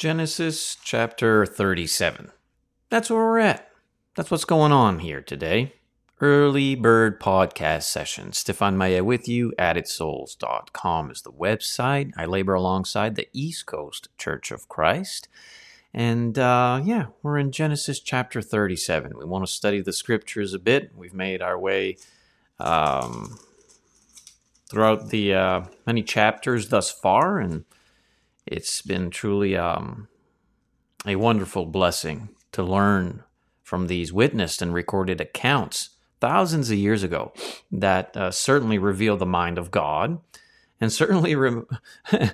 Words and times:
Genesis 0.00 0.78
chapter 0.82 1.44
37. 1.44 2.30
That's 2.88 3.10
where 3.10 3.18
we're 3.18 3.38
at. 3.38 3.70
That's 4.16 4.30
what's 4.30 4.46
going 4.46 4.72
on 4.72 5.00
here 5.00 5.20
today. 5.20 5.74
Early 6.22 6.74
Bird 6.74 7.20
Podcast 7.20 7.82
Session. 7.82 8.32
Stephane 8.32 8.78
Maya 8.78 9.04
with 9.04 9.28
you. 9.28 9.52
AddedSouls.com 9.58 11.10
is 11.10 11.20
the 11.20 11.30
website. 11.30 12.12
I 12.16 12.24
labor 12.24 12.54
alongside 12.54 13.14
the 13.14 13.28
East 13.34 13.66
Coast 13.66 14.08
Church 14.16 14.50
of 14.50 14.70
Christ. 14.70 15.28
And 15.92 16.38
uh, 16.38 16.80
yeah, 16.82 17.08
we're 17.22 17.36
in 17.36 17.52
Genesis 17.52 18.00
chapter 18.00 18.40
37. 18.40 19.18
We 19.18 19.26
want 19.26 19.46
to 19.46 19.52
study 19.52 19.82
the 19.82 19.92
scriptures 19.92 20.54
a 20.54 20.58
bit. 20.58 20.92
We've 20.96 21.12
made 21.12 21.42
our 21.42 21.58
way 21.58 21.98
um, 22.58 23.38
throughout 24.70 25.10
the 25.10 25.34
uh, 25.34 25.64
many 25.86 26.02
chapters 26.02 26.70
thus 26.70 26.90
far, 26.90 27.38
and 27.38 27.66
it's 28.46 28.82
been 28.82 29.10
truly 29.10 29.56
um, 29.56 30.08
a 31.06 31.16
wonderful 31.16 31.66
blessing 31.66 32.30
to 32.52 32.62
learn 32.62 33.24
from 33.62 33.86
these 33.86 34.12
witnessed 34.12 34.60
and 34.62 34.74
recorded 34.74 35.20
accounts 35.20 35.90
thousands 36.20 36.70
of 36.70 36.78
years 36.78 37.02
ago 37.02 37.32
that 37.70 38.16
uh, 38.16 38.30
certainly 38.30 38.78
reveal 38.78 39.16
the 39.16 39.26
mind 39.26 39.58
of 39.58 39.70
God 39.70 40.18
and 40.80 40.92
certainly 40.92 41.34
re- 41.34 41.62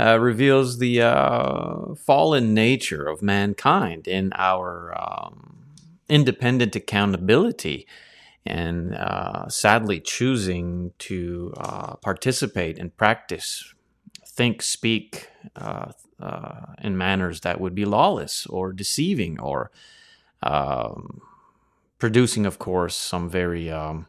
uh, 0.00 0.18
reveals 0.18 0.78
the 0.78 1.02
uh, 1.02 1.94
fallen 1.94 2.52
nature 2.54 3.06
of 3.06 3.22
mankind 3.22 4.08
in 4.08 4.32
our 4.34 4.94
um, 5.00 5.56
independent 6.08 6.74
accountability 6.74 7.86
and 8.44 8.94
uh, 8.94 9.48
sadly 9.48 10.00
choosing 10.00 10.92
to 10.98 11.52
uh, 11.58 11.94
participate 11.96 12.78
and 12.78 12.96
practice 12.96 13.74
think, 14.26 14.62
speak 14.62 15.29
uh, 15.56 15.92
uh, 16.20 16.74
in 16.82 16.96
manners 16.96 17.40
that 17.40 17.60
would 17.60 17.74
be 17.74 17.84
lawless 17.84 18.46
or 18.46 18.72
deceiving 18.72 19.38
or 19.40 19.70
um, 20.42 21.20
producing, 21.98 22.46
of 22.46 22.58
course, 22.58 22.96
some 22.96 23.28
very 23.28 23.70
um, 23.70 24.06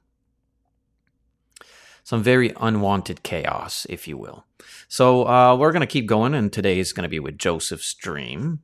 some 2.04 2.24
very 2.24 2.54
unwanted 2.60 3.24
chaos, 3.24 3.86
if 3.90 4.08
you 4.08 4.18
will. 4.18 4.46
So 4.88 5.28
uh, 5.28 5.56
we're 5.56 5.72
going 5.72 5.82
to 5.82 5.88
keep 5.88 6.08
going, 6.08 6.34
and 6.34 6.52
today 6.52 6.80
is 6.80 6.94
going 6.94 7.04
to 7.04 7.10
be 7.10 7.20
with 7.20 7.38
Joseph's 7.38 7.94
dream. 7.94 8.60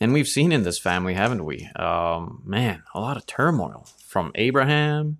And 0.00 0.12
we've 0.12 0.28
seen 0.28 0.52
in 0.52 0.64
this 0.64 0.78
family, 0.78 1.14
haven't 1.14 1.44
we? 1.44 1.68
Um, 1.76 2.42
man, 2.44 2.82
a 2.94 3.00
lot 3.00 3.16
of 3.16 3.26
turmoil 3.26 3.86
from 4.04 4.32
Abraham 4.34 5.18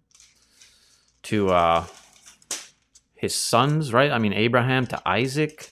to 1.24 1.50
uh, 1.50 1.84
his 3.14 3.34
sons, 3.34 3.92
right? 3.92 4.10
I 4.10 4.18
mean, 4.18 4.32
Abraham 4.32 4.86
to 4.88 5.00
Isaac, 5.06 5.71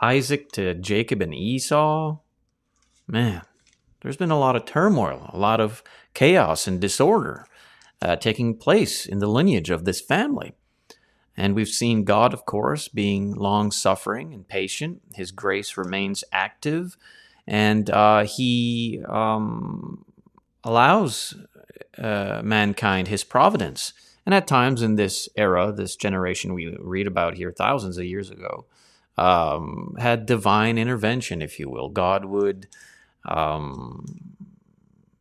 Isaac 0.00 0.52
to 0.52 0.74
Jacob 0.74 1.22
and 1.22 1.34
Esau. 1.34 2.18
Man, 3.06 3.42
there's 4.02 4.16
been 4.16 4.30
a 4.30 4.38
lot 4.38 4.56
of 4.56 4.64
turmoil, 4.64 5.30
a 5.32 5.38
lot 5.38 5.60
of 5.60 5.82
chaos 6.14 6.66
and 6.66 6.80
disorder 6.80 7.46
uh, 8.02 8.16
taking 8.16 8.56
place 8.56 9.06
in 9.06 9.18
the 9.18 9.26
lineage 9.26 9.70
of 9.70 9.84
this 9.84 10.00
family. 10.00 10.54
And 11.36 11.54
we've 11.54 11.68
seen 11.68 12.04
God, 12.04 12.32
of 12.32 12.46
course, 12.46 12.88
being 12.88 13.34
long 13.34 13.70
suffering 13.70 14.32
and 14.32 14.48
patient. 14.48 15.02
His 15.14 15.30
grace 15.30 15.76
remains 15.76 16.24
active, 16.32 16.96
and 17.46 17.90
uh, 17.90 18.24
He 18.24 19.02
um, 19.06 20.04
allows 20.64 21.34
uh, 21.98 22.40
mankind 22.42 23.08
His 23.08 23.22
providence. 23.22 23.92
And 24.24 24.34
at 24.34 24.46
times 24.46 24.82
in 24.82 24.96
this 24.96 25.28
era, 25.36 25.72
this 25.72 25.94
generation 25.94 26.54
we 26.54 26.74
read 26.80 27.06
about 27.06 27.36
here 27.36 27.52
thousands 27.52 27.98
of 27.98 28.04
years 28.04 28.30
ago, 28.30 28.64
um, 29.18 29.94
had 29.98 30.26
divine 30.26 30.78
intervention, 30.78 31.42
if 31.42 31.58
you 31.58 31.68
will. 31.68 31.88
God 31.88 32.24
would 32.26 32.68
um, 33.24 34.04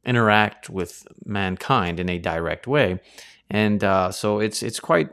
interact 0.04 0.70
with 0.70 1.08
mankind 1.26 2.00
in 2.00 2.10
a 2.10 2.20
direct 2.20 2.68
way, 2.68 3.00
and 3.50 3.84
uh, 3.84 4.12
so 4.12 4.40
it's 4.40 4.62
it's 4.62 4.80
quite 4.80 5.10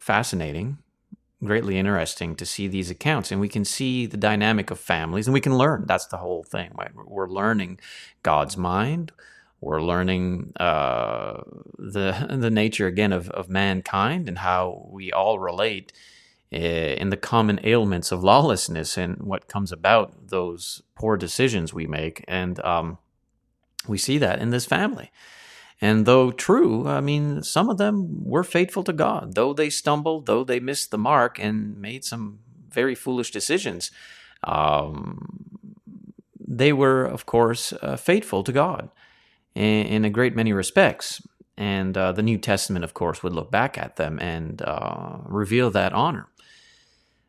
fascinating, 0.00 0.78
greatly 1.44 1.78
interesting 1.78 2.34
to 2.36 2.46
see 2.46 2.66
these 2.68 2.90
accounts, 2.90 3.30
and 3.30 3.40
we 3.40 3.48
can 3.48 3.64
see 3.64 4.06
the 4.06 4.16
dynamic 4.16 4.70
of 4.70 4.80
families, 4.80 5.26
and 5.26 5.34
we 5.34 5.40
can 5.40 5.56
learn. 5.56 5.84
That's 5.86 6.06
the 6.06 6.18
whole 6.18 6.42
thing. 6.42 6.72
Right? 6.76 6.90
We're 6.94 7.28
learning 7.28 7.80
God's 8.22 8.56
mind. 8.56 9.12
We're 9.60 9.82
learning 9.82 10.52
uh, 10.58 11.42
the 11.78 12.26
the 12.38 12.50
nature 12.50 12.86
again 12.86 13.12
of, 13.12 13.30
of 13.30 13.48
mankind 13.48 14.28
and 14.28 14.38
how 14.38 14.88
we 14.90 15.12
all 15.12 15.38
relate 15.38 15.92
in 16.50 17.10
the 17.10 17.16
common 17.16 17.60
ailments 17.64 18.12
of 18.12 18.22
lawlessness 18.22 18.96
and 18.96 19.18
what 19.18 19.48
comes 19.48 19.72
about 19.72 20.28
those 20.28 20.82
poor 20.94 21.16
decisions 21.16 21.74
we 21.74 21.86
make. 21.86 22.24
And 22.28 22.64
um, 22.64 22.98
we 23.88 23.98
see 23.98 24.18
that 24.18 24.40
in 24.40 24.50
this 24.50 24.64
family. 24.64 25.10
And 25.80 26.06
though 26.06 26.30
true, 26.30 26.88
I 26.88 27.00
mean, 27.00 27.42
some 27.42 27.68
of 27.68 27.78
them 27.78 28.24
were 28.24 28.44
faithful 28.44 28.82
to 28.84 28.92
God, 28.92 29.34
though 29.34 29.52
they 29.52 29.68
stumbled, 29.68 30.26
though 30.26 30.44
they 30.44 30.60
missed 30.60 30.90
the 30.90 30.98
mark 30.98 31.38
and 31.38 31.76
made 31.78 32.04
some 32.04 32.38
very 32.70 32.94
foolish 32.94 33.30
decisions. 33.30 33.90
Um, 34.44 35.74
they 36.46 36.72
were, 36.72 37.04
of 37.04 37.26
course, 37.26 37.72
uh, 37.82 37.96
faithful 37.96 38.42
to 38.44 38.52
God 38.52 38.90
in, 39.54 39.86
in, 39.86 40.04
a 40.04 40.10
great 40.10 40.34
many 40.34 40.52
respects. 40.52 41.20
And 41.58 41.96
uh, 41.96 42.12
the 42.12 42.22
New 42.22 42.38
Testament, 42.38 42.84
of 42.84 42.94
course, 42.94 43.22
would 43.22 43.32
look 43.32 43.50
back 43.50 43.76
at 43.76 43.96
them 43.96 44.18
and 44.20 44.62
uh, 44.62 45.18
reveal 45.24 45.70
that 45.72 45.92
honor. 45.92 46.28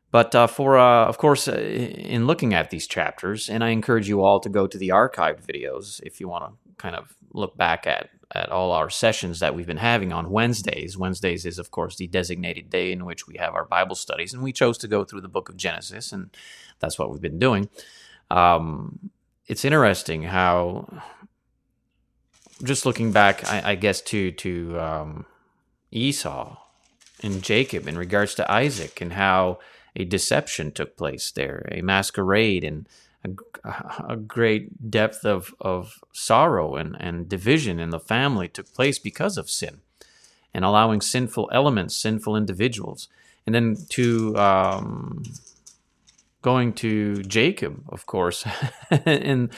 But 0.10 0.34
uh, 0.34 0.48
for, 0.48 0.78
uh, 0.78 1.06
of 1.06 1.18
course, 1.18 1.48
uh, 1.48 1.60
in 1.60 2.28
looking 2.28 2.54
at 2.54 2.70
these 2.70 2.88
chapters, 2.88 3.50
and 3.50 3.64
I 3.64 3.70
encourage 3.70 4.08
you 4.08 4.24
all 4.24 4.40
to 4.40 4.50
go 4.50 4.66
to 4.66 4.78
the 4.78 4.90
archived 4.90 5.46
videos 5.46 6.02
if 6.04 6.22
you 6.22 6.30
want 6.30 6.46
to 6.46 6.76
kind 6.78 6.96
of 6.96 7.16
look 7.34 7.58
back 7.58 7.86
at, 7.86 8.10
at 8.32 8.50
all 8.50 8.72
our 8.72 8.90
sessions 8.90 9.40
that 9.42 9.54
we've 9.54 9.68
been 9.68 9.78
having 9.78 10.14
on 10.14 10.32
Wednesdays. 10.32 10.98
Wednesdays 10.98 11.46
is, 11.46 11.60
of 11.60 11.72
course, 11.72 11.98
the 11.98 12.08
designated 12.08 12.70
day 12.70 12.92
in 12.92 13.06
which 13.06 13.28
we 13.28 13.36
have 13.38 13.54
our 13.54 13.66
Bible 13.66 13.96
studies, 13.96 14.34
and 14.34 14.42
we 14.42 14.54
chose 14.54 14.78
to 14.80 14.88
go 14.88 15.04
through 15.04 15.22
the 15.22 15.28
book 15.28 15.50
of 15.50 15.58
Genesis, 15.58 16.14
and 16.14 16.30
that's 16.80 16.98
what 16.98 17.12
we've 17.12 17.22
been 17.22 17.40
doing. 17.40 17.70
Um, 18.32 19.12
it's 19.48 19.66
interesting 19.66 20.24
how, 20.24 21.02
just 22.64 22.86
looking 22.86 23.12
back, 23.12 23.46
I, 23.52 23.72
I 23.72 23.76
guess, 23.76 24.02
to, 24.02 24.32
to 24.32 24.80
um, 24.80 25.26
Esau 25.92 26.58
and 27.22 27.44
Jacob 27.44 27.88
in 27.88 27.98
regards 27.98 28.36
to 28.36 28.50
Isaac, 28.50 29.02
and 29.02 29.14
how 29.14 29.60
a 29.98 30.06
deception 30.06 30.72
took 30.72 30.96
place 30.96 31.32
there, 31.32 31.68
a 31.72 31.82
masquerade, 31.82 32.64
and 32.64 32.88
a, 33.26 33.30
a 34.10 34.16
great 34.16 34.90
depth 34.90 35.26
of, 35.26 35.54
of 35.60 36.00
sorrow 36.14 36.76
and, 36.76 36.96
and 37.00 37.28
division 37.28 37.80
in 37.80 37.90
the 37.90 38.00
family 38.00 38.48
took 38.48 38.72
place 38.74 39.00
because 39.00 39.38
of 39.38 39.50
sin 39.50 39.82
and 40.54 40.64
allowing 40.64 41.02
sinful 41.02 41.50
elements, 41.52 41.98
sinful 41.98 42.36
individuals. 42.36 43.10
And 43.46 43.56
then 43.56 43.76
to 43.90 44.38
um, 44.38 45.24
going 46.42 46.74
to 46.74 47.24
Jacob, 47.24 47.84
of 47.90 48.06
course, 48.06 48.46
and 48.92 49.50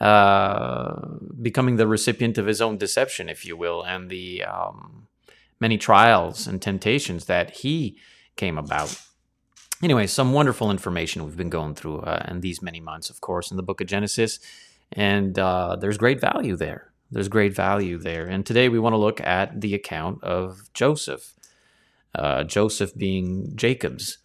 uh, 0.00 1.06
becoming 1.40 1.76
the 1.76 1.86
recipient 1.86 2.38
of 2.38 2.46
his 2.46 2.60
own 2.62 2.78
deception, 2.78 3.28
if 3.28 3.44
you 3.44 3.56
will, 3.56 3.82
and 3.82 4.10
the 4.10 4.42
um, 4.44 5.06
many 5.60 5.76
trials 5.76 6.46
and 6.46 6.62
temptations 6.62 7.26
that 7.26 7.50
he 7.58 7.98
came 8.36 8.56
about 8.56 9.00
anyway, 9.82 10.06
some 10.06 10.32
wonderful 10.32 10.70
information 10.70 11.24
we've 11.24 11.36
been 11.36 11.50
going 11.50 11.74
through 11.74 12.00
uh, 12.00 12.24
in 12.28 12.40
these 12.40 12.62
many 12.62 12.80
months, 12.80 13.10
of 13.10 13.20
course, 13.20 13.50
in 13.50 13.56
the 13.56 13.62
book 13.62 13.80
of 13.80 13.86
Genesis. 13.86 14.38
And 14.92 15.38
uh, 15.38 15.76
there's 15.76 15.98
great 15.98 16.20
value 16.20 16.56
there. 16.56 16.92
There's 17.10 17.28
great 17.28 17.54
value 17.54 17.98
there. 17.98 18.26
And 18.26 18.44
today 18.44 18.68
we 18.68 18.78
want 18.78 18.94
to 18.94 18.98
look 18.98 19.20
at 19.20 19.60
the 19.60 19.74
account 19.74 20.22
of 20.22 20.72
Joseph. 20.72 21.34
Uh, 22.14 22.44
Joseph 22.44 22.94
being 22.94 23.56
Jacob's 23.56 24.18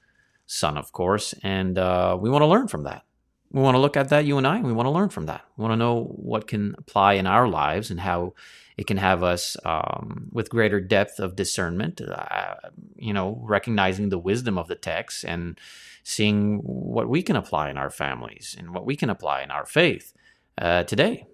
son, 0.45 0.77
of 0.77 0.91
course. 0.91 1.33
And 1.43 1.77
uh, 1.77 2.17
we 2.19 2.29
want 2.29 2.43
to 2.43 2.47
learn 2.47 2.67
from 2.67 2.83
that. 2.83 3.03
We 3.51 3.61
want 3.61 3.75
to 3.75 3.79
look 3.79 3.95
at 3.95 4.09
that, 4.09 4.25
you 4.25 4.37
and 4.37 4.45
I, 4.45 4.57
and 4.57 4.65
we 4.65 4.73
want 4.73 4.87
to 4.87 4.91
learn 4.91 5.09
from 5.09 5.25
that. 5.27 5.41
We 5.55 5.61
want 5.61 5.71
to 5.71 5.77
know 5.77 6.03
what 6.03 6.47
can 6.47 6.75
apply 6.77 7.13
in 7.13 7.25
our 7.25 7.47
lives 7.47 7.89
and 7.89 7.99
how 7.99 8.33
it 8.77 8.87
can 8.87 8.97
have 8.97 9.23
us 9.23 9.55
um, 9.63 10.29
with 10.31 10.49
greater 10.49 10.81
depth 10.81 11.19
of 11.19 11.35
discernment, 11.35 12.01
uh, 12.01 12.55
you 12.97 13.13
know, 13.13 13.39
recognizing 13.43 14.09
the 14.09 14.19
wisdom 14.19 14.57
of 14.57 14.67
the 14.67 14.75
text 14.75 15.23
and 15.23 15.59
seeing 16.03 16.57
what 16.59 17.09
we 17.09 17.23
can 17.23 17.35
apply 17.35 17.69
in 17.69 17.77
our 17.77 17.89
families 17.89 18.55
and 18.57 18.73
what 18.73 18.85
we 18.85 18.95
can 18.95 19.09
apply 19.09 19.41
in 19.41 19.51
our 19.51 19.65
faith 19.65 20.13
uh, 20.57 20.83
today. 20.83 21.25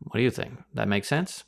What 0.00 0.18
do 0.18 0.22
you 0.22 0.30
think? 0.30 0.58
That 0.74 0.88
makes 0.88 1.08
sense? 1.08 1.44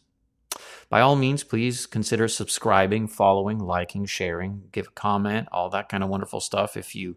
By 0.88 1.00
all 1.00 1.16
means, 1.16 1.44
please 1.44 1.86
consider 1.86 2.28
subscribing, 2.28 3.08
following, 3.08 3.58
liking, 3.58 4.06
sharing, 4.06 4.64
give 4.72 4.88
a 4.88 4.92
comment, 4.92 5.48
all 5.52 5.68
that 5.70 5.88
kind 5.88 6.02
of 6.02 6.08
wonderful 6.08 6.40
stuff. 6.40 6.76
If 6.76 6.94
you 6.94 7.16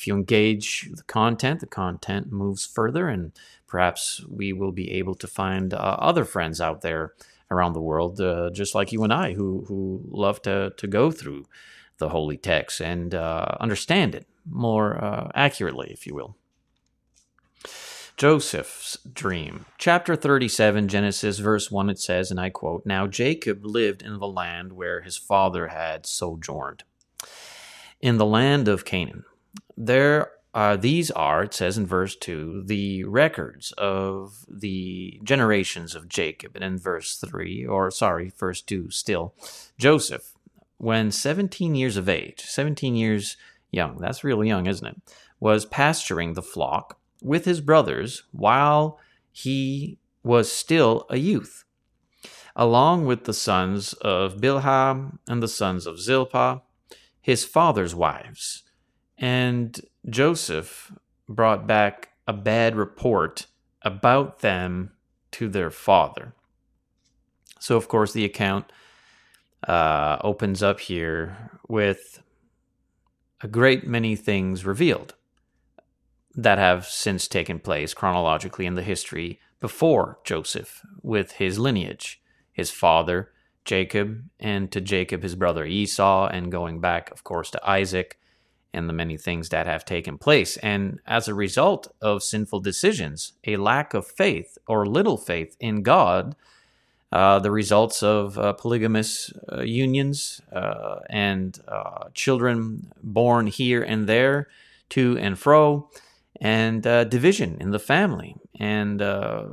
if 0.00 0.06
you 0.06 0.16
engage 0.16 0.88
the 0.94 1.02
content, 1.02 1.60
the 1.60 1.66
content 1.66 2.32
moves 2.32 2.64
further, 2.64 3.08
and 3.08 3.32
perhaps 3.66 4.24
we 4.26 4.50
will 4.50 4.72
be 4.72 4.92
able 4.92 5.14
to 5.14 5.26
find 5.26 5.74
uh, 5.74 5.76
other 5.76 6.24
friends 6.24 6.58
out 6.58 6.80
there 6.80 7.12
around 7.50 7.74
the 7.74 7.82
world, 7.82 8.18
uh, 8.18 8.48
just 8.50 8.74
like 8.74 8.92
you 8.92 9.04
and 9.04 9.12
I, 9.12 9.34
who 9.34 9.66
who 9.68 10.02
love 10.08 10.40
to 10.42 10.72
to 10.74 10.86
go 10.86 11.10
through 11.10 11.44
the 11.98 12.08
holy 12.08 12.38
text 12.38 12.80
and 12.80 13.14
uh, 13.14 13.56
understand 13.60 14.14
it 14.14 14.26
more 14.50 14.96
uh, 15.04 15.28
accurately, 15.34 15.90
if 15.90 16.06
you 16.06 16.14
will. 16.14 16.34
Joseph's 18.16 18.96
dream. 19.12 19.66
Chapter 19.76 20.16
37, 20.16 20.88
Genesis, 20.88 21.38
verse 21.40 21.70
1, 21.70 21.90
it 21.90 21.98
says, 21.98 22.30
and 22.30 22.40
I 22.40 22.48
quote 22.48 22.86
Now 22.86 23.06
Jacob 23.06 23.66
lived 23.66 24.00
in 24.00 24.18
the 24.18 24.26
land 24.26 24.72
where 24.72 25.02
his 25.02 25.18
father 25.18 25.68
had 25.68 26.06
sojourned, 26.06 26.84
in 28.00 28.16
the 28.16 28.26
land 28.26 28.66
of 28.66 28.86
Canaan. 28.86 29.24
There 29.76 30.30
uh, 30.52 30.76
these 30.76 31.10
are, 31.12 31.44
it 31.44 31.54
says 31.54 31.78
in 31.78 31.86
verse 31.86 32.16
2, 32.16 32.64
the 32.66 33.04
records 33.04 33.72
of 33.78 34.44
the 34.48 35.20
generations 35.22 35.94
of 35.94 36.08
Jacob. 36.08 36.56
And 36.56 36.64
in 36.64 36.78
verse 36.78 37.16
3, 37.16 37.66
or 37.66 37.90
sorry, 37.90 38.32
verse 38.36 38.60
2 38.60 38.90
still, 38.90 39.34
Joseph, 39.78 40.32
when 40.78 41.12
17 41.12 41.74
years 41.74 41.96
of 41.96 42.08
age, 42.08 42.40
17 42.40 42.96
years 42.96 43.36
young, 43.70 43.98
that's 43.98 44.24
really 44.24 44.48
young, 44.48 44.66
isn't 44.66 44.86
it? 44.86 44.96
Was 45.38 45.64
pasturing 45.64 46.32
the 46.32 46.42
flock 46.42 46.98
with 47.22 47.44
his 47.44 47.60
brothers 47.60 48.24
while 48.32 48.98
he 49.30 49.98
was 50.24 50.50
still 50.50 51.06
a 51.08 51.16
youth, 51.16 51.64
along 52.56 53.06
with 53.06 53.24
the 53.24 53.32
sons 53.32 53.92
of 53.94 54.40
Bilhah 54.40 55.16
and 55.28 55.42
the 55.42 55.48
sons 55.48 55.86
of 55.86 56.00
Zilpah, 56.00 56.62
his 57.20 57.44
father's 57.44 57.94
wives. 57.94 58.64
And 59.20 59.78
Joseph 60.08 60.90
brought 61.28 61.66
back 61.66 62.08
a 62.26 62.32
bad 62.32 62.74
report 62.74 63.46
about 63.82 64.40
them 64.40 64.92
to 65.32 65.48
their 65.48 65.70
father. 65.70 66.34
So, 67.58 67.76
of 67.76 67.86
course, 67.86 68.12
the 68.12 68.24
account 68.24 68.72
uh, 69.68 70.16
opens 70.22 70.62
up 70.62 70.80
here 70.80 71.50
with 71.68 72.22
a 73.42 73.48
great 73.48 73.86
many 73.86 74.16
things 74.16 74.64
revealed 74.64 75.14
that 76.34 76.58
have 76.58 76.86
since 76.86 77.28
taken 77.28 77.58
place 77.58 77.92
chronologically 77.92 78.64
in 78.64 78.74
the 78.74 78.82
history 78.82 79.38
before 79.60 80.18
Joseph 80.24 80.80
with 81.02 81.32
his 81.32 81.58
lineage, 81.58 82.22
his 82.52 82.70
father, 82.70 83.30
Jacob, 83.64 84.22
and 84.38 84.72
to 84.72 84.80
Jacob, 84.80 85.22
his 85.22 85.34
brother 85.34 85.66
Esau, 85.66 86.28
and 86.28 86.52
going 86.52 86.80
back, 86.80 87.10
of 87.10 87.24
course, 87.24 87.50
to 87.50 87.68
Isaac 87.68 88.19
and 88.72 88.88
the 88.88 88.92
many 88.92 89.16
things 89.16 89.48
that 89.48 89.66
have 89.66 89.84
taken 89.84 90.18
place. 90.18 90.56
And 90.58 91.00
as 91.06 91.28
a 91.28 91.34
result 91.34 91.92
of 92.00 92.22
sinful 92.22 92.60
decisions, 92.60 93.32
a 93.46 93.56
lack 93.56 93.94
of 93.94 94.06
faith 94.06 94.58
or 94.66 94.86
little 94.86 95.16
faith 95.16 95.56
in 95.60 95.82
God, 95.82 96.36
uh, 97.12 97.40
the 97.40 97.50
results 97.50 98.02
of 98.02 98.38
uh, 98.38 98.52
polygamous 98.52 99.32
uh, 99.50 99.62
unions 99.62 100.40
uh, 100.52 101.00
and 101.08 101.58
uh, 101.66 102.04
children 102.14 102.92
born 103.02 103.48
here 103.48 103.82
and 103.82 104.08
there, 104.08 104.48
to 104.90 105.18
and 105.18 105.38
fro, 105.38 105.88
and 106.40 106.86
uh, 106.86 107.04
division 107.04 107.56
in 107.60 107.70
the 107.70 107.78
family, 107.78 108.36
and 108.58 109.00
a 109.00 109.48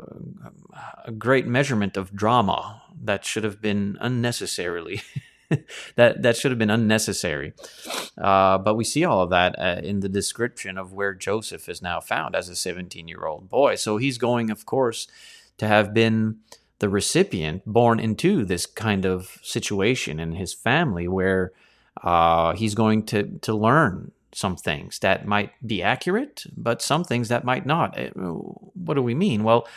great 1.18 1.48
measurement 1.48 1.98
of 1.98 2.16
drama 2.16 2.81
that 3.04 3.25
should 3.25 3.44
have 3.44 3.62
been 3.62 3.98
unnecessarily 4.02 5.02
that 5.96 6.22
that 6.22 6.36
should 6.36 6.52
have 6.52 6.60
been 6.60 6.70
unnecessary. 6.70 7.54
Uh, 8.18 8.58
but 8.58 8.76
we 8.76 8.84
see 8.84 9.06
all 9.06 9.22
of 9.22 9.30
that 9.30 9.58
uh, 9.58 9.82
in 9.84 10.02
the 10.02 10.10
description 10.10 10.78
of 10.78 10.94
where 10.94 11.14
Joseph 11.14 11.70
is 11.70 11.82
now 11.82 12.00
found 12.00 12.36
as 12.36 12.50
a 12.50 12.56
17 12.56 13.08
year 13.08 13.26
old 13.26 13.50
boy. 13.50 13.76
So 13.76 13.98
he's 13.98 14.18
going, 14.18 14.50
of 14.50 14.66
course, 14.66 15.08
to 15.58 15.68
have 15.68 15.94
been 15.94 16.38
the 16.80 16.90
recipient 16.90 17.64
born 17.66 18.00
into 18.00 18.46
this 18.46 18.66
kind 18.66 19.06
of 19.06 19.40
situation 19.42 20.20
in 20.20 20.34
his 20.34 20.54
family 20.54 21.08
where 21.08 21.52
uh, 22.04 22.54
he's 22.54 22.76
going 22.76 23.06
to 23.08 23.40
to 23.42 23.54
learn 23.54 24.12
some 24.34 24.56
things 24.56 25.00
that 25.00 25.26
might 25.26 25.52
be 25.66 25.82
accurate, 25.82 26.44
but 26.56 26.82
some 26.82 27.04
things 27.04 27.30
that 27.30 27.44
might 27.44 27.66
not. 27.66 27.98
Uh, 27.98 28.12
what 28.12 28.94
do 28.94 29.02
we 29.02 29.16
mean? 29.16 29.44
Well, 29.44 29.68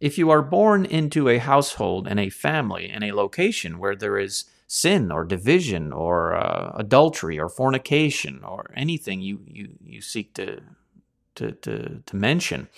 if 0.00 0.16
you 0.18 0.30
are 0.30 0.42
born 0.42 0.84
into 0.84 1.28
a 1.28 1.38
household 1.38 2.06
and 2.06 2.20
a 2.20 2.30
family 2.30 2.88
and 2.88 3.02
a 3.02 3.12
location 3.12 3.78
where 3.78 3.96
there 3.96 4.18
is 4.18 4.44
sin 4.66 5.12
or 5.12 5.24
division 5.24 5.92
or 5.92 6.34
uh, 6.34 6.72
adultery 6.76 7.38
or 7.38 7.48
fornication 7.48 8.42
or 8.44 8.70
anything 8.76 9.20
you, 9.20 9.40
you, 9.46 9.68
you 9.84 10.00
seek 10.00 10.34
to, 10.34 10.60
to, 11.34 11.52
to, 11.52 12.02
to 12.04 12.16
mention. 12.16 12.68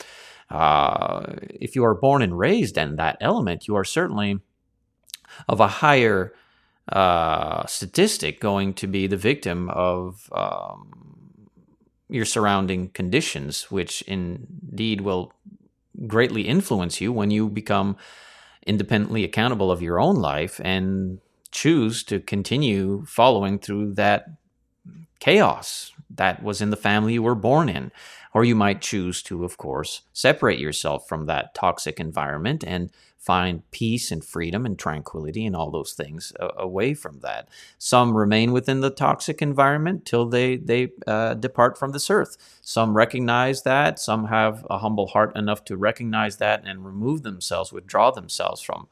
Uh, 0.50 1.34
if 1.50 1.74
you 1.74 1.84
are 1.84 1.94
born 1.94 2.22
and 2.22 2.38
raised 2.38 2.76
in 2.78 2.96
that 2.96 3.16
element, 3.20 3.68
you 3.68 3.76
are 3.76 3.84
certainly 3.84 4.40
of 5.48 5.60
a 5.60 5.68
higher 5.68 6.32
uh, 6.92 7.66
statistic 7.66 8.40
going 8.40 8.72
to 8.74 8.86
be 8.86 9.06
the 9.06 9.16
victim 9.16 9.68
of 9.70 10.30
um, 10.32 11.48
your 12.08 12.24
surrounding 12.24 12.88
conditions, 12.88 13.70
which 13.70 14.02
indeed 14.02 15.02
will 15.02 15.32
greatly 16.06 16.42
influence 16.42 17.00
you 17.00 17.12
when 17.12 17.30
you 17.30 17.48
become 17.48 17.96
independently 18.66 19.24
accountable 19.24 19.70
of 19.70 19.82
your 19.82 20.00
own 20.00 20.16
life 20.16 20.60
and 20.64 21.18
choose 21.50 22.02
to 22.04 22.20
continue 22.20 23.04
following 23.06 23.58
through 23.58 23.94
that 23.94 24.26
chaos 25.20 25.92
that 26.10 26.42
was 26.42 26.60
in 26.60 26.70
the 26.70 26.76
family 26.76 27.14
you 27.14 27.22
were 27.22 27.34
born 27.34 27.68
in. 27.68 27.90
Or 28.34 28.44
you 28.44 28.54
might 28.54 28.82
choose 28.82 29.22
to, 29.24 29.44
of 29.44 29.56
course, 29.56 30.02
separate 30.12 30.58
yourself 30.58 31.08
from 31.08 31.26
that 31.26 31.54
toxic 31.54 31.98
environment 31.98 32.62
and 32.64 32.90
find 33.16 33.68
peace 33.72 34.12
and 34.12 34.24
freedom 34.24 34.64
and 34.64 34.78
tranquility 34.78 35.44
and 35.44 35.56
all 35.56 35.70
those 35.70 35.92
things 35.92 36.32
away 36.38 36.94
from 36.94 37.20
that. 37.20 37.48
Some 37.78 38.16
remain 38.16 38.52
within 38.52 38.80
the 38.80 38.90
toxic 38.90 39.42
environment 39.42 40.04
till 40.04 40.26
they 40.26 40.56
they 40.56 40.92
uh, 41.06 41.34
depart 41.34 41.78
from 41.78 41.92
this 41.92 42.10
earth. 42.10 42.36
Some 42.60 42.96
recognize 42.96 43.62
that. 43.62 43.98
Some 43.98 44.26
have 44.26 44.64
a 44.70 44.78
humble 44.78 45.08
heart 45.08 45.36
enough 45.36 45.64
to 45.64 45.76
recognize 45.76 46.36
that 46.36 46.62
and 46.64 46.84
remove 46.84 47.22
themselves, 47.22 47.72
withdraw 47.72 48.10
themselves 48.10 48.60
from 48.60 48.88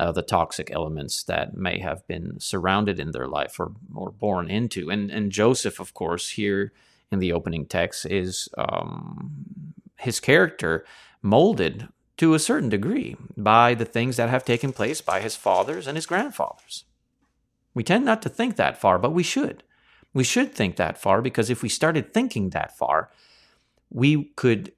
uh, 0.00 0.10
the 0.10 0.22
toxic 0.22 0.70
elements 0.72 1.22
that 1.24 1.54
may 1.54 1.78
have 1.78 2.06
been 2.06 2.40
surrounded 2.40 2.98
in 2.98 3.10
their 3.10 3.28
life 3.28 3.60
or, 3.60 3.72
or 3.94 4.10
born 4.10 4.50
into. 4.50 4.88
And, 4.88 5.10
and 5.10 5.30
Joseph, 5.30 5.78
of 5.78 5.92
course, 5.92 6.30
here 6.30 6.72
in 7.12 7.18
the 7.18 7.32
opening 7.32 7.66
text, 7.66 8.06
is 8.06 8.48
um, 8.56 9.74
his 9.98 10.18
character 10.18 10.86
molded 11.20 11.88
to 12.16 12.32
a 12.32 12.38
certain 12.38 12.70
degree 12.70 13.14
by 13.36 13.74
the 13.74 13.84
things 13.84 14.16
that 14.16 14.30
have 14.30 14.42
taken 14.42 14.72
place 14.72 15.02
by 15.02 15.20
his 15.20 15.36
fathers 15.36 15.86
and 15.86 15.98
his 15.98 16.06
grandfathers. 16.06 16.84
We 17.74 17.84
tend 17.84 18.06
not 18.06 18.22
to 18.22 18.30
think 18.30 18.56
that 18.56 18.80
far, 18.80 18.98
but 18.98 19.12
we 19.12 19.22
should. 19.22 19.62
We 20.14 20.24
should 20.24 20.54
think 20.54 20.76
that 20.76 20.96
far 20.96 21.20
because 21.20 21.50
if 21.50 21.62
we 21.62 21.68
started 21.68 22.14
thinking 22.14 22.50
that 22.50 22.74
far, 22.74 23.10
we 23.90 24.32
could 24.34 24.72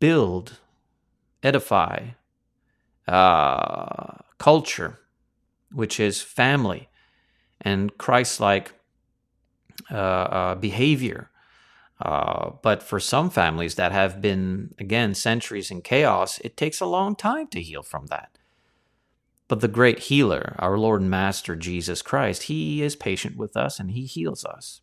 build, 0.00 0.58
edify, 1.44 2.08
uh, 3.06 4.18
culture, 4.38 4.98
which 5.72 5.98
is 6.00 6.22
family 6.22 6.88
and 7.60 7.96
Christ 7.98 8.40
like 8.40 8.72
uh, 9.90 9.96
uh, 9.96 10.54
behavior. 10.54 11.30
Uh, 12.00 12.50
but 12.62 12.82
for 12.82 13.00
some 13.00 13.30
families 13.30 13.76
that 13.76 13.92
have 13.92 14.20
been, 14.20 14.74
again, 14.78 15.14
centuries 15.14 15.70
in 15.70 15.80
chaos, 15.80 16.38
it 16.40 16.56
takes 16.56 16.80
a 16.80 16.86
long 16.86 17.14
time 17.16 17.46
to 17.48 17.62
heal 17.62 17.82
from 17.82 18.06
that. 18.06 18.36
But 19.46 19.60
the 19.60 19.68
great 19.68 20.00
healer, 20.00 20.56
our 20.58 20.78
Lord 20.78 21.00
and 21.00 21.10
Master 21.10 21.54
Jesus 21.54 22.02
Christ, 22.02 22.44
he 22.44 22.82
is 22.82 22.96
patient 22.96 23.36
with 23.36 23.56
us 23.56 23.78
and 23.78 23.90
he 23.90 24.06
heals 24.06 24.44
us. 24.44 24.80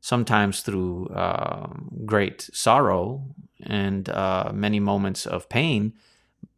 Sometimes 0.00 0.60
through 0.60 1.08
uh, 1.08 1.72
great 2.04 2.48
sorrow 2.52 3.24
and 3.62 4.08
uh, 4.08 4.52
many 4.54 4.78
moments 4.78 5.26
of 5.26 5.48
pain, 5.48 5.94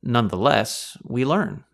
nonetheless, 0.02 0.96
we 1.02 1.24
learn. 1.24 1.64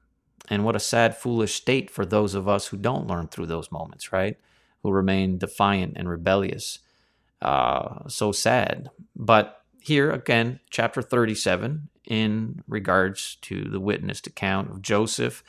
And 0.49 0.65
what 0.65 0.77
a 0.77 0.81
sad, 0.81 1.17
foolish 1.17 1.55
state 1.55 1.91
for 1.91 2.05
those 2.05 2.35
of 2.35 2.49
us 2.49 2.67
who 2.67 2.77
don't 2.77 3.07
learn 3.07 3.29
through 3.29 3.47
those 3.47 3.73
moments, 3.73 4.13
right? 4.13 4.37
Who 4.83 4.91
remain 4.91 5.39
defiant 5.39 5.95
and 5.97 6.09
rebellious. 6.09 6.81
Uh, 7.41 8.09
so 8.09 8.33
sad. 8.33 8.91
But 9.17 9.63
here 9.81 10.11
again, 10.11 10.61
chapter 10.71 11.01
37, 11.01 11.89
in 12.07 12.63
regards 12.69 13.37
to 13.43 13.65
the 13.65 13.81
witnessed 13.81 14.27
account 14.27 14.71
of 14.71 14.83
Joseph 14.83 15.43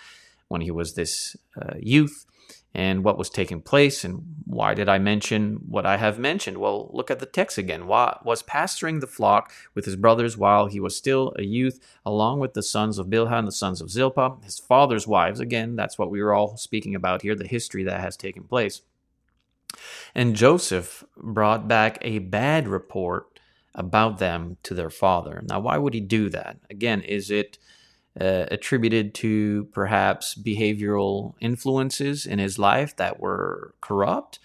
when 0.47 0.61
he 0.61 0.71
was 0.71 0.93
this 0.93 1.35
uh, 1.61 1.73
youth 1.79 2.25
and 2.75 3.05
what 3.05 3.17
was 3.17 3.29
taking 3.29 3.61
place 3.61 4.03
and 4.03 4.21
why 4.45 4.73
did 4.73 4.89
I 4.89 4.99
mention 4.99 5.61
what 5.67 5.85
I 5.85 5.95
have 5.95 6.19
mentioned? 6.19 6.57
Well, 6.57 6.89
look 6.93 7.09
at 7.09 7.19
the 7.19 7.25
text 7.25 7.57
again. 7.57 7.87
Why, 7.87 8.17
was 8.23 8.43
pasturing 8.43 8.99
the 8.99 9.07
flock 9.07 9.51
with 9.73 9.85
his 9.85 9.95
brothers 9.95 10.37
while 10.37 10.67
he 10.67 10.79
was 10.79 10.95
still 10.95 11.33
a 11.37 11.43
youth, 11.43 11.79
along 12.05 12.41
with 12.41 12.53
the 12.53 12.61
sons 12.61 12.99
of 12.99 13.07
Bilhah 13.07 13.39
and 13.39 13.47
the 13.47 13.53
sons 13.53 13.79
of 13.79 13.89
Zilpah, 13.89 14.37
his 14.43 14.59
father's 14.59 15.07
wives. 15.07 15.39
Again, 15.39 15.75
that's 15.75 15.97
what 15.97 16.11
we 16.11 16.21
were 16.21 16.33
all 16.33 16.57
speaking 16.57 16.95
about 16.95 17.21
here, 17.21 17.33
the 17.33 17.47
history 17.47 17.83
that 17.85 18.01
has 18.01 18.17
taken 18.17 18.43
place. 18.43 18.81
And 20.13 20.35
Joseph 20.35 21.03
brought 21.17 21.67
back 21.67 21.97
a 22.01 22.19
bad 22.19 22.67
report 22.67 23.39
about 23.73 24.19
them 24.19 24.57
to 24.63 24.73
their 24.73 24.89
father. 24.89 25.41
Now, 25.47 25.61
why 25.61 25.77
would 25.77 25.93
he 25.93 26.01
do 26.01 26.29
that? 26.29 26.57
Again, 26.69 27.01
is 27.01 27.31
it 27.31 27.57
uh, 28.19 28.45
attributed 28.51 29.13
to 29.15 29.65
perhaps 29.73 30.35
behavioral 30.35 31.33
influences 31.39 32.25
in 32.25 32.39
his 32.39 32.57
life 32.57 32.95
that 32.95 33.19
were 33.19 33.75
corrupt, 33.81 34.39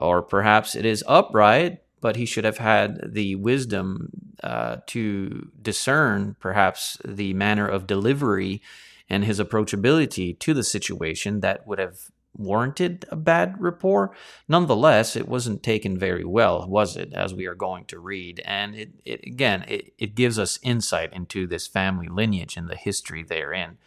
or 0.00 0.22
perhaps 0.22 0.74
it 0.74 0.86
is 0.86 1.04
upright 1.06 1.80
but 2.00 2.16
he 2.16 2.26
should 2.26 2.44
have 2.44 2.58
had 2.58 3.12
the 3.12 3.34
wisdom 3.36 4.10
uh, 4.42 4.78
to 4.86 5.50
discern 5.60 6.36
perhaps 6.40 6.96
the 7.04 7.34
manner 7.34 7.66
of 7.66 7.86
delivery 7.86 8.62
and 9.08 9.24
his 9.24 9.38
approachability 9.38 10.38
to 10.38 10.54
the 10.54 10.64
situation 10.64 11.40
that 11.40 11.66
would 11.66 11.78
have 11.78 12.10
warranted 12.36 13.04
a 13.10 13.16
bad 13.16 13.56
rapport. 13.58 14.14
Nonetheless, 14.48 15.16
it 15.16 15.28
wasn't 15.28 15.62
taken 15.62 15.98
very 15.98 16.24
well, 16.24 16.66
was 16.68 16.96
it, 16.96 17.12
as 17.12 17.34
we 17.34 17.46
are 17.46 17.54
going 17.54 17.84
to 17.86 17.98
read? 17.98 18.40
And 18.44 18.74
it, 18.74 18.90
it 19.04 19.20
again, 19.26 19.64
it, 19.68 19.92
it 19.98 20.14
gives 20.14 20.38
us 20.38 20.58
insight 20.62 21.12
into 21.12 21.46
this 21.46 21.66
family 21.66 22.08
lineage 22.08 22.56
and 22.56 22.68
the 22.68 22.76
history 22.76 23.22
therein. 23.22 23.78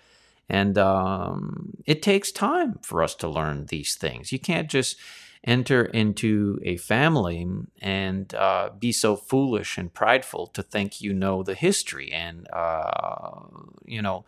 And 0.49 0.77
um, 0.77 1.77
it 1.85 2.01
takes 2.01 2.31
time 2.31 2.79
for 2.81 3.01
us 3.01 3.15
to 3.15 3.29
learn 3.29 3.67
these 3.67 3.95
things. 3.95 4.31
You 4.31 4.39
can't 4.39 4.69
just 4.69 4.97
enter 5.45 5.85
into 5.85 6.59
a 6.63 6.77
family 6.77 7.47
and 7.81 8.33
uh, 8.33 8.69
be 8.77 8.91
so 8.91 9.15
foolish 9.15 9.77
and 9.77 9.93
prideful 9.93 10.47
to 10.47 10.63
think 10.63 11.01
you 11.01 11.13
know 11.13 11.43
the 11.43 11.55
history 11.55 12.11
and, 12.11 12.47
uh, 12.53 13.41
you 13.85 14.01
know, 14.01 14.25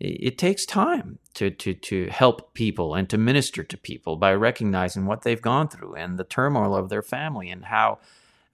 it 0.00 0.38
takes 0.38 0.64
time 0.64 1.18
to, 1.34 1.50
to, 1.50 1.74
to 1.74 2.06
help 2.06 2.54
people 2.54 2.94
and 2.94 3.08
to 3.10 3.18
minister 3.18 3.64
to 3.64 3.76
people 3.76 4.16
by 4.16 4.32
recognizing 4.32 5.06
what 5.06 5.22
they've 5.22 5.42
gone 5.42 5.68
through 5.68 5.94
and 5.94 6.18
the 6.18 6.24
turmoil 6.24 6.74
of 6.74 6.88
their 6.88 7.02
family 7.02 7.50
and 7.50 7.64
how 7.64 7.98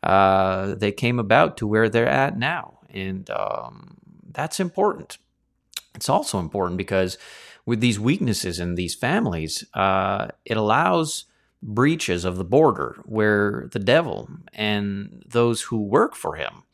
uh, 0.02 0.74
they 0.74 0.92
came 0.92 1.18
about 1.18 1.56
to 1.58 1.66
where 1.66 1.88
they're 1.88 2.08
at 2.08 2.38
now. 2.38 2.78
And 2.90 3.28
um, 3.30 3.98
that's 4.30 4.60
important. 4.60 5.18
It's 5.94 6.08
also 6.08 6.38
important 6.38 6.78
because 6.78 7.18
with 7.66 7.80
these 7.80 8.00
weaknesses 8.00 8.58
in 8.58 8.74
these 8.74 8.94
families, 8.94 9.64
uh, 9.74 10.28
it 10.44 10.56
allows 10.56 11.24
breaches 11.62 12.24
of 12.24 12.36
the 12.36 12.44
border 12.44 12.96
where 13.04 13.68
the 13.72 13.78
devil 13.78 14.28
and 14.52 15.22
those 15.26 15.62
who 15.62 15.82
work 15.82 16.14
for 16.14 16.36
him 16.36 16.64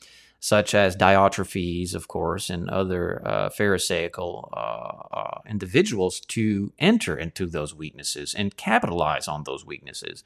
such 0.41 0.75
as 0.75 0.97
Diotrephes, 0.97 1.95
of 1.95 2.09
course, 2.09 2.49
and 2.49 2.69
other 2.71 3.23
uh, 3.27 3.51
Pharisaical 3.51 4.49
uh, 4.53 5.17
uh, 5.17 5.41
individuals 5.47 6.19
to 6.21 6.73
enter 6.79 7.17
into 7.17 7.47
those 7.47 7.75
weaknesses 7.75 8.35
and 8.35 8.57
capitalize 8.57 9.29
on 9.29 9.45
those 9.45 9.67
weaknesses 9.67 10.25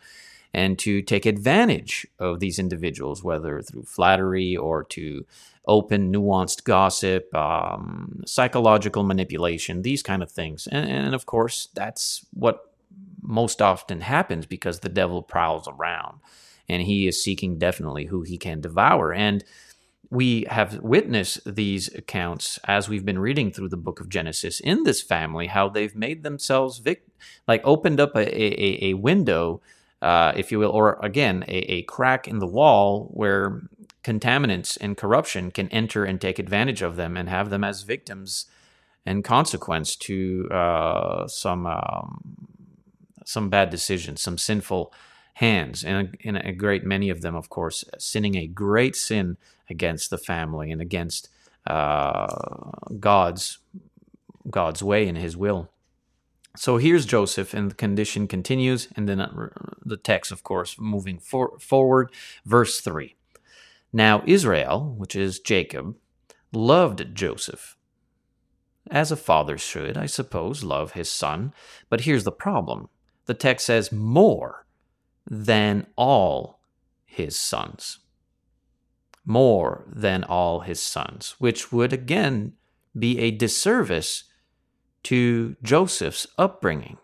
and 0.55 0.79
to 0.79 1.03
take 1.03 1.27
advantage 1.27 2.07
of 2.21 2.39
these 2.39 2.61
individuals, 2.61 3.25
whether 3.25 3.61
through 3.61 3.83
flattery 3.83 4.57
or 4.57 4.85
to 4.85 5.27
open, 5.67 6.13
nuanced 6.13 6.63
gossip, 6.63 7.35
um, 7.35 8.23
psychological 8.25 9.03
manipulation, 9.03 9.83
these 9.83 10.03
kind 10.03 10.23
of 10.23 10.31
things. 10.31 10.69
And, 10.69 10.89
and 10.89 11.15
of 11.15 11.27
course, 11.27 11.69
that's 11.75 12.25
what 12.33 12.73
most 13.21 13.61
often 13.61 14.03
happens 14.03 14.47
because 14.47 14.81
the 14.81 14.89
devil 14.89 15.23
prowls 15.23 15.67
around 15.67 16.21
and 16.69 16.83
he 16.83 17.09
is 17.09 17.23
seeking 17.23 17.59
definitely 17.59 18.07
who 18.07 18.23
he 18.23 18.39
can 18.39 18.61
devour. 18.61 19.13
And 19.13 19.43
we 20.11 20.47
have 20.51 20.81
witnessed 20.81 21.41
these 21.55 21.93
accounts 21.95 22.59
as 22.65 22.89
we've 22.89 23.05
been 23.05 23.19
reading 23.19 23.51
through 23.51 23.69
the 23.69 23.77
book 23.77 24.01
of 24.01 24.09
Genesis 24.09 24.61
in 24.61 24.85
this 24.85 25.03
family, 25.03 25.47
how 25.47 25.69
they've 25.69 25.95
made 25.95 26.23
themselves 26.23 26.79
vic- 26.79 27.07
like 27.49 27.63
opened 27.65 28.01
up 28.01 28.15
a, 28.15 28.21
a, 28.21 28.91
a 28.91 28.95
window, 28.95 29.61
uh, 30.03 30.33
if 30.37 30.53
you 30.53 30.59
will, 30.59 30.71
or 30.71 30.99
again, 31.03 31.45
a, 31.49 31.57
a 31.73 31.83
crack 31.83 32.29
in 32.29 32.39
the 32.39 32.47
wall 32.47 33.11
where 33.13 33.63
contaminants 34.03 34.77
and 34.81 34.97
corruption 34.97 35.51
can 35.51 35.69
enter 35.69 36.05
and 36.05 36.21
take 36.21 36.39
advantage 36.39 36.83
of 36.83 36.97
them 36.97 37.17
and 37.17 37.29
have 37.29 37.51
them 37.51 37.65
as 37.65 37.83
victims 37.83 38.47
and 39.07 39.25
consequence 39.25 39.97
to 39.97 40.49
uh, 40.51 41.27
some 41.27 41.67
um, 41.67 42.49
some 43.25 43.49
bad 43.49 43.71
decisions, 43.71 44.21
some 44.23 44.39
sinful 44.39 44.93
hands, 45.35 45.83
and 45.85 46.17
and 46.25 46.37
a 46.37 46.53
great 46.53 46.85
many 46.85 47.11
of 47.11 47.21
them, 47.23 47.35
of 47.35 47.49
course, 47.49 47.85
sinning 47.99 48.37
a 48.37 48.47
great 48.47 48.95
sin 48.97 49.37
against 49.69 50.11
the 50.11 50.19
family 50.19 50.71
and 50.71 50.81
against 50.81 51.29
uh, 51.67 52.27
God's 52.99 53.59
God's 54.51 54.83
way 54.83 55.09
and 55.09 55.17
His 55.17 55.37
will. 55.37 55.71
So 56.57 56.77
here's 56.77 57.07
Joseph, 57.07 57.53
and 57.53 57.71
the 57.71 57.75
condition 57.75 58.29
continues, 58.29 58.89
and 58.95 59.09
then 59.09 59.21
uh, 59.21 59.49
the 59.85 59.97
text, 59.97 60.31
of 60.31 60.45
course, 60.45 60.77
moving 60.79 61.19
for, 61.19 61.59
forward, 61.59 62.13
verse 62.45 62.81
three. 62.81 63.17
Now 63.93 64.23
Israel, 64.27 64.95
which 64.97 65.17
is 65.17 65.41
Jacob, 65.41 65.97
loved 66.53 67.15
Joseph, 67.15 67.77
as 68.91 69.11
a 69.11 69.17
father 69.17 69.57
should, 69.57 69.97
I 69.97 70.07
suppose, 70.07 70.63
love 70.63 70.93
his 70.93 71.11
son. 71.11 71.53
But 71.89 72.03
here's 72.03 72.25
the 72.25 72.33
problem: 72.33 72.89
the 73.27 73.35
text 73.35 73.67
says 73.67 73.91
more 73.91 74.67
than 75.27 75.87
all 75.97 76.61
his 77.07 77.39
sons 77.39 78.01
more 79.25 79.85
than 79.89 80.25
all 80.25 80.61
his 80.61 80.81
sons, 80.81 81.35
which 81.39 81.73
would 81.73 81.93
again 81.93 82.53
be 82.97 83.19
a 83.19 83.31
disservice 83.31 84.25
to 85.05 85.57
Joseph's 85.63 86.27
upbringing. 86.39 86.99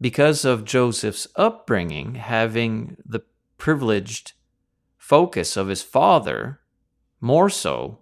Because 0.00 0.44
of 0.44 0.64
Joseph's 0.64 1.26
upbringing, 1.34 2.14
having 2.14 2.96
the 3.04 3.22
privileged 3.56 4.32
focus 4.96 5.56
of 5.56 5.68
his 5.68 5.82
father 5.82 6.60
more 7.20 7.50
so 7.50 7.98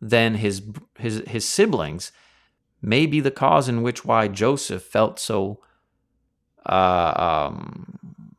than 0.00 0.34
his 0.34 0.62
his 0.98 1.22
his 1.26 1.46
siblings 1.46 2.10
may 2.80 3.06
be 3.06 3.20
the 3.20 3.30
cause 3.30 3.68
in 3.68 3.82
which 3.82 4.04
why 4.04 4.28
Joseph 4.28 4.82
felt 4.82 5.18
so 5.18 5.60
uh, 6.66 7.12
um, 7.52 8.34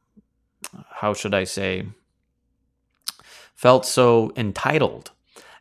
how 0.92 1.14
should 1.14 1.34
I 1.34 1.44
say 1.44 1.86
felt 3.60 3.86
so 3.86 4.32
entitled 4.38 5.12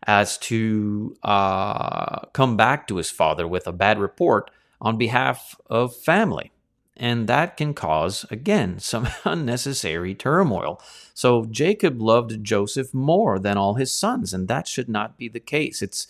as 0.07 0.39
to 0.39 1.17
uh, 1.25 2.21
come 2.33 2.57
back 2.57 2.87
to 2.87 2.95
his 2.95 3.11
father 3.11 3.45
with 3.45 3.67
a 3.67 3.73
bad 3.73 3.99
report 3.99 4.53
on 4.81 4.97
behalf 4.97 5.57
of 5.67 5.97
family. 5.97 6.53
And 6.97 7.29
that 7.29 7.57
can 7.57 7.75
cause, 7.75 8.25
again, 8.31 8.79
some 8.93 9.09
unnecessary 9.25 10.15
turmoil. 10.15 10.81
So 11.13 11.47
Jacob 11.47 12.01
loved 12.01 12.45
Joseph 12.45 12.95
more 12.95 13.37
than 13.41 13.57
all 13.59 13.75
his 13.75 13.93
sons, 13.93 14.33
and 14.33 14.47
that 14.47 14.69
should 14.69 14.89
not 14.89 15.19
be 15.19 15.29
the 15.29 15.41
case. 15.41 15.83
It's 15.83 16.07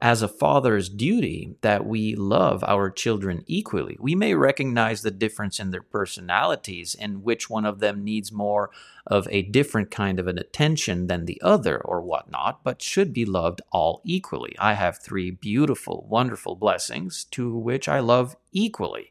as 0.00 0.22
a 0.22 0.28
father's 0.28 0.88
duty 0.88 1.56
that 1.60 1.84
we 1.84 2.14
love 2.14 2.62
our 2.64 2.88
children 2.88 3.42
equally. 3.46 3.96
We 3.98 4.14
may 4.14 4.34
recognize 4.34 5.02
the 5.02 5.10
difference 5.10 5.58
in 5.58 5.70
their 5.70 5.82
personalities 5.82 6.94
and 6.94 7.24
which 7.24 7.50
one 7.50 7.64
of 7.64 7.80
them 7.80 8.04
needs 8.04 8.30
more 8.30 8.70
of 9.08 9.26
a 9.30 9.42
different 9.42 9.90
kind 9.90 10.20
of 10.20 10.28
an 10.28 10.38
attention 10.38 11.08
than 11.08 11.24
the 11.24 11.40
other 11.42 11.80
or 11.80 12.00
whatnot, 12.00 12.62
but 12.62 12.80
should 12.80 13.12
be 13.12 13.24
loved 13.24 13.60
all 13.72 14.00
equally. 14.04 14.54
I 14.60 14.74
have 14.74 14.98
three 14.98 15.32
beautiful, 15.32 16.06
wonderful 16.08 16.54
blessings, 16.54 17.24
to 17.32 17.56
which 17.56 17.88
I 17.88 17.98
love 17.98 18.36
equally. 18.52 19.10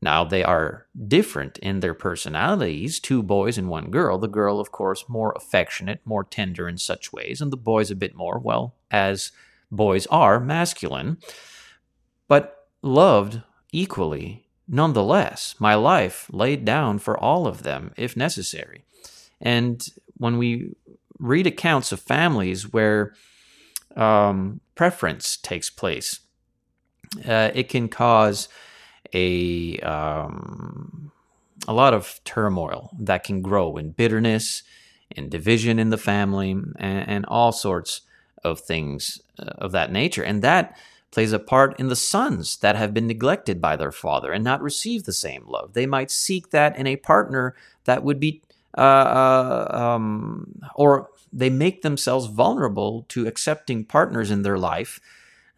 Now, 0.00 0.24
they 0.24 0.44
are 0.44 0.86
different 1.08 1.58
in 1.58 1.80
their 1.80 1.94
personalities, 1.94 3.00
two 3.00 3.22
boys 3.22 3.58
and 3.58 3.68
one 3.68 3.90
girl. 3.90 4.16
The 4.16 4.28
girl, 4.28 4.60
of 4.60 4.70
course, 4.70 5.04
more 5.08 5.34
affectionate, 5.36 6.00
more 6.04 6.24
tender 6.24 6.68
in 6.68 6.78
such 6.78 7.12
ways, 7.12 7.40
and 7.40 7.52
the 7.52 7.56
boys 7.56 7.90
a 7.90 7.96
bit 7.96 8.14
more, 8.14 8.38
well, 8.38 8.76
as 8.90 9.32
boys 9.70 10.06
are 10.06 10.40
masculine, 10.40 11.18
but 12.26 12.66
loved 12.82 13.42
equally 13.72 14.46
nonetheless. 14.66 15.54
My 15.58 15.74
life 15.74 16.28
laid 16.30 16.64
down 16.64 16.98
for 16.98 17.18
all 17.18 17.46
of 17.46 17.62
them 17.62 17.92
if 17.96 18.16
necessary. 18.16 18.84
And 19.40 19.86
when 20.16 20.36
we 20.36 20.74
read 21.18 21.46
accounts 21.46 21.92
of 21.92 22.00
families 22.00 22.72
where 22.72 23.14
um, 23.96 24.60
preference 24.74 25.36
takes 25.36 25.70
place, 25.70 26.20
uh, 27.26 27.50
it 27.54 27.68
can 27.68 27.88
cause 27.88 28.48
a 29.14 29.78
um, 29.78 31.10
a 31.66 31.72
lot 31.72 31.94
of 31.94 32.20
turmoil 32.24 32.90
that 32.98 33.24
can 33.24 33.42
grow 33.42 33.76
in 33.76 33.90
bitterness, 33.90 34.62
in 35.10 35.28
division 35.28 35.78
in 35.78 35.90
the 35.90 35.98
family, 35.98 36.50
and, 36.50 36.76
and 36.78 37.26
all 37.26 37.52
sorts 37.52 38.02
of 38.44 38.60
things 38.60 39.20
uh, 39.38 39.44
of 39.58 39.72
that 39.72 39.92
nature. 39.92 40.22
And 40.22 40.42
that 40.42 40.76
plays 41.10 41.32
a 41.32 41.38
part 41.38 41.78
in 41.80 41.88
the 41.88 41.96
sons 41.96 42.56
that 42.58 42.76
have 42.76 42.92
been 42.92 43.06
neglected 43.06 43.60
by 43.60 43.76
their 43.76 43.92
father 43.92 44.32
and 44.32 44.44
not 44.44 44.62
receive 44.62 45.04
the 45.04 45.12
same 45.12 45.44
love. 45.46 45.72
They 45.72 45.86
might 45.86 46.10
seek 46.10 46.50
that 46.50 46.76
in 46.76 46.86
a 46.86 46.96
partner 46.96 47.54
that 47.84 48.04
would 48.04 48.20
be, 48.20 48.42
uh, 48.76 48.80
uh, 48.80 49.68
um, 49.70 50.60
or 50.74 51.08
they 51.32 51.50
make 51.50 51.82
themselves 51.82 52.26
vulnerable 52.26 53.06
to 53.08 53.26
accepting 53.26 53.84
partners 53.84 54.30
in 54.30 54.42
their 54.42 54.58
life 54.58 55.00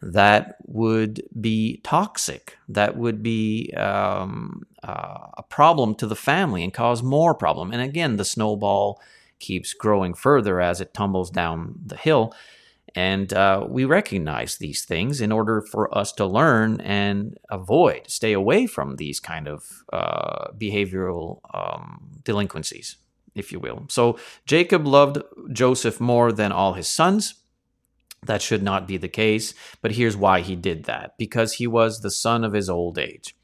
that 0.01 0.55
would 0.65 1.21
be 1.39 1.79
toxic, 1.83 2.57
that 2.67 2.97
would 2.97 3.21
be 3.21 3.71
um, 3.73 4.63
uh, 4.83 5.27
a 5.37 5.43
problem 5.43 5.93
to 5.95 6.07
the 6.07 6.15
family 6.15 6.63
and 6.63 6.73
cause 6.73 7.03
more 7.03 7.35
problem. 7.35 7.71
And 7.71 7.81
again, 7.81 8.17
the 8.17 8.25
snowball 8.25 8.99
keeps 9.39 9.73
growing 9.73 10.13
further 10.13 10.59
as 10.59 10.81
it 10.81 10.93
tumbles 10.93 11.29
down 11.29 11.75
the 11.85 11.97
hill. 11.97 12.33
And 12.93 13.31
uh, 13.33 13.65
we 13.69 13.85
recognize 13.85 14.57
these 14.57 14.83
things 14.83 15.21
in 15.21 15.31
order 15.31 15.61
for 15.61 15.97
us 15.97 16.11
to 16.13 16.25
learn 16.25 16.81
and 16.81 17.37
avoid, 17.49 18.09
stay 18.09 18.33
away 18.33 18.67
from 18.67 18.97
these 18.97 19.19
kind 19.19 19.47
of 19.47 19.83
uh, 19.93 20.51
behavioral 20.57 21.39
um, 21.53 22.19
delinquencies 22.23 22.97
if 23.35 23.51
you 23.51 23.59
will. 23.59 23.85
So 23.89 24.17
Jacob 24.45 24.85
loved 24.85 25.19
Joseph 25.51 25.99
more 25.99 26.31
than 26.31 26.51
all 26.51 26.73
his 26.73 26.87
sons. 26.87 27.35
That 28.23 28.41
should 28.41 28.61
not 28.61 28.87
be 28.87 28.97
the 28.97 29.09
case, 29.09 29.53
but 29.81 29.93
here's 29.93 30.15
why 30.15 30.41
he 30.41 30.55
did 30.55 30.83
that 30.85 31.17
because 31.17 31.53
he 31.53 31.65
was 31.65 32.01
the 32.01 32.11
son 32.11 32.43
of 32.43 32.53
his 32.53 32.69
old 32.69 32.99
age. 32.99 33.35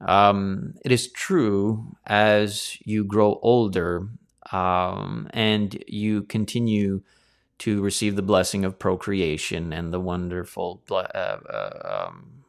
Um, 0.00 0.74
it 0.84 0.92
is 0.92 1.10
true 1.12 1.96
as 2.06 2.78
you 2.84 3.04
grow 3.04 3.38
older 3.42 4.08
um, 4.52 5.28
and 5.32 5.82
you 5.86 6.22
continue 6.22 7.02
to 7.58 7.80
receive 7.80 8.16
the 8.16 8.22
blessing 8.22 8.64
of 8.64 8.78
procreation 8.78 9.72
and 9.72 9.92
the 9.92 10.00
wonderful 10.00 10.82
uh, 10.90 10.94
uh, 10.94 12.06
um, 12.08 12.44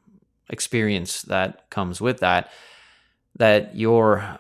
experience 0.50 1.22
that 1.24 1.70
comes 1.70 2.02
with 2.02 2.20
that, 2.20 2.52
that 3.36 3.76
your 3.76 4.40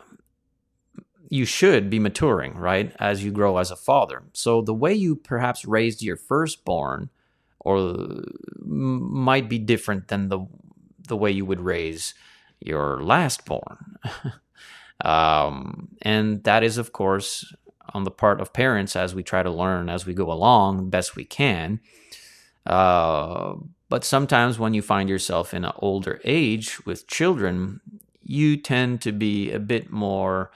you 1.29 1.45
should 1.45 1.89
be 1.89 1.99
maturing, 1.99 2.55
right, 2.55 2.95
as 2.99 3.23
you 3.23 3.31
grow 3.31 3.57
as 3.57 3.69
a 3.69 3.75
father. 3.75 4.23
So 4.31 4.61
the 4.61 4.73
way 4.73 4.93
you 4.93 5.15
perhaps 5.15 5.65
raised 5.65 6.01
your 6.01 6.15
firstborn 6.15 7.09
or 7.59 8.23
might 8.59 9.49
be 9.49 9.59
different 9.59 10.07
than 10.07 10.29
the 10.29 10.45
the 11.07 11.17
way 11.17 11.31
you 11.31 11.45
would 11.45 11.61
raise 11.61 12.13
your 12.59 12.99
lastborn. 12.99 13.77
um, 15.05 15.89
and 16.01 16.43
that 16.43 16.63
is, 16.63 16.77
of 16.77 16.91
course, 16.91 17.53
on 17.93 18.03
the 18.03 18.11
part 18.11 18.41
of 18.41 18.53
parents 18.53 18.95
as 18.95 19.15
we 19.15 19.23
try 19.23 19.43
to 19.43 19.51
learn 19.51 19.89
as 19.89 20.05
we 20.05 20.13
go 20.13 20.31
along 20.31 20.89
best 20.89 21.15
we 21.15 21.25
can. 21.25 21.79
Uh, 22.65 23.55
but 23.89 24.03
sometimes 24.03 24.59
when 24.59 24.73
you 24.73 24.81
find 24.81 25.09
yourself 25.09 25.53
in 25.53 25.63
an 25.63 25.71
older 25.77 26.19
age 26.25 26.85
with 26.85 27.07
children, 27.07 27.79
you 28.23 28.57
tend 28.57 29.01
to 29.01 29.11
be 29.11 29.51
a 29.51 29.59
bit 29.59 29.89
more 29.89 30.51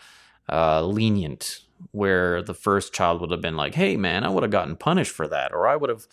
uh, 0.51 0.83
lenient, 0.83 1.61
where 1.91 2.41
the 2.41 2.53
first 2.53 2.93
child 2.93 3.21
would 3.21 3.31
have 3.31 3.41
been 3.41 3.55
like, 3.55 3.75
hey, 3.75 3.95
man, 3.95 4.23
I 4.23 4.29
would 4.29 4.43
have 4.43 4.51
gotten 4.51 4.75
punished 4.75 5.13
for 5.13 5.27
that, 5.29 5.53
or 5.53 5.67
I 5.67 5.77
would 5.77 5.89
have 5.89 6.05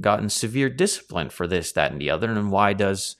gotten 0.00 0.28
severe 0.28 0.70
discipline 0.70 1.28
for 1.28 1.46
this, 1.46 1.72
that, 1.72 1.92
and 1.92 2.00
the 2.00 2.10
other. 2.10 2.30
And 2.30 2.50
why 2.50 2.72
does, 2.72 3.16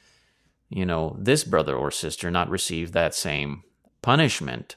you 0.71 0.87
know, 0.87 1.17
this 1.21 1.45
brother 1.45 1.77
or 1.77 1.91
sister 1.91 2.31
not 2.31 2.49
receive 2.49 2.93
that 2.93 3.15
same 3.15 3.63
punishment? 4.03 4.77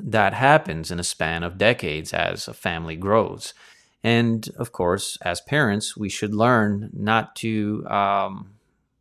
That 0.00 0.34
happens 0.34 0.90
in 0.90 0.98
a 0.98 1.04
span 1.04 1.42
of 1.42 1.58
decades 1.58 2.12
as 2.12 2.48
a 2.48 2.54
family 2.54 2.96
grows. 2.96 3.54
And 4.02 4.48
of 4.56 4.72
course, 4.72 5.16
as 5.22 5.40
parents, 5.40 5.96
we 5.96 6.08
should 6.08 6.34
learn 6.34 6.90
not 6.92 7.36
to 7.36 7.86
um, 7.88 8.54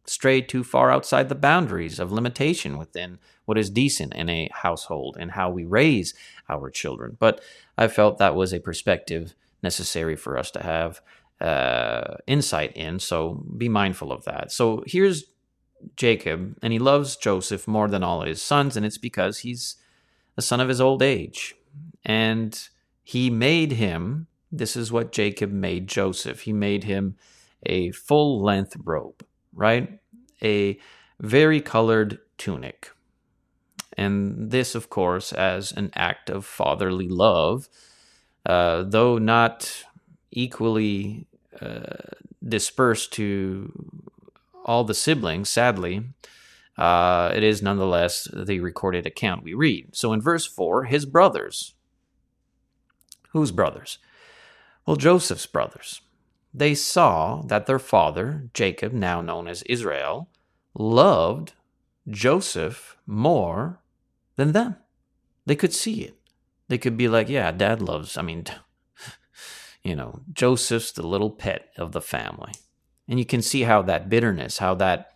stray 0.05 0.41
too 0.41 0.63
far 0.63 0.91
outside 0.91 1.29
the 1.29 1.36
boundaries 1.36 2.00
of 2.00 2.12
limitation 2.12 2.77
within 2.77 3.17
what 3.45 3.57
is 3.57 3.69
decent 3.69 4.13
in 4.13 4.29
a 4.29 4.50
household 4.53 5.17
and 5.19 5.31
how 5.31 5.50
we 5.50 5.65
raise 5.65 6.13
our 6.50 6.69
children. 6.69 7.17
But 7.19 7.41
I 7.77 7.88
felt 7.88 8.17
that 8.17 8.36
was 8.36 8.53
a 8.53 8.60
perspective 8.60 9.33
necessary 9.63 10.15
for 10.15 10.38
us 10.38 10.51
to 10.51 10.62
have 10.62 11.01
uh, 11.39 12.17
insight 12.27 12.75
in. 12.77 13.00
So 13.00 13.43
be 13.57 13.69
mindful 13.69 14.12
of 14.12 14.25
that. 14.25 14.51
So 14.51 14.83
here's 14.86 15.25
Jacob, 15.95 16.57
and 16.62 16.71
he 16.71 16.79
loves 16.79 17.15
Joseph 17.15 17.67
more 17.67 17.88
than 17.88 18.03
all 18.03 18.21
his 18.21 18.41
sons, 18.41 18.77
and 18.77 18.86
it's 18.86 19.00
because 19.00 19.39
he's 19.39 19.77
a 20.38 20.41
son 20.41 20.59
of 20.59 20.69
his 20.69 20.81
old 20.81 21.01
age. 21.01 21.55
And 22.03 22.59
he 23.03 23.29
made 23.29 23.73
him, 23.73 24.27
this 24.51 24.75
is 24.75 24.91
what 24.91 25.11
Jacob 25.11 25.51
made 25.51 25.88
Joseph. 25.88 26.41
He 26.41 26.53
made 26.53 26.83
him 26.83 27.15
a 27.63 27.91
full 27.91 28.41
length 28.41 28.75
robe, 28.83 29.25
right? 29.53 30.00
A 30.43 30.79
very 31.19 31.61
colored 31.61 32.19
tunic. 32.38 32.91
And 33.97 34.51
this, 34.51 34.73
of 34.73 34.89
course, 34.89 35.31
as 35.33 35.71
an 35.71 35.91
act 35.93 36.29
of 36.29 36.45
fatherly 36.45 37.07
love, 37.07 37.69
uh, 38.45 38.83
though 38.83 39.17
not 39.17 39.83
equally 40.31 41.27
uh, 41.61 42.15
dispersed 42.43 43.13
to 43.13 43.71
all 44.65 44.84
the 44.84 44.93
siblings, 44.93 45.49
sadly, 45.49 46.03
uh, 46.77 47.31
it 47.36 47.43
is 47.43 47.62
nonetheless 47.62 48.27
the 48.34 48.60
recorded 48.60 49.05
account 49.05 49.43
we 49.43 49.53
read. 49.53 49.95
So 49.95 50.13
in 50.13 50.21
verse 50.21 50.45
4, 50.45 50.86
his 50.86 51.05
brothers. 51.05 51.73
Whose 53.31 53.51
brothers? 53.51 53.97
Well, 54.86 54.95
Joseph's 54.95 55.45
brothers. 55.45 56.01
They 56.53 56.75
saw 56.75 57.43
that 57.43 57.65
their 57.65 57.79
father, 57.79 58.49
Jacob, 58.53 58.93
now 58.93 59.21
known 59.21 59.47
as 59.47 59.63
Israel, 59.63 60.29
loved 60.73 61.53
Joseph 62.10 62.97
more 63.05 63.79
than 64.36 64.51
them. 64.51 64.75
They 65.45 65.55
could 65.55 65.73
see 65.73 66.01
it. 66.01 66.15
They 66.67 66.77
could 66.77 66.97
be 66.97 67.07
like, 67.07 67.29
yeah, 67.29 67.51
dad 67.51 67.81
loves, 67.81 68.17
I 68.17 68.21
mean, 68.21 68.45
you 69.84 69.95
know, 69.95 70.21
Joseph's 70.31 70.91
the 70.91 71.05
little 71.05 71.29
pet 71.29 71.69
of 71.77 71.91
the 71.91 72.01
family. 72.01 72.53
And 73.07 73.19
you 73.19 73.25
can 73.25 73.41
see 73.41 73.63
how 73.63 73.81
that 73.84 74.10
bitterness, 74.10 74.60
how 74.60 74.75
that 74.75 75.12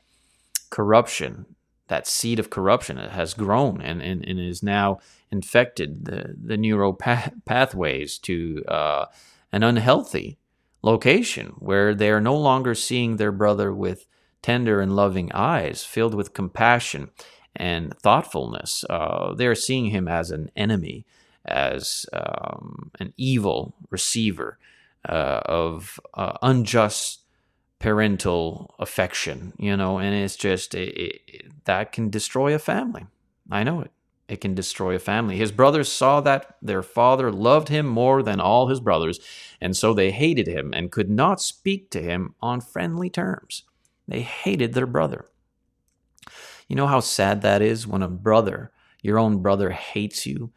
corruption, 0.76 1.46
that 1.88 2.06
seed 2.06 2.38
of 2.38 2.50
corruption 2.50 2.98
has 2.98 3.34
grown 3.34 3.82
and, 3.82 4.02
and, 4.02 4.26
and 4.28 4.38
is 4.42 4.62
now 4.62 5.00
infected 5.32 6.04
the, 6.04 6.36
the 6.38 6.58
neural 6.58 6.94
pathways 6.94 8.18
to 8.18 8.62
uh, 8.68 9.06
an 9.54 9.64
unhealthy 9.64 10.38
location 10.82 11.54
where 11.60 11.96
they 11.96 12.10
are 12.10 12.20
no 12.20 12.36
longer 12.36 12.76
seeing 12.76 13.16
their 13.16 13.32
brother 13.32 13.74
with 13.74 14.06
tender 14.42 14.82
and 14.82 14.98
loving 14.98 15.32
eyes, 15.32 15.86
filled 15.86 16.14
with 16.14 16.34
compassion 16.34 17.10
and 17.56 17.98
thoughtfulness. 18.00 18.84
Uh, 18.90 19.34
they 19.34 19.48
are 19.48 19.56
seeing 19.56 19.86
him 19.92 20.10
as 20.10 20.30
an 20.30 20.52
enemy, 20.58 21.06
as 21.46 22.06
um, 22.12 22.92
an 23.00 23.14
evil 23.16 23.74
receiver 23.90 24.60
uh, 25.08 25.40
of 25.46 26.02
uh, 26.16 26.38
unjust 26.42 27.25
parental 27.86 28.74
affection, 28.80 29.54
you 29.60 29.78
know, 29.78 30.00
and 30.00 30.16
it's 30.16 30.36
just 30.36 30.74
it, 30.74 30.98
it, 30.98 31.66
that 31.66 31.92
can 31.92 32.10
destroy 32.10 32.56
a 32.56 32.58
family. 32.58 33.06
I 33.52 33.64
know 33.64 33.82
it. 33.82 33.92
It 34.28 34.42
can 34.42 34.56
destroy 34.56 34.96
a 34.96 35.00
family. 35.00 35.38
His 35.38 35.52
brothers 35.52 35.92
saw 35.92 36.20
that 36.22 36.56
their 36.64 36.82
father 36.82 37.32
loved 37.32 37.70
him 37.70 37.86
more 37.86 38.24
than 38.24 38.40
all 38.40 38.70
his 38.70 38.80
brothers, 38.80 39.20
and 39.62 39.78
so 39.78 39.94
they 39.94 40.10
hated 40.10 40.48
him 40.48 40.74
and 40.74 40.92
could 40.92 41.12
not 41.12 41.40
speak 41.40 41.92
to 41.92 42.02
him 42.02 42.34
on 42.42 42.60
friendly 42.60 43.08
terms. 43.08 43.66
They 44.08 44.22
hated 44.22 44.74
their 44.74 44.88
brother. 44.88 45.26
You 46.68 46.76
know 46.76 46.88
how 46.88 47.02
sad 47.02 47.44
that 47.44 47.62
is 47.62 47.86
when 47.86 48.02
a 48.02 48.08
brother, 48.08 48.72
your 49.04 49.20
own 49.20 49.44
brother, 49.44 49.70
hates 49.70 50.26
you 50.26 50.52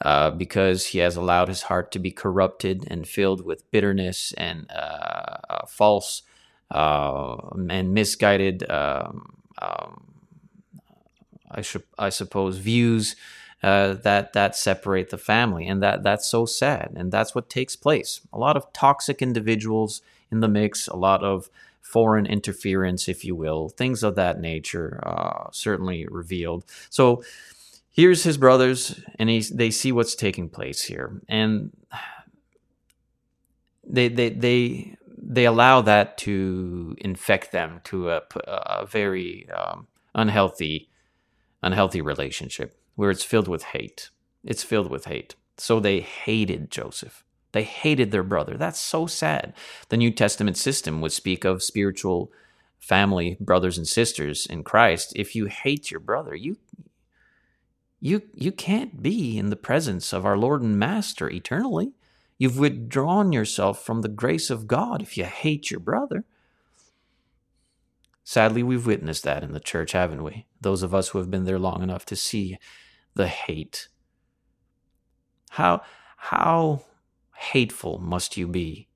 uh, 0.00 0.30
because 0.30 0.86
he 0.86 0.98
has 0.98 1.16
allowed 1.16 1.48
his 1.48 1.62
heart 1.62 1.90
to 1.90 1.98
be 1.98 2.12
corrupted 2.12 2.86
and 2.88 3.08
filled 3.08 3.44
with 3.44 3.68
bitterness 3.72 4.32
and 4.34 4.70
uh, 4.70 5.38
uh, 5.50 5.66
false 5.66 6.22
uh, 6.70 7.36
and 7.70 7.94
misguided, 7.94 8.68
um, 8.70 9.40
um, 9.60 10.04
I, 11.50 11.62
should, 11.62 11.84
I 11.98 12.10
suppose, 12.10 12.58
views. 12.58 13.16
Uh, 13.60 13.94
that 13.94 14.34
that 14.34 14.54
separate 14.54 15.10
the 15.10 15.18
family, 15.18 15.66
and 15.66 15.82
that 15.82 16.04
that's 16.04 16.28
so 16.30 16.46
sad, 16.46 16.92
and 16.94 17.10
that's 17.10 17.34
what 17.34 17.50
takes 17.50 17.74
place. 17.74 18.20
A 18.32 18.38
lot 18.38 18.56
of 18.56 18.72
toxic 18.72 19.20
individuals 19.20 20.00
in 20.30 20.38
the 20.38 20.46
mix, 20.46 20.86
a 20.86 20.94
lot 20.94 21.24
of 21.24 21.50
foreign 21.88 22.26
interference, 22.26 23.08
if 23.08 23.24
you 23.24 23.34
will, 23.34 23.70
things 23.70 24.02
of 24.02 24.14
that 24.14 24.40
nature, 24.40 25.00
uh, 25.04 25.48
certainly 25.52 26.06
revealed. 26.08 26.64
So 26.90 27.24
here's 27.90 28.24
his 28.24 28.36
brothers, 28.36 29.00
and 29.18 29.30
he, 29.30 29.40
they 29.40 29.70
see 29.70 29.90
what's 29.90 30.14
taking 30.14 30.50
place 30.50 30.82
here, 30.82 31.20
and 31.28 31.72
they 33.84 34.08
they 34.08 34.28
they 34.28 34.97
they 35.30 35.44
allow 35.44 35.82
that 35.82 36.16
to 36.16 36.96
infect 36.98 37.52
them 37.52 37.82
to 37.84 38.10
a, 38.10 38.22
a 38.46 38.86
very 38.86 39.46
um, 39.50 39.86
unhealthy 40.14 40.88
unhealthy 41.62 42.00
relationship 42.00 42.80
where 42.94 43.10
it's 43.10 43.24
filled 43.24 43.48
with 43.48 43.62
hate. 43.64 44.10
It's 44.44 44.62
filled 44.62 44.90
with 44.90 45.04
hate. 45.04 45.34
So 45.58 45.80
they 45.80 46.00
hated 46.00 46.70
Joseph. 46.70 47.24
They 47.52 47.64
hated 47.64 48.10
their 48.10 48.22
brother. 48.22 48.56
That's 48.56 48.78
so 48.78 49.06
sad. 49.06 49.52
The 49.88 49.96
New 49.96 50.10
Testament 50.12 50.56
system 50.56 51.00
would 51.00 51.12
speak 51.12 51.44
of 51.44 51.62
spiritual 51.62 52.32
family, 52.78 53.36
brothers 53.40 53.76
and 53.76 53.86
sisters 53.86 54.46
in 54.46 54.62
Christ. 54.62 55.12
If 55.14 55.34
you 55.34 55.46
hate 55.46 55.90
your 55.90 56.00
brother, 56.00 56.34
you 56.34 56.56
you 58.00 58.22
you 58.34 58.52
can't 58.52 59.02
be 59.02 59.36
in 59.36 59.50
the 59.50 59.56
presence 59.56 60.12
of 60.12 60.24
our 60.24 60.38
Lord 60.38 60.62
and 60.62 60.78
Master 60.78 61.28
eternally. 61.28 61.92
You've 62.38 62.58
withdrawn 62.58 63.32
yourself 63.32 63.84
from 63.84 64.02
the 64.02 64.08
grace 64.08 64.48
of 64.48 64.68
God 64.68 65.02
if 65.02 65.16
you 65.18 65.24
hate 65.24 65.70
your 65.70 65.80
brother. 65.80 66.24
Sadly, 68.22 68.62
we've 68.62 68.86
witnessed 68.86 69.24
that 69.24 69.42
in 69.42 69.52
the 69.52 69.60
church, 69.60 69.92
haven't 69.92 70.22
we? 70.22 70.46
Those 70.60 70.82
of 70.82 70.94
us 70.94 71.08
who 71.08 71.18
have 71.18 71.30
been 71.30 71.44
there 71.44 71.58
long 71.58 71.82
enough 71.82 72.04
to 72.06 72.16
see 72.16 72.58
the 73.14 73.26
hate. 73.26 73.88
How 75.50 75.82
how 76.16 76.84
hateful 77.36 77.98
must 77.98 78.36
you 78.36 78.46
be 78.46 78.88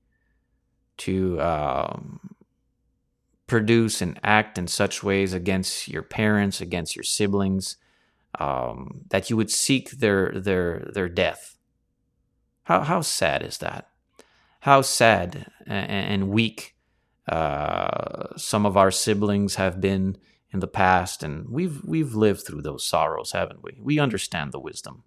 to 0.97 1.41
um, 1.41 2.35
produce 3.47 4.01
and 4.01 4.19
act 4.23 4.57
in 4.57 4.67
such 4.67 5.03
ways 5.03 5.33
against 5.33 5.87
your 5.87 6.03
parents, 6.03 6.61
against 6.61 6.95
your 6.95 7.03
siblings, 7.03 7.77
um, 8.39 9.01
that 9.09 9.29
you 9.29 9.35
would 9.37 9.51
seek 9.51 9.91
their 9.91 10.31
their 10.31 10.87
their 10.93 11.09
death 11.09 11.52
How, 12.63 12.81
how 12.81 13.01
sad 13.01 13.43
is 13.43 13.57
that? 13.59 13.89
How 14.61 14.81
sad 14.81 15.47
and 15.65 16.29
weak 16.29 16.75
uh, 17.27 18.35
some 18.37 18.65
of 18.65 18.77
our 18.77 18.91
siblings 18.91 19.55
have 19.55 19.79
been 19.79 20.17
in 20.51 20.59
the 20.59 20.67
past, 20.67 21.23
and 21.23 21.49
we've 21.49 21.83
we've 21.83 22.13
lived 22.13 22.45
through 22.45 22.61
those 22.61 22.85
sorrows, 22.85 23.31
haven't 23.31 23.63
we? 23.63 23.77
We 23.81 23.99
understand 23.99 24.51
the 24.51 24.59
wisdom, 24.59 25.03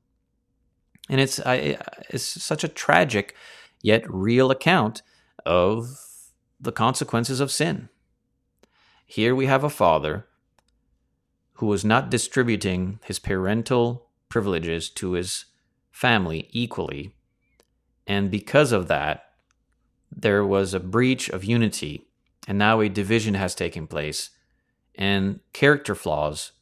and 1.08 1.20
it's 1.20 1.38
I, 1.40 1.78
it's 2.10 2.24
such 2.24 2.64
a 2.64 2.68
tragic 2.68 3.34
yet 3.82 4.04
real 4.08 4.50
account 4.50 5.02
of 5.44 5.88
the 6.58 6.72
consequences 6.72 7.38
of 7.38 7.52
sin. 7.52 7.88
Here 9.06 9.34
we 9.34 9.46
have 9.46 9.62
a 9.62 9.70
father 9.70 10.26
who 11.54 11.66
was 11.66 11.84
not 11.84 12.10
distributing 12.10 12.98
his 13.04 13.18
parental 13.18 14.08
privileges 14.28 14.90
to 14.90 15.12
his 15.12 15.46
family 15.90 16.48
equally. 16.50 17.14
And 18.06 18.30
because 18.30 18.72
of 18.72 18.88
that, 18.88 19.24
there 20.14 20.44
was 20.44 20.72
a 20.72 20.80
breach 20.80 21.28
of 21.28 21.44
unity, 21.44 22.06
and 22.46 22.58
now 22.58 22.80
a 22.80 22.88
division 22.88 23.34
has 23.34 23.54
taken 23.54 23.86
place, 23.86 24.30
and 24.94 25.40
character 25.52 25.94
flaws 25.94 26.52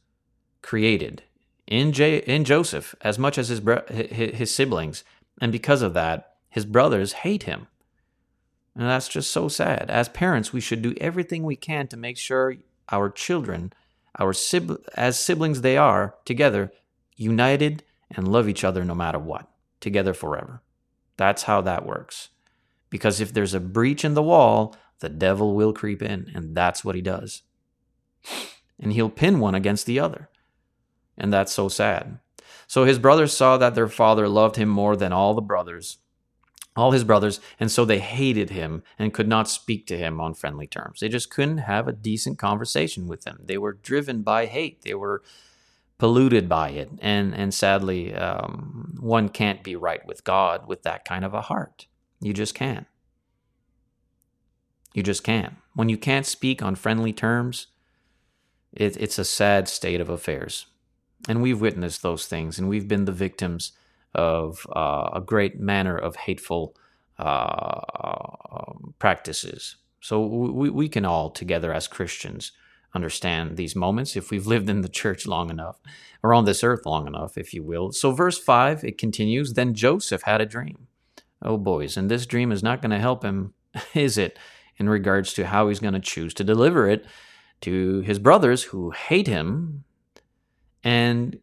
created 0.61 1.23
in, 1.67 1.91
J- 1.91 2.19
in 2.19 2.43
Joseph 2.43 2.95
as 3.01 3.19
much 3.19 3.37
as 3.37 3.49
his, 3.49 3.59
bro- 3.59 3.85
his 3.87 4.53
siblings. 4.53 5.03
And 5.39 5.51
because 5.51 5.81
of 5.81 5.93
that, 5.93 6.33
his 6.49 6.65
brothers 6.65 7.13
hate 7.13 7.43
him. 7.43 7.67
And 8.75 8.85
that's 8.85 9.07
just 9.07 9.31
so 9.31 9.47
sad. 9.47 9.89
As 9.89 10.09
parents, 10.09 10.51
we 10.51 10.59
should 10.59 10.81
do 10.81 10.95
everything 10.99 11.43
we 11.43 11.55
can 11.55 11.87
to 11.87 11.97
make 11.97 12.17
sure 12.17 12.55
our 12.91 13.09
children, 13.09 13.71
our 14.19 14.33
sib- 14.33 14.83
as 14.95 15.19
siblings 15.19 15.61
they 15.61 15.77
are, 15.77 16.15
together, 16.25 16.71
united 17.15 17.83
and 18.11 18.27
love 18.27 18.49
each 18.49 18.63
other 18.63 18.83
no 18.83 18.95
matter 18.95 19.19
what, 19.19 19.49
together 19.79 20.13
forever. 20.13 20.61
That's 21.17 21.43
how 21.43 21.61
that 21.61 21.85
works. 21.85 22.29
Because 22.89 23.19
if 23.19 23.33
there's 23.33 23.53
a 23.53 23.59
breach 23.59 24.05
in 24.05 24.13
the 24.13 24.23
wall, 24.23 24.75
the 24.99 25.09
devil 25.09 25.55
will 25.55 25.73
creep 25.73 26.01
in, 26.01 26.31
and 26.33 26.55
that's 26.55 26.83
what 26.83 26.95
he 26.95 27.01
does. 27.01 27.43
And 28.79 28.93
he'll 28.93 29.09
pin 29.09 29.39
one 29.39 29.55
against 29.55 29.85
the 29.85 29.99
other. 29.99 30.29
And 31.17 31.31
that's 31.31 31.53
so 31.53 31.69
sad. 31.69 32.19
So 32.67 32.83
his 32.83 32.99
brothers 32.99 33.33
saw 33.33 33.57
that 33.57 33.75
their 33.75 33.87
father 33.87 34.27
loved 34.27 34.55
him 34.55 34.69
more 34.69 34.95
than 34.95 35.13
all 35.13 35.33
the 35.33 35.41
brothers 35.41 35.97
all 36.75 36.91
his 36.91 37.03
brothers, 37.03 37.39
and 37.59 37.71
so 37.71 37.85
they 37.85 37.99
hated 37.99 38.49
him 38.49 38.83
and 38.99 39.13
could 39.13 39.27
not 39.27 39.49
speak 39.49 39.87
to 39.87 39.97
him 39.97 40.19
on 40.19 40.33
friendly 40.33 40.67
terms. 40.67 40.99
They 40.99 41.07
just 41.07 41.29
couldn't 41.29 41.59
have 41.59 41.87
a 41.87 41.93
decent 41.93 42.37
conversation 42.37 43.07
with 43.07 43.25
him. 43.25 43.39
They 43.43 43.57
were 43.57 43.73
driven 43.73 44.23
by 44.23 44.45
hate. 44.45 44.81
They 44.81 44.93
were 44.93 45.23
polluted 45.97 46.49
by 46.49 46.69
it, 46.69 46.89
and 47.01 47.33
and 47.33 47.53
sadly, 47.53 48.13
um, 48.13 48.95
one 48.99 49.29
can't 49.29 49.63
be 49.63 49.75
right 49.75 50.05
with 50.05 50.23
God 50.23 50.67
with 50.67 50.83
that 50.83 51.05
kind 51.05 51.23
of 51.23 51.33
a 51.33 51.41
heart. 51.41 51.87
You 52.19 52.33
just 52.33 52.55
can't. 52.55 52.87
You 54.93 55.03
just 55.03 55.23
can't. 55.23 55.55
When 55.73 55.89
you 55.89 55.97
can't 55.97 56.25
speak 56.25 56.61
on 56.61 56.75
friendly 56.75 57.13
terms, 57.13 57.67
it, 58.71 58.95
it's 58.97 59.19
a 59.19 59.25
sad 59.25 59.67
state 59.67 60.01
of 60.01 60.09
affairs, 60.09 60.67
and 61.27 61.41
we've 61.41 61.61
witnessed 61.61 62.01
those 62.01 62.25
things, 62.25 62.59
and 62.59 62.69
we've 62.69 62.87
been 62.87 63.05
the 63.05 63.11
victims 63.11 63.73
of 64.13 64.65
uh, 64.75 65.09
a 65.13 65.21
great 65.21 65.59
manner 65.59 65.97
of 65.97 66.15
hateful 66.15 66.75
uh, 67.19 67.81
um, 68.51 68.93
practices. 68.99 69.75
So 69.99 70.25
we, 70.25 70.69
we 70.69 70.87
can 70.87 71.05
all 71.05 71.29
together 71.29 71.73
as 71.73 71.87
Christians 71.87 72.51
understand 72.95 73.57
these 73.57 73.75
moments 73.75 74.15
if 74.15 74.31
we've 74.31 74.47
lived 74.47 74.69
in 74.69 74.81
the 74.81 74.89
church 74.89 75.27
long 75.27 75.49
enough 75.49 75.79
or 76.23 76.33
on 76.33 76.45
this 76.45 76.63
earth 76.63 76.85
long 76.85 77.05
enough, 77.05 77.37
if 77.37 77.53
you 77.53 77.61
will. 77.61 77.91
So, 77.91 78.11
verse 78.11 78.39
5, 78.39 78.83
it 78.83 78.97
continues 78.97 79.53
Then 79.53 79.73
Joseph 79.73 80.23
had 80.23 80.41
a 80.41 80.45
dream. 80.45 80.87
Oh, 81.41 81.57
boys, 81.57 81.97
and 81.97 82.09
this 82.09 82.25
dream 82.25 82.51
is 82.51 82.63
not 82.63 82.81
going 82.81 82.91
to 82.91 82.99
help 82.99 83.23
him, 83.23 83.53
is 83.93 84.17
it, 84.17 84.39
in 84.77 84.89
regards 84.89 85.33
to 85.33 85.47
how 85.47 85.67
he's 85.67 85.79
going 85.79 85.93
to 85.93 85.99
choose 85.99 86.33
to 86.35 86.43
deliver 86.43 86.89
it 86.89 87.05
to 87.61 88.01
his 88.01 88.19
brothers 88.19 88.63
who 88.63 88.91
hate 88.91 89.27
him 89.27 89.83
and 90.83 91.39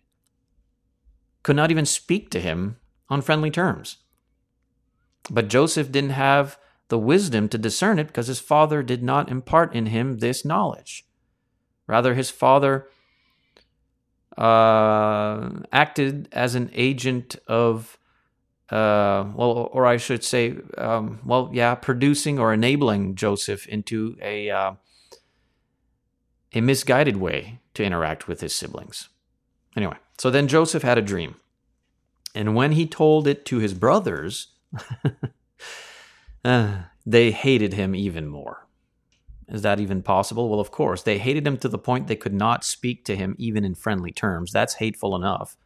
could 1.43 1.57
not 1.57 1.71
even 1.71 1.87
speak 1.87 2.31
to 2.31 2.41
him 2.41 2.77
on 3.09 3.21
friendly 3.21 3.51
terms. 3.51 3.99
But 5.31 5.49
Joseph 5.49 5.93
didn't 5.93 6.11
have 6.11 6.59
the 6.88 6.99
wisdom 6.99 7.49
to 7.49 7.59
discern 7.59 7.99
it 7.99 8.09
because 8.09 8.27
his 8.27 8.41
father 8.41 8.83
did 8.83 9.03
not 9.03 9.31
impart 9.31 9.75
in 9.75 9.87
him 9.87 10.19
this 10.19 10.45
knowledge. 10.45 11.07
Rather, 11.87 12.14
his 12.14 12.31
father 12.31 12.87
uh, 14.38 15.51
acted 15.73 16.29
as 16.33 16.55
an 16.55 16.71
agent 16.73 17.37
of, 17.47 17.99
uh, 18.71 19.25
well, 19.35 19.71
or 19.73 19.87
I 19.87 19.97
should 19.97 20.25
say, 20.25 20.57
um, 20.79 21.21
well, 21.25 21.51
yeah, 21.53 21.75
producing 21.75 22.38
or 22.38 22.53
enabling 22.53 23.14
Joseph 23.14 23.66
into 23.66 24.16
a 24.23 24.51
uh, 24.51 24.73
a 26.55 26.61
misguided 26.61 27.16
way 27.16 27.61
to 27.75 27.85
interact 27.85 28.29
with 28.29 28.40
his 28.40 28.55
siblings. 28.55 29.09
Anyway, 29.77 29.97
so 30.18 30.31
then 30.31 30.49
Joseph 30.49 30.83
had 30.83 30.99
a 30.99 31.03
dream. 31.03 31.37
And 32.35 32.55
when 32.55 32.73
he 32.73 32.87
told 32.87 33.27
it 33.27 33.45
to 33.47 33.59
his 33.59 33.75
brothers, 33.75 34.49
uh, 36.45 36.77
they 37.05 37.31
hated 37.31 37.75
him 37.75 37.95
even 37.95 38.27
more. 38.27 38.66
Is 39.53 39.62
that 39.62 39.79
even 39.79 40.03
possible? 40.03 40.49
Well, 40.49 40.61
of 40.61 40.71
course. 40.71 41.03
They 41.03 41.19
hated 41.19 41.47
him 41.47 41.59
to 41.59 41.69
the 41.69 41.79
point 41.79 42.09
they 42.09 42.17
could 42.17 42.35
not 42.35 42.65
speak 42.65 43.05
to 43.05 43.15
him 43.15 43.37
even 43.38 43.65
in 43.65 43.75
friendly 43.75 44.11
terms. 44.11 44.51
That's 44.51 44.75
hateful 44.75 45.15
enough. 45.15 45.57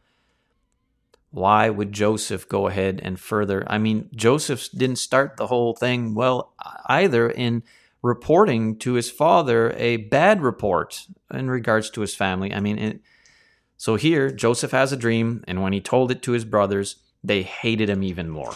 Why 1.31 1.69
would 1.69 1.93
Joseph 1.93 2.47
go 2.47 2.67
ahead 2.67 2.99
and 3.01 3.19
further? 3.19 3.63
I 3.67 3.77
mean, 3.77 4.09
Joseph 4.13 4.69
didn't 4.71 4.97
start 4.97 5.37
the 5.37 5.47
whole 5.47 5.73
thing 5.73 6.13
well 6.13 6.53
either 6.85 7.29
in 7.29 7.63
reporting 8.01 8.77
to 8.79 8.93
his 8.93 9.09
father 9.09 9.73
a 9.77 9.97
bad 9.97 10.41
report 10.41 11.07
in 11.33 11.49
regards 11.49 11.89
to 11.91 12.01
his 12.01 12.15
family. 12.15 12.53
I 12.53 12.59
mean, 12.59 12.77
it, 12.77 13.01
so 13.77 13.95
here, 13.95 14.31
Joseph 14.31 14.71
has 14.71 14.91
a 14.91 14.97
dream, 14.97 15.43
and 15.47 15.61
when 15.61 15.71
he 15.71 15.79
told 15.79 16.09
it 16.11 16.23
to 16.23 16.31
his 16.31 16.45
brothers, 16.45 16.97
they 17.23 17.43
hated 17.43 17.89
him 17.89 18.01
even 18.03 18.29
more. 18.29 18.53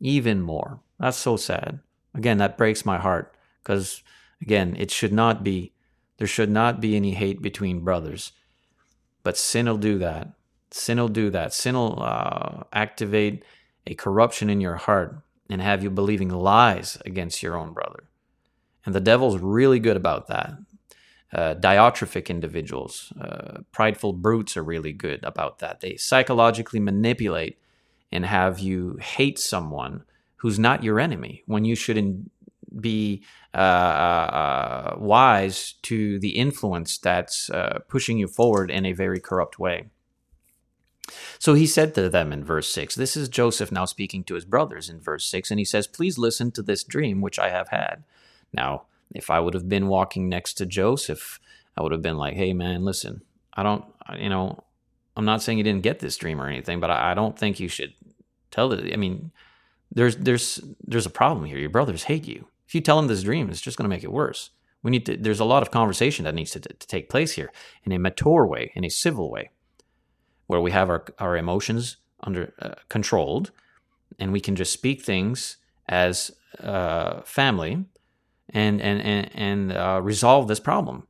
Even 0.00 0.40
more. 0.40 0.80
That's 1.00 1.16
so 1.16 1.36
sad. 1.36 1.80
Again, 2.14 2.38
that 2.38 2.56
breaks 2.56 2.84
my 2.84 2.98
heart 2.98 3.34
because, 3.62 4.02
again, 4.40 4.76
it 4.78 4.90
should 4.90 5.12
not 5.12 5.42
be, 5.42 5.72
there 6.18 6.26
should 6.26 6.50
not 6.50 6.80
be 6.80 6.96
any 6.96 7.14
hate 7.14 7.42
between 7.42 7.84
brothers. 7.84 8.32
But 9.22 9.36
sin 9.36 9.66
will 9.66 9.78
do 9.78 9.98
that. 9.98 10.32
Sin 10.70 10.98
will 10.98 11.08
do 11.08 11.30
that. 11.30 11.52
Sin 11.52 11.74
will 11.74 12.02
uh, 12.02 12.64
activate 12.72 13.44
a 13.86 13.94
corruption 13.94 14.50
in 14.50 14.60
your 14.60 14.76
heart 14.76 15.20
and 15.50 15.62
have 15.62 15.82
you 15.82 15.90
believing 15.90 16.28
lies 16.28 16.98
against 17.04 17.42
your 17.42 17.56
own 17.56 17.72
brother. 17.72 18.04
And 18.84 18.94
the 18.94 19.00
devil's 19.00 19.38
really 19.38 19.78
good 19.78 19.96
about 19.96 20.28
that 20.28 20.58
uh, 21.32 21.54
diatrophic 21.54 22.28
individuals, 22.28 23.12
uh, 23.20 23.58
prideful 23.72 24.14
brutes 24.14 24.56
are 24.56 24.62
really 24.62 24.92
good 24.92 25.22
about 25.24 25.58
that. 25.58 25.80
They 25.80 25.96
psychologically 25.96 26.80
manipulate 26.80 27.58
and 28.10 28.24
have 28.24 28.58
you 28.58 28.96
hate 29.00 29.38
someone 29.38 30.04
who's 30.36 30.58
not 30.58 30.82
your 30.82 30.98
enemy 30.98 31.42
when 31.46 31.64
you 31.64 31.74
should 31.74 31.98
in, 31.98 32.30
be 32.80 33.22
uh, 33.54 33.56
uh 33.56 34.96
wise 34.98 35.74
to 35.82 36.18
the 36.18 36.30
influence 36.30 36.98
that's 36.98 37.50
uh, 37.50 37.80
pushing 37.88 38.18
you 38.18 38.28
forward 38.28 38.70
in 38.70 38.86
a 38.86 38.92
very 38.92 39.20
corrupt 39.20 39.58
way. 39.58 39.90
So 41.38 41.54
he 41.54 41.66
said 41.66 41.94
to 41.94 42.08
them 42.08 42.32
in 42.32 42.44
verse 42.44 42.68
6, 42.70 42.94
this 42.94 43.16
is 43.16 43.28
Joseph 43.28 43.72
now 43.72 43.84
speaking 43.84 44.24
to 44.24 44.34
his 44.34 44.44
brothers 44.44 44.88
in 44.88 45.00
verse 45.00 45.24
6, 45.26 45.50
and 45.50 45.58
he 45.58 45.64
says, 45.64 45.86
Please 45.86 46.18
listen 46.18 46.50
to 46.52 46.62
this 46.62 46.84
dream 46.84 47.20
which 47.20 47.38
I 47.38 47.50
have 47.50 47.68
had. 47.68 48.04
Now, 48.52 48.82
if 49.14 49.30
I 49.30 49.40
would 49.40 49.54
have 49.54 49.68
been 49.68 49.88
walking 49.88 50.28
next 50.28 50.54
to 50.54 50.66
Joseph, 50.66 51.40
I 51.76 51.82
would 51.82 51.92
have 51.92 52.02
been 52.02 52.18
like, 52.18 52.34
hey, 52.34 52.52
man, 52.52 52.84
listen, 52.84 53.22
I 53.54 53.62
don't, 53.62 53.84
you 54.18 54.28
know, 54.28 54.64
I'm 55.16 55.24
not 55.24 55.42
saying 55.42 55.58
you 55.58 55.64
didn't 55.64 55.82
get 55.82 56.00
this 56.00 56.16
dream 56.16 56.40
or 56.40 56.48
anything, 56.48 56.80
but 56.80 56.90
I, 56.90 57.14
don't 57.14 57.38
think 57.38 57.58
you 57.58 57.68
should 57.68 57.92
tell 58.50 58.72
it. 58.72 58.92
I 58.92 58.96
mean, 58.96 59.32
there's 59.92 60.16
there's 60.16 60.60
there's 60.86 61.06
a 61.06 61.10
problem 61.10 61.46
here. 61.46 61.58
Your 61.58 61.70
brothers 61.70 62.04
hate 62.04 62.28
you. 62.28 62.46
If 62.68 62.74
you 62.74 62.82
tell 62.82 62.98
him 62.98 63.06
this 63.06 63.22
dream, 63.22 63.48
it's 63.48 63.62
just 63.62 63.78
going 63.78 63.88
to 63.88 63.96
make 63.96 64.04
it 64.04 64.12
worse. 64.12 64.50
We 64.82 64.90
need 64.90 65.06
to. 65.06 65.16
There's 65.16 65.40
a 65.40 65.44
lot 65.44 65.62
of 65.62 65.70
conversation 65.70 66.26
that 66.26 66.34
needs 66.34 66.50
to, 66.52 66.60
to 66.60 66.86
take 66.86 67.08
place 67.08 67.32
here 67.32 67.50
in 67.82 67.92
a 67.92 67.98
mature 67.98 68.46
way, 68.46 68.70
in 68.74 68.84
a 68.84 68.90
civil 68.90 69.30
way, 69.30 69.50
where 70.46 70.60
we 70.60 70.70
have 70.70 70.90
our 70.90 71.04
our 71.18 71.36
emotions 71.36 71.96
under 72.22 72.52
uh, 72.60 72.74
controlled, 72.88 73.50
and 74.18 74.32
we 74.32 74.40
can 74.40 74.54
just 74.54 74.72
speak 74.72 75.02
things 75.02 75.56
as 75.88 76.30
uh, 76.60 77.22
family 77.22 77.86
and 78.50 78.82
and 78.82 79.00
and, 79.00 79.30
and 79.34 79.72
uh, 79.72 80.00
resolve 80.02 80.46
this 80.46 80.60
problem. 80.60 81.06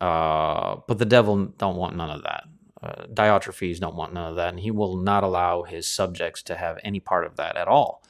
Uh, 0.00 0.76
but 0.88 0.98
the 0.98 1.04
devil 1.04 1.46
don't 1.58 1.76
want 1.76 1.96
none 1.96 2.10
of 2.10 2.22
that. 2.22 2.44
Uh, 2.82 3.06
Diotrephes 3.12 3.78
don't 3.78 3.96
want 3.96 4.14
none 4.14 4.30
of 4.30 4.36
that, 4.36 4.50
and 4.50 4.60
he 4.60 4.70
will 4.70 4.96
not 4.96 5.22
allow 5.22 5.62
his 5.64 5.86
subjects 5.86 6.42
to 6.44 6.56
have 6.56 6.78
any 6.82 7.00
part 7.00 7.26
of 7.26 7.36
that 7.36 7.56
at 7.56 7.68
all. 7.68 8.02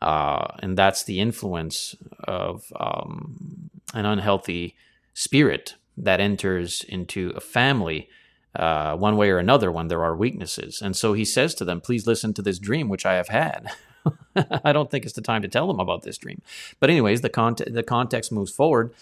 Uh, 0.00 0.46
and 0.60 0.78
that's 0.78 1.04
the 1.04 1.20
influence 1.20 1.94
of 2.24 2.72
um, 2.78 3.70
an 3.92 4.06
unhealthy 4.06 4.76
spirit 5.14 5.74
that 5.96 6.20
enters 6.20 6.82
into 6.88 7.30
a 7.36 7.40
family 7.40 8.08
uh, 8.56 8.96
one 8.96 9.16
way 9.16 9.30
or 9.30 9.38
another 9.38 9.70
when 9.70 9.88
there 9.88 10.02
are 10.02 10.16
weaknesses. 10.16 10.80
And 10.82 10.96
so 10.96 11.12
he 11.12 11.24
says 11.24 11.54
to 11.56 11.64
them, 11.64 11.80
Please 11.80 12.06
listen 12.06 12.34
to 12.34 12.42
this 12.42 12.58
dream 12.58 12.88
which 12.88 13.06
I 13.06 13.14
have 13.14 13.28
had. 13.28 13.68
I 14.64 14.72
don't 14.72 14.90
think 14.90 15.04
it's 15.04 15.14
the 15.14 15.20
time 15.20 15.42
to 15.42 15.48
tell 15.48 15.68
them 15.68 15.80
about 15.80 16.02
this 16.02 16.18
dream. 16.18 16.42
But 16.78 16.90
anyways, 16.90 17.20
the 17.20 17.28
context 17.28 17.74
the 17.74 17.82
context 17.82 18.32
moves 18.32 18.50
forward, 18.50 18.94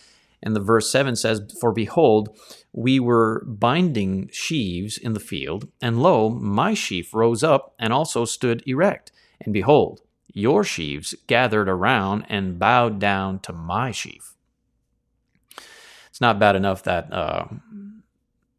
and 0.43 0.55
the 0.55 0.61
verse 0.61 0.91
seven 0.91 1.17
says, 1.17 1.41
"For 1.61 1.73
behold, 1.73 2.37
we 2.73 2.99
were 2.99 3.45
binding 3.47 4.29
sheaves 4.33 4.99
in 4.99 5.13
the 5.13 5.21
field, 5.21 5.69
and 5.81 6.03
lo, 6.03 6.29
my 6.29 6.75
sheaf 6.75 7.15
rose 7.15 7.45
up 7.45 7.75
and 7.79 7.93
also 7.93 8.25
stood 8.25 8.63
erect, 8.67 9.13
and 9.41 9.53
behold, 9.53 10.03
your 10.33 10.65
sheaves 10.65 11.15
gathered 11.27 11.69
around 11.69 12.25
and 12.29 12.59
bowed 12.59 12.99
down 12.99 13.41
to 13.41 13.53
my 13.53 13.91
sheaf." 13.91 14.35
It's 16.09 16.21
not 16.21 16.39
bad 16.39 16.57
enough 16.57 16.83
that 16.85 17.13
uh, 17.13 17.47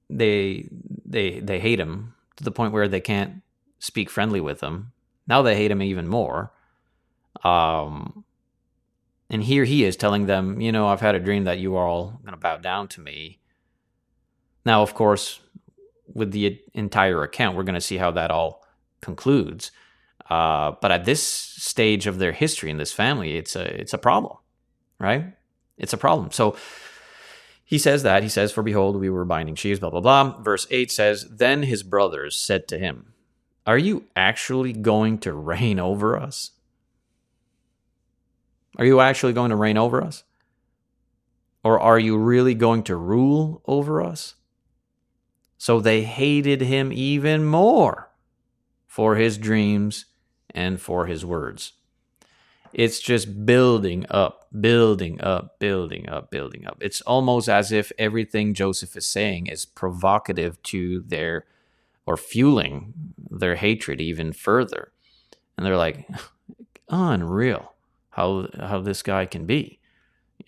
they 0.10 0.70
they 1.06 1.40
they 1.40 1.60
hate 1.60 1.80
him 1.80 2.14
to 2.38 2.44
the 2.44 2.52
point 2.52 2.74
where 2.74 2.88
they 2.88 3.02
can't 3.02 3.42
speak 3.80 4.10
friendly 4.10 4.42
with 4.42 4.62
him. 4.62 4.92
Now 5.28 5.42
they 5.42 5.56
hate 5.56 5.72
him 5.72 5.82
even 5.82 6.08
more. 6.08 6.52
Um, 7.44 8.24
and 9.30 9.44
here 9.44 9.64
he 9.64 9.84
is 9.84 9.96
telling 9.96 10.26
them, 10.26 10.60
you 10.60 10.72
know, 10.72 10.88
I've 10.88 11.02
had 11.02 11.16
a 11.16 11.20
dream 11.20 11.44
that 11.44 11.60
you 11.60 11.76
are 11.76 11.88
all 11.88 12.20
going 12.24 12.34
to 12.34 12.38
bow 12.38 12.58
down 12.58 12.88
to 12.90 13.02
me. 13.02 13.40
Now, 14.66 14.82
of 14.82 14.94
course, 14.94 15.40
with 16.12 16.32
the 16.32 16.62
entire 16.74 17.24
account, 17.24 17.56
we're 17.56 17.64
going 17.64 17.76
to 17.76 17.82
see 17.82 17.98
how 17.98 18.12
that 18.12 18.32
all 18.32 18.66
concludes. 19.02 19.72
Uh, 20.30 20.74
but 20.82 20.92
at 20.92 21.06
this 21.06 21.24
stage 21.24 22.06
of 22.06 22.20
their 22.20 22.32
history 22.32 22.70
in 22.70 22.78
this 22.78 22.94
family, 22.94 23.38
it's 23.38 23.56
a 23.56 23.64
it's 23.80 23.94
a 23.94 23.98
problem, 23.98 24.38
right? 25.00 25.34
It's 25.78 25.94
a 25.94 25.98
problem. 25.98 26.32
So 26.32 26.56
he 27.64 27.78
says 27.78 28.04
that 28.04 28.22
he 28.22 28.30
says, 28.30 28.52
"For 28.52 28.62
behold, 28.62 28.96
we 28.98 29.10
were 29.10 29.26
binding 29.26 29.56
sheaves." 29.56 29.80
Blah 29.80 29.90
blah 29.90 30.02
blah. 30.02 30.42
Verse 30.42 30.68
eight 30.70 30.92
says, 30.92 31.28
"Then 31.30 31.64
his 31.64 31.82
brothers 31.84 32.38
said 32.38 32.68
to 32.68 32.78
him, 32.78 33.14
Are 33.66 33.78
you 33.78 34.06
actually 34.16 34.74
going 34.74 35.18
to 35.20 35.34
reign 35.34 35.80
over 35.80 36.18
us?" 36.18 36.52
Are 38.78 38.86
you 38.86 39.02
actually 39.02 39.34
going 39.34 39.50
to 39.50 39.58
reign 39.58 39.78
over 39.78 40.02
us? 40.02 40.24
Or 41.64 41.80
are 41.80 42.00
you 42.00 42.18
really 42.18 42.56
going 42.56 42.84
to 42.84 42.96
rule 42.96 43.62
over 43.66 44.02
us? 44.02 44.36
So 45.58 45.82
they 45.82 46.04
hated 46.04 46.62
him 46.62 46.94
even 46.94 47.44
more 47.44 48.10
for 48.88 49.18
his 49.18 49.38
dreams 49.38 50.06
and 50.54 50.82
for 50.82 51.06
his 51.06 51.26
words. 51.26 51.74
It's 52.74 53.00
just 53.00 53.46
building 53.46 54.06
up, 54.10 54.48
building 54.60 55.20
up, 55.22 55.60
building 55.60 56.08
up, 56.08 56.30
building 56.30 56.68
up. 56.68 56.78
It's 56.82 57.02
almost 57.02 57.50
as 57.50 57.72
if 57.72 57.92
everything 57.98 58.54
Joseph 58.54 58.96
is 58.96 59.08
saying 59.08 59.48
is 59.48 59.66
provocative 59.66 60.62
to 60.64 61.02
their 61.02 61.46
or 62.06 62.16
fueling 62.18 62.94
their 63.30 63.56
hatred 63.56 64.02
even 64.02 64.34
further. 64.34 64.92
And 65.58 65.66
they're 65.66 65.78
like, 65.78 66.08
unreal 66.90 67.74
how 68.12 68.48
how 68.60 68.82
this 68.82 69.02
guy 69.04 69.26
can 69.26 69.46
be. 69.46 69.80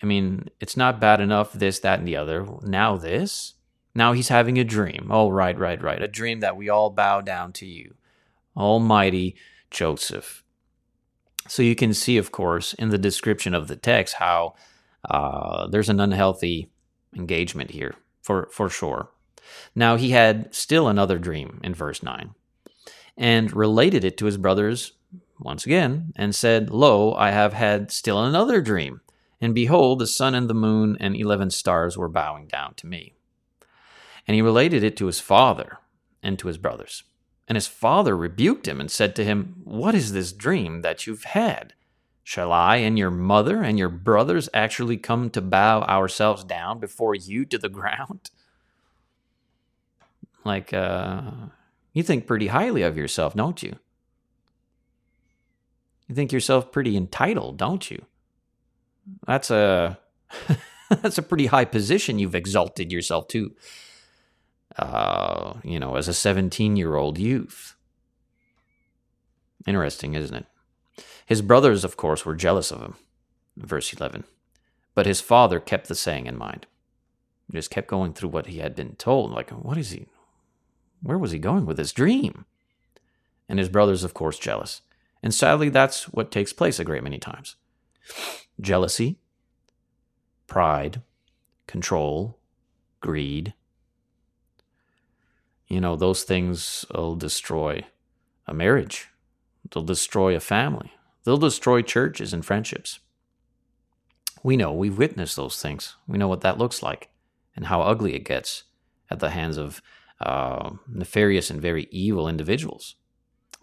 I 0.02 0.06
mean, 0.06 0.48
it's 0.60 0.76
not 0.76 1.00
bad 1.00 1.20
enough 1.20 1.52
this, 1.52 1.78
that, 1.80 1.98
and 1.98 2.08
the 2.08 2.16
other. 2.16 2.46
Now 2.62 2.96
this. 2.96 3.54
Now 3.94 4.12
he's 4.12 4.28
having 4.28 4.58
a 4.58 4.64
dream. 4.64 5.08
Oh, 5.10 5.28
right, 5.28 5.56
right, 5.56 5.80
right. 5.80 6.02
A 6.02 6.08
dream 6.08 6.40
that 6.40 6.56
we 6.56 6.68
all 6.68 6.90
bow 6.90 7.20
down 7.20 7.52
to 7.54 7.66
you, 7.66 7.94
Almighty 8.56 9.36
Joseph. 9.72 10.44
So 11.48 11.62
you 11.62 11.74
can 11.74 11.92
see, 11.92 12.18
of 12.18 12.30
course, 12.30 12.72
in 12.74 12.90
the 12.90 12.98
description 12.98 13.54
of 13.54 13.66
the 13.66 13.76
text 13.76 14.14
how 14.14 14.54
uh, 15.10 15.66
there's 15.66 15.88
an 15.88 15.98
unhealthy 15.98 16.70
engagement 17.16 17.72
here 17.72 17.96
for 18.22 18.48
for 18.52 18.68
sure. 18.68 19.10
Now 19.74 19.96
he 19.96 20.10
had 20.10 20.54
still 20.54 20.86
another 20.86 21.18
dream 21.18 21.60
in 21.64 21.74
verse 21.74 22.02
nine, 22.02 22.34
and 23.16 23.52
related 23.54 24.04
it 24.04 24.16
to 24.18 24.26
his 24.26 24.36
brothers 24.36 24.92
once 25.40 25.66
again, 25.66 26.12
and 26.14 26.34
said, 26.34 26.70
Lo, 26.70 27.14
I 27.14 27.32
have 27.32 27.52
had 27.52 27.90
still 27.90 28.22
another 28.24 28.60
dream, 28.60 29.00
and 29.40 29.52
behold, 29.54 29.98
the 29.98 30.06
sun 30.06 30.36
and 30.36 30.48
the 30.48 30.54
moon 30.54 30.96
and 31.00 31.16
eleven 31.16 31.50
stars 31.50 31.98
were 31.98 32.08
bowing 32.08 32.46
down 32.46 32.74
to 32.74 32.86
me. 32.86 33.14
And 34.28 34.36
he 34.36 34.42
related 34.42 34.84
it 34.84 34.96
to 34.98 35.06
his 35.06 35.18
father 35.18 35.78
and 36.22 36.38
to 36.38 36.46
his 36.46 36.58
brothers. 36.58 37.02
And 37.52 37.56
his 37.58 37.66
father 37.66 38.16
rebuked 38.16 38.66
him 38.66 38.80
and 38.80 38.90
said 38.90 39.14
to 39.14 39.24
him, 39.26 39.56
What 39.64 39.94
is 39.94 40.14
this 40.14 40.32
dream 40.32 40.80
that 40.80 41.06
you've 41.06 41.24
had? 41.24 41.74
Shall 42.24 42.50
I 42.50 42.76
and 42.76 42.98
your 42.98 43.10
mother 43.10 43.62
and 43.62 43.78
your 43.78 43.90
brothers 43.90 44.48
actually 44.54 44.96
come 44.96 45.28
to 45.28 45.42
bow 45.42 45.82
ourselves 45.82 46.44
down 46.44 46.80
before 46.80 47.14
you 47.14 47.44
to 47.44 47.58
the 47.58 47.68
ground? 47.78 48.30
Like, 50.46 50.72
uh, 50.72 51.30
you 51.92 52.02
think 52.02 52.26
pretty 52.26 52.46
highly 52.46 52.80
of 52.80 52.96
yourself, 52.96 53.34
don't 53.34 53.62
you? 53.62 53.76
You 56.08 56.14
think 56.14 56.32
yourself 56.32 56.72
pretty 56.72 56.96
entitled, 56.96 57.58
don't 57.58 57.90
you? 57.90 58.06
That's 59.26 59.50
a 59.50 59.98
that's 60.88 61.18
a 61.18 61.22
pretty 61.22 61.48
high 61.48 61.66
position 61.66 62.18
you've 62.18 62.34
exalted 62.34 62.90
yourself 62.90 63.28
to. 63.28 63.54
Uh, 64.76 65.54
you 65.62 65.78
know, 65.78 65.96
as 65.96 66.08
a 66.08 66.12
17-year-old 66.12 67.18
youth. 67.18 67.76
Interesting, 69.66 70.14
isn't 70.14 70.34
it? 70.34 70.46
His 71.26 71.42
brothers, 71.42 71.84
of 71.84 71.96
course, 71.96 72.24
were 72.24 72.34
jealous 72.34 72.70
of 72.70 72.80
him. 72.80 72.94
Verse 73.56 73.92
11. 73.92 74.24
But 74.94 75.06
his 75.06 75.20
father 75.20 75.60
kept 75.60 75.88
the 75.88 75.94
saying 75.94 76.26
in 76.26 76.36
mind. 76.36 76.66
He 77.46 77.58
just 77.58 77.70
kept 77.70 77.88
going 77.88 78.12
through 78.12 78.30
what 78.30 78.46
he 78.46 78.58
had 78.58 78.74
been 78.74 78.96
told. 78.96 79.30
Like, 79.30 79.50
what 79.50 79.78
is 79.78 79.90
he? 79.90 80.06
Where 81.02 81.18
was 81.18 81.32
he 81.32 81.38
going 81.38 81.66
with 81.66 81.78
his 81.78 81.92
dream? 81.92 82.44
And 83.48 83.58
his 83.58 83.68
brothers, 83.68 84.04
of 84.04 84.14
course, 84.14 84.38
jealous. 84.38 84.80
And 85.22 85.34
sadly, 85.34 85.68
that's 85.68 86.08
what 86.08 86.30
takes 86.30 86.52
place 86.52 86.78
a 86.78 86.84
great 86.84 87.02
many 87.02 87.18
times 87.18 87.56
jealousy, 88.60 89.18
pride, 90.46 91.00
control, 91.66 92.38
greed. 93.00 93.54
You 95.72 95.80
know, 95.80 95.96
those 95.96 96.22
things 96.24 96.84
will 96.92 97.16
destroy 97.16 97.86
a 98.46 98.52
marriage, 98.52 99.08
they'll 99.70 99.82
destroy 99.82 100.36
a 100.36 100.40
family, 100.40 100.92
they'll 101.24 101.38
destroy 101.38 101.80
churches 101.80 102.34
and 102.34 102.44
friendships. 102.44 103.00
We 104.42 104.58
know, 104.58 104.70
we've 104.74 104.98
witnessed 104.98 105.34
those 105.34 105.62
things. 105.62 105.96
We 106.06 106.18
know 106.18 106.28
what 106.28 106.42
that 106.42 106.58
looks 106.58 106.82
like 106.82 107.08
and 107.56 107.68
how 107.68 107.80
ugly 107.80 108.12
it 108.14 108.26
gets 108.26 108.64
at 109.10 109.20
the 109.20 109.30
hands 109.30 109.56
of 109.56 109.80
uh, 110.20 110.72
nefarious 110.86 111.48
and 111.48 111.58
very 111.58 111.88
evil 111.90 112.28
individuals 112.28 112.96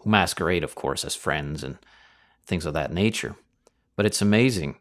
who 0.00 0.10
masquerade, 0.10 0.64
of 0.64 0.74
course, 0.74 1.04
as 1.04 1.14
friends 1.14 1.62
and 1.62 1.78
things 2.44 2.66
of 2.66 2.74
that 2.74 2.92
nature. 2.92 3.36
But 3.94 4.04
it's 4.04 4.20
amazing, 4.20 4.78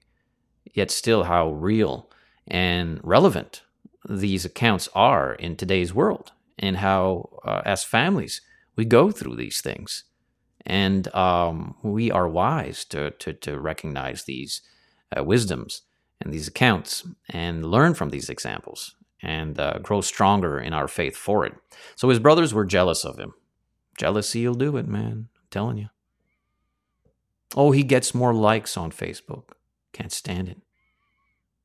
yet 0.74 0.90
still, 0.90 1.26
how 1.26 1.52
real 1.52 2.10
and 2.48 3.00
relevant 3.04 3.62
these 4.10 4.46
accounts 4.46 4.90
are 4.96 5.36
in 5.36 5.56
today's 5.56 5.94
world, 5.94 6.32
and 6.60 6.78
how, 6.78 7.30
uh, 7.46 7.62
as 7.66 7.84
families, 7.84 8.42
we 8.76 8.86
go 8.86 9.12
through 9.12 9.36
these 9.36 9.62
things. 9.62 10.04
And 10.66 11.14
um, 11.16 11.76
we 11.82 12.12
are 12.12 12.28
wise 12.28 12.86
to, 12.86 13.12
to, 13.12 13.34
to 13.34 13.60
recognize 13.60 14.24
these 14.24 14.62
uh, 15.18 15.24
wisdoms 15.24 15.84
and 16.22 16.34
these 16.34 16.48
accounts 16.48 17.08
and 17.30 17.66
learn 17.66 17.94
from 17.94 18.10
these 18.10 18.30
examples 18.30 18.96
and 19.22 19.60
uh, 19.60 19.80
grow 19.82 20.02
stronger 20.02 20.60
in 20.60 20.74
our 20.74 20.88
faith 20.88 21.16
for 21.16 21.46
it. 21.46 21.54
So 21.96 22.10
his 22.10 22.20
brothers 22.20 22.54
were 22.54 22.66
jealous 22.66 23.04
of 23.04 23.18
him 23.18 23.34
Jealousy 24.00 24.48
will 24.48 24.56
do 24.56 24.78
it, 24.78 24.88
man. 24.88 25.28
I'm 25.36 25.48
telling 25.52 25.78
you. 25.78 25.90
Oh, 27.54 27.72
he 27.72 27.84
gets 27.84 28.16
more 28.16 28.34
likes 28.34 28.78
on 28.78 28.92
Facebook. 28.92 29.50
Can't 29.92 30.14
stand 30.14 30.48
it. 30.48 30.62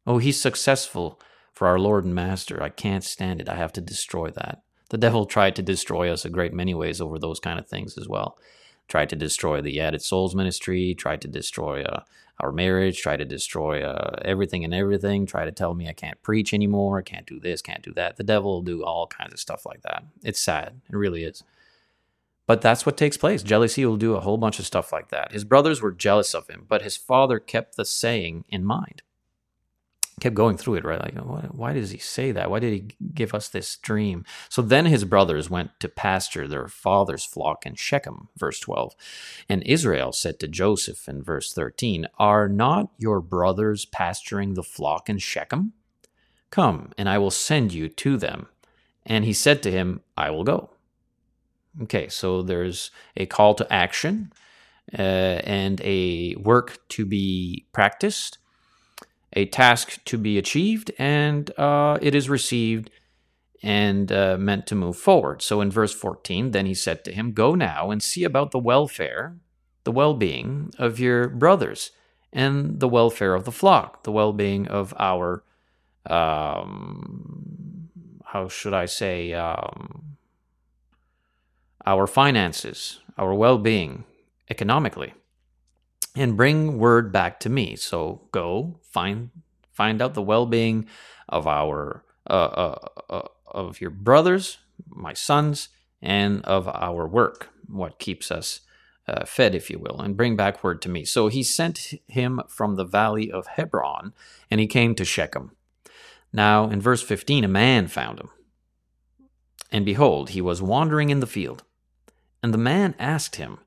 Oh, 0.05 0.19
he's 0.19 0.41
successful 0.41 1.21
for 1.53 1.69
our 1.69 1.79
Lord 1.79 2.05
and 2.05 2.13
Master. 2.15 2.61
I 2.61 2.71
can't 2.71 3.05
stand 3.05 3.41
it. 3.41 3.49
I 3.49 3.55
have 3.55 3.73
to 3.75 3.81
destroy 3.81 4.31
that. 4.31 4.63
The 4.90 4.99
devil 4.99 5.27
tried 5.27 5.57
to 5.57 5.62
destroy 5.62 6.11
us 6.11 6.25
a 6.25 6.31
great 6.31 6.53
many 6.53 6.75
ways 6.75 7.01
over 7.01 7.18
those 7.18 7.40
kind 7.40 7.59
of 7.59 7.66
things 7.66 7.97
as 7.99 8.09
well. 8.09 8.38
Tried 8.87 9.09
to 9.11 9.16
destroy 9.16 9.61
the 9.61 9.81
Added 9.81 10.03
Souls 10.03 10.35
ministry, 10.35 10.94
tried 10.94 11.23
to 11.23 11.29
destroy 11.29 11.83
uh, 11.83 12.03
our 12.40 12.53
marriage, 12.53 13.01
tried 13.01 13.18
to 13.18 13.25
destroy 13.25 13.83
uh, 13.83 14.20
everything 14.23 14.64
and 14.64 14.75
everything, 14.75 15.25
tried 15.25 15.47
to 15.47 15.53
tell 15.53 15.75
me 15.75 15.88
I 15.88 15.92
can't 15.92 16.20
preach 16.23 16.53
anymore, 16.53 16.99
I 16.99 17.03
can't 17.03 17.27
do 17.27 17.40
this, 17.40 17.62
can't 17.62 17.83
do 17.83 17.92
that. 17.94 18.16
The 18.16 18.25
devil 18.25 18.53
will 18.53 18.62
do 18.62 18.85
all 18.85 19.07
kinds 19.07 19.33
of 19.33 19.40
stuff 19.40 19.64
like 19.64 19.83
that. 19.83 20.05
It's 20.23 20.40
sad. 20.40 20.81
It 20.88 20.97
really 20.97 21.25
is. 21.25 21.42
But 22.47 22.61
that's 22.61 22.85
what 22.85 22.99
takes 22.99 23.16
place. 23.16 23.42
Jealousy 23.42 23.87
will 23.87 23.97
do 23.97 24.16
a 24.16 24.20
whole 24.20 24.37
bunch 24.37 24.59
of 24.59 24.66
stuff 24.66 24.92
like 24.92 25.09
that. 25.09 25.33
His 25.33 25.44
brothers 25.44 25.81
were 25.81 25.92
jealous 25.92 26.35
of 26.35 26.49
him, 26.49 26.66
but 26.68 26.83
his 26.83 26.97
father 26.97 27.38
kept 27.38 27.77
the 27.77 27.87
saying 27.87 28.44
in 28.51 28.64
mind. 28.64 29.03
Kept 30.25 30.37
going 30.37 30.59
through 30.59 30.77
it, 30.77 30.87
right? 30.87 31.03
Like, 31.03 31.17
why 31.53 31.75
does 31.75 31.93
he 31.93 31.99
say 31.99 32.33
that? 32.33 32.51
Why 32.51 32.61
did 32.61 32.75
he 32.75 32.97
give 33.15 33.35
us 33.35 33.49
this 33.49 33.77
dream? 33.79 34.25
So 34.51 34.63
then 34.63 34.87
his 34.87 35.05
brothers 35.05 35.51
went 35.51 35.79
to 35.81 35.89
pasture 35.91 36.49
their 36.49 36.69
father's 36.69 37.25
flock 37.27 37.67
in 37.67 37.77
Shechem, 37.77 38.31
verse 38.37 38.61
12. 38.61 38.95
And 39.49 39.63
Israel 39.65 40.13
said 40.13 40.41
to 40.41 40.49
Joseph 40.49 41.09
in 41.09 41.23
verse 41.23 41.53
13, 41.55 42.09
Are 42.19 42.49
not 42.49 42.91
your 42.99 43.21
brothers 43.23 43.87
pasturing 43.87 44.55
the 44.55 44.65
flock 44.65 45.11
in 45.11 45.19
Shechem? 45.19 45.75
Come, 46.51 46.93
and 46.99 47.09
I 47.09 47.19
will 47.19 47.33
send 47.33 47.75
you 47.75 47.89
to 47.91 48.19
them. 48.19 48.49
And 49.07 49.27
he 49.27 49.35
said 49.35 49.63
to 49.65 49.73
him, 49.73 50.03
I 50.17 50.31
will 50.31 50.45
go. 50.45 50.71
Okay, 51.85 52.09
so 52.09 52.43
there's 52.43 52.91
a 53.17 53.27
call 53.27 53.55
to 53.57 53.73
action. 53.73 54.33
uh, 54.99 55.03
and 55.45 55.81
a 55.85 56.37
work 56.37 56.79
to 56.91 57.07
be 57.07 57.67
practiced, 57.73 58.39
a 59.35 59.47
task 59.47 60.03
to 60.05 60.16
be 60.16 60.38
achieved, 60.38 60.90
and 60.99 61.51
uh, 61.59 61.99
it 62.01 62.14
is 62.14 62.29
received 62.29 62.90
and 63.62 64.12
uh, 64.12 64.37
meant 64.38 64.66
to 64.66 64.75
move 64.75 64.97
forward. 64.97 65.42
So 65.42 65.61
in 65.61 65.70
verse 65.70 65.92
14, 65.92 66.51
then 66.51 66.66
he 66.66 66.75
said 66.75 67.05
to 67.05 67.12
him, 67.12 67.33
Go 67.33 67.55
now 67.55 67.90
and 67.90 68.03
see 68.03 68.25
about 68.25 68.51
the 68.51 68.59
welfare, 68.59 69.37
the 69.85 69.92
well 69.92 70.14
being 70.14 70.70
of 70.79 71.01
your 71.01 71.29
brothers, 71.29 71.90
and 72.33 72.81
the 72.81 72.88
welfare 72.88 73.35
of 73.35 73.44
the 73.44 73.53
flock, 73.53 74.03
the 74.05 74.12
well 74.12 74.33
being 74.33 74.68
of 74.68 74.92
our, 74.99 75.44
um, 76.07 77.88
how 78.25 78.49
should 78.49 78.75
I 78.75 78.85
say, 78.85 79.33
um, 79.33 80.16
our 81.87 82.07
finances, 82.07 83.01
our 83.16 83.35
well 83.35 83.59
being 83.59 84.05
economically, 84.51 85.14
and 86.17 86.37
bring 86.37 86.79
word 86.79 87.12
back 87.12 87.40
to 87.40 87.49
me. 87.49 87.77
So 87.77 88.23
go 88.33 88.79
find 88.83 89.31
find 89.73 90.01
out 90.01 90.14
the 90.14 90.23
well 90.23 90.47
being 90.47 90.87
of 91.29 91.47
our 91.47 92.05
uh, 92.29 92.33
uh, 92.33 92.88
uh, 93.11 93.29
of 93.47 93.81
your 93.81 93.90
brothers, 93.90 94.59
my 94.88 95.12
sons, 95.12 95.69
and 96.01 96.45
of 96.45 96.69
our 96.69 97.07
work, 97.07 97.49
what 97.67 97.99
keeps 97.99 98.31
us 98.31 98.61
uh, 99.07 99.25
fed, 99.25 99.55
if 99.55 99.71
you 99.71 99.79
will, 99.79 100.01
and 100.01 100.17
bring 100.17 100.37
back 100.37 100.64
word 100.64 100.81
to 100.83 100.88
me. 100.88 101.05
So 101.05 101.29
he 101.29 101.43
sent 101.43 101.95
him 102.09 102.40
from 102.49 102.77
the 102.77 102.85
valley 102.85 103.31
of 103.31 103.47
Hebron, 103.47 104.12
and 104.51 104.61
he 104.61 104.67
came 104.67 104.95
to 104.95 105.05
Shechem. 105.05 105.53
Now, 106.33 106.69
in 106.69 106.81
verse 106.81 107.03
15, 107.03 107.45
a 107.45 107.49
man 107.49 107.87
found 107.87 108.19
him. 108.19 108.31
And 109.71 109.85
behold, 109.85 110.31
he 110.31 110.40
was 110.40 110.62
wandering 110.62 111.11
in 111.11 111.21
the 111.21 111.27
field. 111.27 111.62
And 112.43 112.53
the 112.53 112.59
man 112.59 112.95
asked 112.99 113.37
him, 113.37 113.59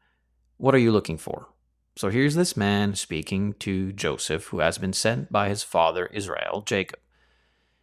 What 0.58 0.76
are 0.76 0.80
you 0.80 0.91
looking 0.91 1.17
for? 1.17 1.47
So 1.97 2.10
here's 2.10 2.36
this 2.36 2.55
man 2.55 2.93
speaking 2.93 3.53
to 3.53 3.91
Joseph, 3.91 4.45
who 4.45 4.60
has 4.60 4.77
been 4.77 4.93
sent 4.93 5.31
by 5.31 5.49
his 5.49 5.63
father 5.63 6.05
Israel, 6.13 6.62
Jacob 6.63 6.99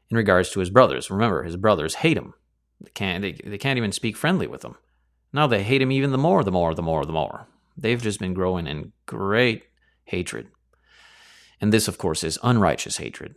in 0.08 0.16
regards 0.16 0.50
to 0.50 0.60
his 0.60 0.70
brothers. 0.70 1.10
Remember, 1.10 1.42
his 1.42 1.56
brothers 1.56 1.96
hate 1.96 2.16
him. 2.16 2.34
They 2.80 2.92
can't, 2.94 3.22
they, 3.22 3.32
they 3.32 3.58
can't 3.58 3.76
even 3.76 3.90
speak 3.90 4.16
friendly 4.16 4.46
with 4.46 4.64
him. 4.64 4.76
Now 5.32 5.48
they 5.48 5.64
hate 5.64 5.82
him 5.82 5.90
even 5.90 6.12
the 6.12 6.18
more, 6.18 6.44
the 6.44 6.52
more, 6.52 6.76
the 6.76 6.82
more, 6.82 7.04
the 7.04 7.12
more. 7.12 7.48
They've 7.76 8.00
just 8.00 8.20
been 8.20 8.34
growing 8.34 8.68
in 8.68 8.92
great 9.06 9.64
hatred. 10.04 10.46
And 11.60 11.72
this, 11.72 11.88
of 11.88 11.98
course, 11.98 12.22
is 12.22 12.38
unrighteous 12.40 12.98
hatred. 12.98 13.34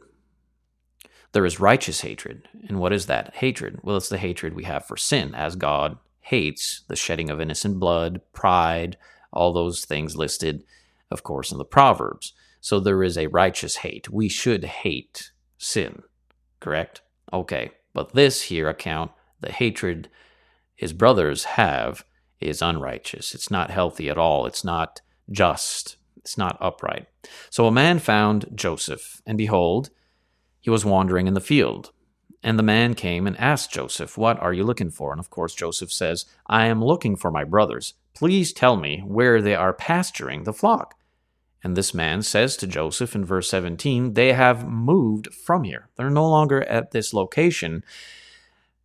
There 1.31 1.45
is 1.45 1.59
righteous 1.59 2.01
hatred. 2.01 2.47
And 2.67 2.79
what 2.79 2.93
is 2.93 3.07
that 3.07 3.37
hatred? 3.37 3.79
Well, 3.81 3.97
it's 3.97 4.09
the 4.09 4.19
hatred 4.19 4.53
we 4.53 4.65
have 4.65 4.85
for 4.85 4.95
sin, 4.95 5.33
as 5.33 5.55
God 5.55 5.97
hates 6.19 6.83
the 6.87 6.95
shedding 6.95 7.31
of 7.31 7.41
innocent 7.41 7.79
blood, 7.79 8.21
pride, 8.31 8.97
all 9.31 9.53
those 9.53 9.85
things 9.85 10.15
listed, 10.15 10.63
of 11.11 11.23
course, 11.23 11.51
in 11.51 11.57
the 11.57 11.65
Proverbs. 11.65 12.33
So 12.61 12.79
there 12.79 13.03
is 13.03 13.17
a 13.17 13.27
righteous 13.27 13.77
hate. 13.77 14.09
We 14.09 14.29
should 14.29 14.63
hate 14.63 15.31
sin 15.57 16.03
correct? 16.59 17.01
Okay, 17.31 17.71
but 17.93 18.13
this 18.13 18.43
here 18.43 18.69
account, 18.69 19.11
the 19.41 19.51
hatred 19.51 20.09
his 20.75 20.93
brothers 20.93 21.43
have, 21.43 22.05
is 22.39 22.61
unrighteous. 22.61 23.33
It's 23.33 23.49
not 23.49 23.71
healthy 23.71 24.09
at 24.09 24.17
all. 24.17 24.45
It's 24.45 24.63
not 24.63 25.01
just. 25.31 25.97
It's 26.17 26.37
not 26.37 26.57
upright. 26.61 27.07
So 27.49 27.65
a 27.67 27.71
man 27.71 27.99
found 27.99 28.51
Joseph, 28.53 29.21
and 29.25 29.37
behold, 29.37 29.89
he 30.59 30.69
was 30.69 30.85
wandering 30.85 31.27
in 31.27 31.33
the 31.33 31.41
field. 31.41 31.91
And 32.43 32.59
the 32.59 32.63
man 32.63 32.93
came 32.93 33.25
and 33.25 33.37
asked 33.37 33.71
Joseph, 33.71 34.17
What 34.17 34.39
are 34.39 34.53
you 34.53 34.63
looking 34.63 34.91
for? 34.91 35.11
And 35.11 35.19
of 35.19 35.29
course, 35.29 35.55
Joseph 35.55 35.91
says, 35.91 36.25
I 36.45 36.67
am 36.67 36.83
looking 36.83 37.15
for 37.15 37.31
my 37.31 37.43
brothers. 37.43 37.95
Please 38.17 38.51
tell 38.51 38.77
me 38.77 39.03
where 39.05 39.43
they 39.43 39.53
are 39.53 39.73
pasturing 39.73 40.43
the 40.43 40.51
flock. 40.51 40.95
And 41.63 41.77
this 41.77 41.93
man 41.93 42.23
says 42.23 42.57
to 42.57 42.65
Joseph 42.65 43.13
in 43.13 43.23
verse 43.23 43.47
17, 43.47 44.15
They 44.15 44.33
have 44.33 44.67
moved 44.67 45.31
from 45.31 45.63
here. 45.63 45.89
They're 45.97 46.09
no 46.09 46.27
longer 46.27 46.63
at 46.63 46.89
this 46.89 47.13
location. 47.13 47.83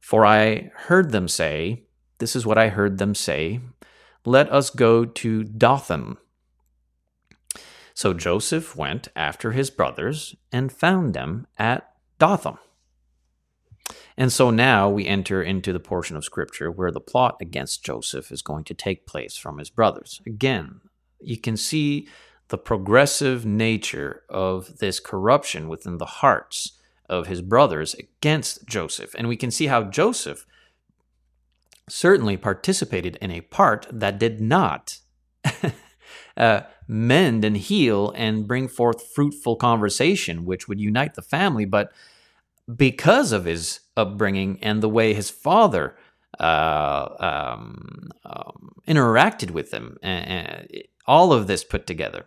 For 0.00 0.26
I 0.26 0.70
heard 0.74 1.12
them 1.12 1.28
say, 1.28 1.84
This 2.18 2.36
is 2.36 2.44
what 2.44 2.58
I 2.58 2.68
heard 2.68 2.98
them 2.98 3.14
say, 3.14 3.60
Let 4.26 4.52
us 4.52 4.68
go 4.68 5.06
to 5.06 5.44
Dothan. 5.44 6.18
So 7.94 8.12
Joseph 8.12 8.76
went 8.76 9.08
after 9.16 9.52
his 9.52 9.70
brothers 9.70 10.36
and 10.52 10.70
found 10.70 11.14
them 11.14 11.46
at 11.56 11.90
Dothan. 12.18 12.58
And 14.16 14.32
so 14.32 14.50
now 14.50 14.88
we 14.88 15.06
enter 15.06 15.42
into 15.42 15.72
the 15.72 15.80
portion 15.80 16.16
of 16.16 16.24
Scripture 16.24 16.70
where 16.70 16.90
the 16.90 17.00
plot 17.00 17.36
against 17.40 17.84
Joseph 17.84 18.30
is 18.30 18.42
going 18.42 18.64
to 18.64 18.74
take 18.74 19.06
place 19.06 19.36
from 19.36 19.58
his 19.58 19.70
brothers. 19.70 20.20
Again, 20.26 20.80
you 21.20 21.38
can 21.38 21.56
see 21.56 22.08
the 22.48 22.58
progressive 22.58 23.46
nature 23.46 24.22
of 24.28 24.78
this 24.78 25.00
corruption 25.00 25.68
within 25.68 25.98
the 25.98 26.04
hearts 26.04 26.78
of 27.08 27.26
his 27.26 27.42
brothers 27.42 27.94
against 27.94 28.66
Joseph. 28.66 29.14
And 29.16 29.28
we 29.28 29.36
can 29.36 29.50
see 29.50 29.66
how 29.66 29.84
Joseph 29.84 30.46
certainly 31.88 32.36
participated 32.36 33.16
in 33.20 33.30
a 33.30 33.40
part 33.40 33.86
that 33.90 34.18
did 34.18 34.40
not 34.40 34.98
uh, 36.36 36.60
mend 36.86 37.44
and 37.44 37.56
heal 37.56 38.12
and 38.16 38.46
bring 38.46 38.68
forth 38.68 39.14
fruitful 39.14 39.56
conversation, 39.56 40.44
which 40.44 40.68
would 40.68 40.80
unite 40.80 41.14
the 41.14 41.22
family. 41.22 41.64
But 41.64 41.92
because 42.74 43.32
of 43.32 43.44
his 43.44 43.80
upbringing 43.96 44.58
and 44.62 44.82
the 44.82 44.88
way 44.88 45.14
his 45.14 45.30
father 45.30 45.96
uh, 46.38 47.08
um, 47.18 48.10
um, 48.24 48.72
interacted 48.86 49.50
with 49.50 49.72
him, 49.72 49.98
and, 50.02 50.26
and 50.28 50.82
all 51.06 51.32
of 51.32 51.46
this 51.46 51.64
put 51.64 51.86
together, 51.86 52.26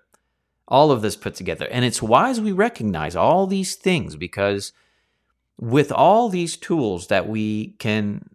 all 0.67 0.91
of 0.91 1.01
this 1.01 1.15
put 1.15 1.35
together. 1.35 1.67
And 1.71 1.85
it's 1.85 2.01
wise 2.01 2.39
we 2.39 2.51
recognize 2.51 3.15
all 3.15 3.47
these 3.47 3.75
things 3.75 4.15
because 4.15 4.73
with 5.57 5.91
all 5.91 6.29
these 6.29 6.57
tools 6.57 7.07
that 7.07 7.27
we 7.27 7.69
can 7.79 8.29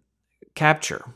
capture 0.55 1.13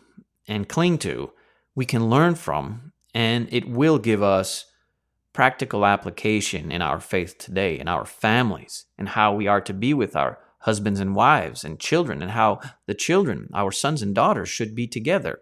and 0.47 0.69
cling 0.69 0.97
to, 0.99 1.31
we 1.73 1.85
can 1.85 2.09
learn 2.09 2.35
from, 2.35 2.93
and 3.13 3.47
it 3.51 3.67
will 3.67 3.97
give 3.97 4.23
us 4.23 4.65
practical 5.33 5.85
application 5.85 6.71
in 6.71 6.81
our 6.81 6.99
faith 6.99 7.37
today, 7.37 7.77
in 7.77 7.89
our 7.89 8.05
families, 8.05 8.85
and 8.97 9.09
how 9.09 9.33
we 9.33 9.47
are 9.47 9.59
to 9.59 9.73
be 9.73 9.93
with 9.93 10.15
our 10.15 10.39
husbands 10.65 10.99
and 10.99 11.15
wives 11.15 11.63
and 11.63 11.79
children, 11.79 12.21
and 12.21 12.31
how 12.31 12.59
the 12.85 12.93
children, 12.93 13.49
our 13.53 13.71
sons 13.71 14.01
and 14.01 14.13
daughters, 14.13 14.49
should 14.49 14.75
be 14.75 14.87
together. 14.87 15.41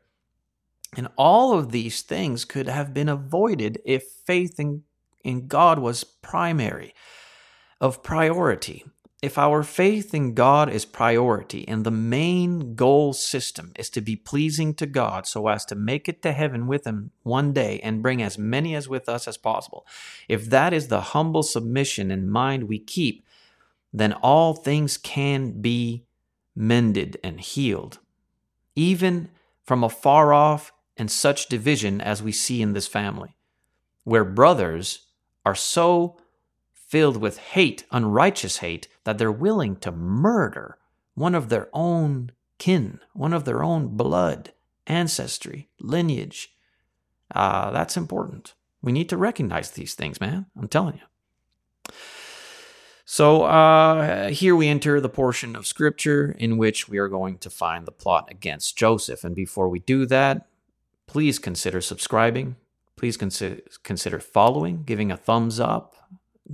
And 0.95 1.07
all 1.17 1.57
of 1.57 1.71
these 1.71 2.03
things 2.03 2.45
could 2.45 2.67
have 2.67 2.93
been 2.93 3.09
avoided 3.09 3.81
if 3.83 4.03
faith 4.25 4.59
in 4.59 4.83
in 5.23 5.47
God 5.47 5.79
was 5.79 6.03
primary, 6.03 6.93
of 7.79 8.03
priority. 8.03 8.85
If 9.21 9.37
our 9.37 9.63
faith 9.63 10.13
in 10.13 10.33
God 10.33 10.69
is 10.69 10.83
priority 10.83 11.65
and 11.65 11.85
the 11.85 11.91
main 11.91 12.75
goal 12.75 13.13
system 13.13 13.71
is 13.79 13.89
to 13.91 14.01
be 14.01 14.17
pleasing 14.17 14.73
to 14.75 14.85
God 14.85 15.25
so 15.25 15.47
as 15.47 15.63
to 15.65 15.75
make 15.75 16.09
it 16.09 16.21
to 16.23 16.33
heaven 16.33 16.67
with 16.67 16.85
Him 16.85 17.11
one 17.23 17.53
day 17.53 17.79
and 17.81 18.01
bring 18.01 18.21
as 18.21 18.37
many 18.37 18.75
as 18.75 18.89
with 18.89 19.07
us 19.07 19.25
as 19.25 19.37
possible, 19.37 19.87
if 20.27 20.49
that 20.49 20.73
is 20.73 20.89
the 20.89 20.99
humble 20.99 21.43
submission 21.43 22.11
in 22.11 22.29
mind 22.29 22.65
we 22.65 22.79
keep, 22.79 23.25
then 23.93 24.13
all 24.13 24.55
things 24.55 24.97
can 24.97 25.61
be 25.61 26.05
mended 26.55 27.17
and 27.23 27.39
healed, 27.39 27.99
even 28.75 29.29
from 29.63 29.83
afar 29.83 30.33
off 30.33 30.73
and 30.97 31.09
such 31.09 31.47
division 31.47 32.01
as 32.01 32.21
we 32.21 32.31
see 32.31 32.61
in 32.61 32.73
this 32.73 32.87
family, 32.87 33.35
where 34.03 34.25
brothers 34.25 35.07
are 35.45 35.55
so 35.55 36.17
filled 36.73 37.17
with 37.17 37.37
hate, 37.37 37.85
unrighteous 37.91 38.57
hate, 38.57 38.87
that 39.03 39.17
they're 39.17 39.31
willing 39.31 39.75
to 39.75 39.91
murder 39.91 40.77
one 41.15 41.35
of 41.35 41.49
their 41.49 41.69
own 41.73 42.31
kin, 42.57 42.99
one 43.13 43.33
of 43.33 43.45
their 43.45 43.63
own 43.63 43.87
blood, 43.95 44.53
ancestry, 44.87 45.69
lineage. 45.79 46.55
Uh, 47.33 47.71
that's 47.71 47.97
important. 47.97 48.53
We 48.81 48.91
need 48.91 49.09
to 49.09 49.17
recognize 49.17 49.71
these 49.71 49.93
things, 49.95 50.19
man. 50.19 50.45
I'm 50.57 50.67
telling 50.67 50.95
you. 50.95 51.93
So 53.05 53.43
uh, 53.43 54.29
here 54.29 54.55
we 54.55 54.67
enter 54.67 55.01
the 55.01 55.09
portion 55.09 55.55
of 55.55 55.67
scripture 55.67 56.35
in 56.39 56.57
which 56.57 56.87
we 56.87 56.97
are 56.99 57.09
going 57.09 57.37
to 57.39 57.49
find 57.49 57.85
the 57.85 57.91
plot 57.91 58.29
against 58.31 58.77
Joseph. 58.77 59.25
And 59.25 59.35
before 59.35 59.67
we 59.67 59.79
do 59.79 60.05
that, 60.05 60.47
please 61.05 61.37
consider 61.37 61.81
subscribing, 61.81 62.55
please 62.95 63.17
consider, 63.17 63.59
consider 63.83 64.19
following, 64.19 64.83
giving 64.83 65.11
a 65.11 65.17
thumbs 65.17 65.59
up, 65.59 65.95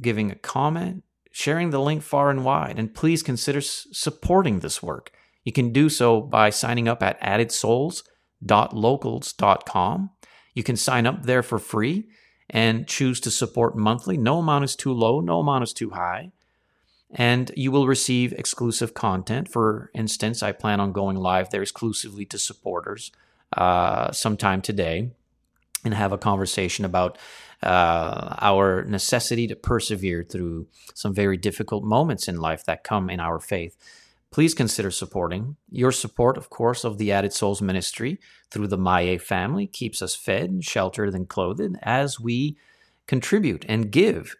giving 0.02 0.32
a 0.32 0.36
comment, 0.36 1.04
sharing 1.32 1.70
the 1.70 1.80
link 1.80 2.02
far 2.02 2.32
and 2.32 2.44
wide, 2.44 2.80
and 2.80 2.96
please 2.96 3.22
consider 3.22 3.60
s- 3.60 3.86
supporting 3.92 4.60
this 4.60 4.82
work. 4.82 5.12
You 5.44 5.52
can 5.52 5.72
do 5.72 5.88
so 5.88 6.20
by 6.20 6.50
signing 6.50 6.88
up 6.88 7.04
at 7.04 7.22
addedsouls.locals.com. 7.22 10.10
You 10.56 10.64
can 10.64 10.76
sign 10.76 11.06
up 11.06 11.24
there 11.24 11.44
for 11.44 11.60
free 11.60 12.08
and 12.50 12.88
choose 12.88 13.20
to 13.22 13.32
support 13.32 13.78
monthly. 13.78 14.18
No 14.18 14.40
amount 14.40 14.66
is 14.66 14.76
too 14.76 14.92
low, 14.92 15.22
no 15.22 15.40
amount 15.40 15.64
is 15.64 15.74
too 15.74 15.92
high. 15.92 16.32
And 17.12 17.52
you 17.56 17.72
will 17.72 17.88
receive 17.88 18.34
exclusive 18.34 18.94
content. 18.94 19.52
For 19.52 19.90
instance, 19.96 20.44
I 20.44 20.52
plan 20.52 20.80
on 20.80 20.92
going 20.92 21.18
live 21.18 21.50
there 21.50 21.64
exclusively 21.64 22.26
to 22.26 22.38
supporters 22.38 23.12
uh, 23.54 24.12
sometime 24.12 24.62
today 24.62 25.12
and 25.84 25.94
have 25.94 26.12
a 26.12 26.18
conversation 26.18 26.86
about 26.86 27.18
uh, 27.64 28.36
our 28.40 28.84
necessity 28.84 29.48
to 29.48 29.56
persevere 29.56 30.24
through 30.24 30.68
some 30.94 31.14
very 31.14 31.38
difficult 31.38 31.84
moments 31.84 32.28
in 32.28 32.38
life 32.38 32.64
that 32.66 32.84
come 32.84 33.10
in 33.10 33.20
our 33.20 33.40
faith. 33.40 33.76
Please 34.32 34.54
consider 34.54 34.92
supporting. 34.92 35.56
Your 35.72 35.92
support, 35.92 36.38
of 36.38 36.50
course, 36.50 36.84
of 36.84 36.98
the 36.98 37.12
Added 37.12 37.34
Souls 37.34 37.62
ministry 37.62 38.20
through 38.52 38.68
the 38.68 38.78
Maye 38.78 39.18
family 39.18 39.66
keeps 39.66 40.02
us 40.02 40.16
fed, 40.16 40.64
sheltered, 40.64 41.16
and 41.16 41.28
clothed 41.28 41.78
as 41.82 42.20
we 42.20 42.58
contribute 43.08 43.66
and 43.68 43.92
give 43.92 44.36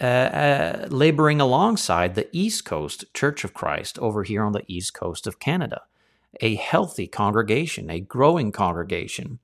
uh, 0.00 0.04
uh, 0.04 0.86
laboring 0.90 1.40
alongside 1.40 2.14
the 2.14 2.28
East 2.32 2.64
Coast 2.64 3.04
Church 3.14 3.44
of 3.44 3.54
Christ 3.54 3.98
over 3.98 4.22
here 4.22 4.44
on 4.44 4.52
the 4.52 4.64
East 4.68 4.94
Coast 4.94 5.26
of 5.26 5.40
Canada. 5.40 5.82
A 6.40 6.54
healthy 6.54 7.06
congregation, 7.06 7.90
a 7.90 8.00
growing 8.00 8.52
congregation. 8.52 9.38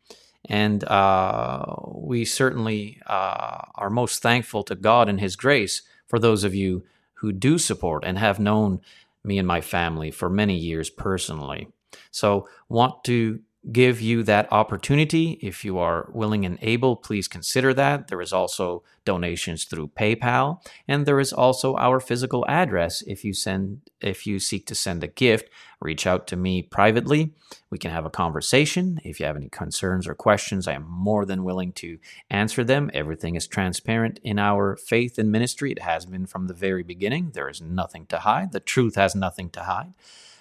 And 0.44 0.84
uh, 0.84 1.64
we 1.94 2.24
certainly 2.24 3.00
uh, 3.06 3.62
are 3.74 3.90
most 3.90 4.22
thankful 4.22 4.62
to 4.64 4.74
God 4.74 5.08
and 5.08 5.20
His 5.20 5.36
grace 5.36 5.82
for 6.06 6.18
those 6.18 6.44
of 6.44 6.54
you 6.54 6.84
who 7.14 7.32
do 7.32 7.58
support 7.58 8.04
and 8.04 8.18
have 8.18 8.38
known 8.38 8.80
me 9.24 9.38
and 9.38 9.48
my 9.48 9.60
family 9.60 10.10
for 10.10 10.28
many 10.28 10.56
years 10.56 10.90
personally. 10.90 11.68
So, 12.10 12.48
want 12.68 13.04
to 13.04 13.40
give 13.72 14.00
you 14.00 14.22
that 14.22 14.52
opportunity. 14.52 15.38
If 15.40 15.64
you 15.64 15.78
are 15.78 16.10
willing 16.12 16.44
and 16.44 16.58
able, 16.60 16.96
please 16.96 17.28
consider 17.28 17.72
that. 17.74 18.08
There 18.08 18.20
is 18.20 18.32
also 18.32 18.82
donations 19.04 19.64
through 19.64 19.88
PayPal, 19.88 20.60
and 20.86 21.06
there 21.06 21.20
is 21.20 21.32
also 21.32 21.74
our 21.76 22.00
physical 22.00 22.44
address. 22.48 23.02
If 23.02 23.24
you 23.24 23.32
send, 23.32 23.80
if 24.00 24.26
you 24.26 24.38
seek 24.38 24.66
to 24.66 24.74
send 24.74 25.02
a 25.02 25.08
gift, 25.08 25.48
reach 25.80 26.06
out 26.06 26.26
to 26.28 26.36
me 26.36 26.62
privately. 26.62 27.32
We 27.70 27.78
can 27.78 27.90
have 27.90 28.04
a 28.04 28.10
conversation. 28.10 29.00
If 29.02 29.18
you 29.18 29.26
have 29.26 29.36
any 29.36 29.48
concerns 29.48 30.06
or 30.06 30.14
questions, 30.14 30.68
I 30.68 30.74
am 30.74 30.86
more 30.88 31.24
than 31.24 31.44
willing 31.44 31.72
to 31.74 31.98
answer 32.30 32.64
them. 32.64 32.90
Everything 32.92 33.34
is 33.34 33.46
transparent 33.46 34.20
in 34.22 34.38
our 34.38 34.76
faith 34.76 35.18
and 35.18 35.32
ministry. 35.32 35.72
It 35.72 35.82
has 35.82 36.06
been 36.06 36.26
from 36.26 36.48
the 36.48 36.54
very 36.54 36.82
beginning. 36.82 37.30
There 37.32 37.48
is 37.48 37.62
nothing 37.62 38.06
to 38.06 38.20
hide. 38.20 38.52
The 38.52 38.60
truth 38.60 38.96
has 38.96 39.14
nothing 39.14 39.50
to 39.50 39.62
hide. 39.62 39.94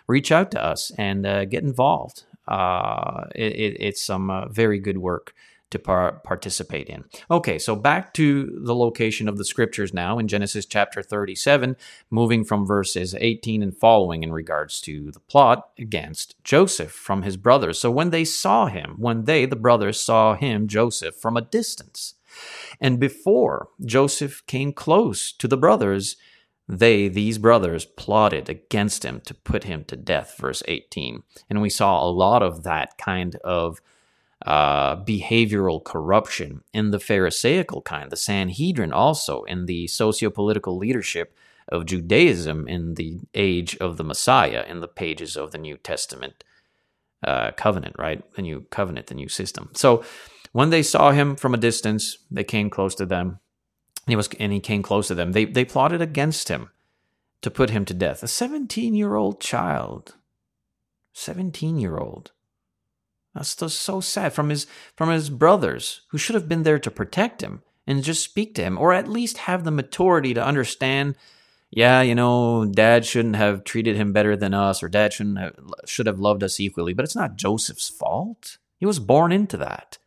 Reach 0.07 0.32
out 0.32 0.51
to 0.51 0.61
us 0.61 0.91
and 0.97 1.26
uh, 1.26 1.45
get 1.45 1.63
involved 1.63 2.26
uh, 2.48 3.26
it, 3.36 3.78
it's 3.80 4.02
some 4.02 4.30
uh, 4.30 4.48
very 4.48 4.80
good 4.80 4.98
work 4.98 5.34
to 5.74 5.80
par- 5.80 6.22
participate 6.24 6.88
in. 6.88 7.04
Okay, 7.30 7.60
so 7.60 7.76
back 7.76 8.14
to 8.14 8.60
the 8.64 8.76
location 8.76 9.28
of 9.28 9.38
the 9.38 9.46
scriptures 9.46 9.94
now 9.94 10.20
in 10.20 10.28
Genesis 10.28 10.66
chapter 10.66 11.02
37, 11.02 11.76
moving 12.10 12.44
from 12.44 12.66
verses 12.66 13.16
18 13.20 13.62
and 13.62 13.76
following 13.76 14.24
in 14.24 14.32
regards 14.32 14.80
to 14.82 15.12
the 15.12 15.20
plot 15.20 15.70
against 15.78 16.36
Joseph 16.44 16.91
from 16.91 17.24
his 17.24 17.38
brothers. 17.38 17.80
So 17.80 17.91
when 17.91 18.12
they 18.12 18.24
saw 18.24 18.68
him, 18.68 18.96
when 18.98 19.26
they, 19.26 19.46
the 19.46 19.56
brothers, 19.56 20.00
saw 20.00 20.36
him, 20.36 20.68
Joseph, 20.68 21.16
from 21.16 21.36
a 21.36 21.41
distance, 21.41 22.14
and 22.80 23.00
before 23.00 23.68
Joseph 23.84 24.46
came 24.46 24.74
close 24.74 25.32
to 25.34 25.48
the 25.48 25.58
brothers, 25.58 26.16
they, 26.68 27.07
these 27.07 27.38
brothers, 27.38 27.86
plotted 27.86 28.49
against 28.49 29.03
him 29.03 29.22
to 29.22 29.34
put 29.34 29.66
him 29.66 29.84
to 29.86 29.95
death, 29.95 30.36
verse 30.38 30.64
18. 30.68 31.24
And 31.49 31.61
we 31.61 31.70
saw 31.70 32.03
a 32.03 32.09
lot 32.09 32.41
of 32.41 32.64
that 32.64 32.97
kind 32.97 33.36
of 33.43 33.82
uh, 34.45 34.97
behavioral 35.03 35.84
corruption 35.84 36.64
in 36.74 36.91
the 36.91 36.99
Pharisaical 36.99 37.82
kind, 37.82 38.11
the 38.11 38.18
Sanhedrin, 38.18 38.93
also 38.93 39.43
in 39.43 39.66
the 39.66 39.88
socio 39.88 40.30
political 40.30 40.78
leadership 40.78 41.36
of 41.70 41.86
Judaism 41.86 42.68
in 42.68 42.95
the 42.95 43.22
age 43.34 43.78
of 43.78 43.97
the 43.97 44.03
Messiah, 44.03 44.66
in 44.68 44.82
the 44.82 44.88
pages 44.88 45.38
of 45.38 45.51
the 45.51 45.57
New 45.57 45.78
Testament 45.78 46.43
uh, 47.26 47.51
covenant, 47.51 47.95
right? 47.97 48.22
The 48.36 48.41
new 48.41 48.66
covenant, 48.70 49.07
the 49.07 49.16
new 49.16 49.30
system. 49.30 49.72
So 49.74 50.03
when 50.51 50.70
they 50.70 50.84
saw 50.84 51.11
him 51.11 51.36
from 51.36 51.53
a 51.53 51.57
distance, 51.57 52.18
they 52.30 52.43
came 52.43 52.70
close 52.70 52.95
to 52.95 53.05
them 53.05 53.39
he 54.08 54.16
was, 54.16 54.30
and 54.39 54.51
he 54.51 54.60
came 54.60 54.84
close 54.84 55.08
to 55.08 55.16
them. 55.16 55.32
They 55.32 55.45
they 55.45 55.66
plotted 55.66 56.01
against 56.01 56.49
him 56.49 56.70
to 57.41 57.51
put 57.51 57.70
him 57.70 57.86
to 57.86 57.93
death. 57.93 58.24
A 58.24 58.28
seventeen 58.28 58.95
year 58.95 59.16
old 59.16 59.39
child, 59.39 60.16
seventeen 61.14 61.78
year 61.80 61.97
old. 61.97 62.32
That's 63.34 63.56
just 63.56 63.80
so 63.80 64.01
sad 64.01 64.34
from 64.34 64.49
his 64.49 64.68
from 64.95 65.10
his 65.10 65.30
brothers 65.30 66.01
who 66.10 66.18
should 66.18 66.36
have 66.36 66.49
been 66.49 66.64
there 66.64 66.80
to 66.80 66.91
protect 66.91 67.41
him 67.41 67.64
and 67.88 68.04
just 68.04 68.24
speak 68.24 68.56
to 68.56 68.64
him, 68.64 68.78
or 68.78 68.93
at 68.93 69.08
least 69.08 69.39
have 69.39 69.64
the 69.64 69.72
maturity 69.72 70.34
to 70.34 70.45
understand. 70.45 71.16
Yeah, 71.72 72.01
you 72.01 72.14
know, 72.14 72.66
Dad 72.66 73.04
shouldn't 73.04 73.36
have 73.36 73.64
treated 73.64 73.95
him 73.95 74.14
better 74.14 74.36
than 74.36 74.54
us, 74.54 74.84
or 74.84 74.89
Dad 74.89 75.12
shouldn't 75.12 75.39
have, 75.39 75.56
should 75.86 76.06
have 76.06 76.20
loved 76.20 76.43
us 76.43 76.60
equally. 76.60 76.93
But 76.93 77.04
it's 77.04 77.16
not 77.16 77.36
Joseph's 77.36 77.89
fault. 77.89 78.60
He 78.78 78.86
was 78.86 78.99
born 78.99 79.32
into 79.32 79.58
that. 79.58 79.97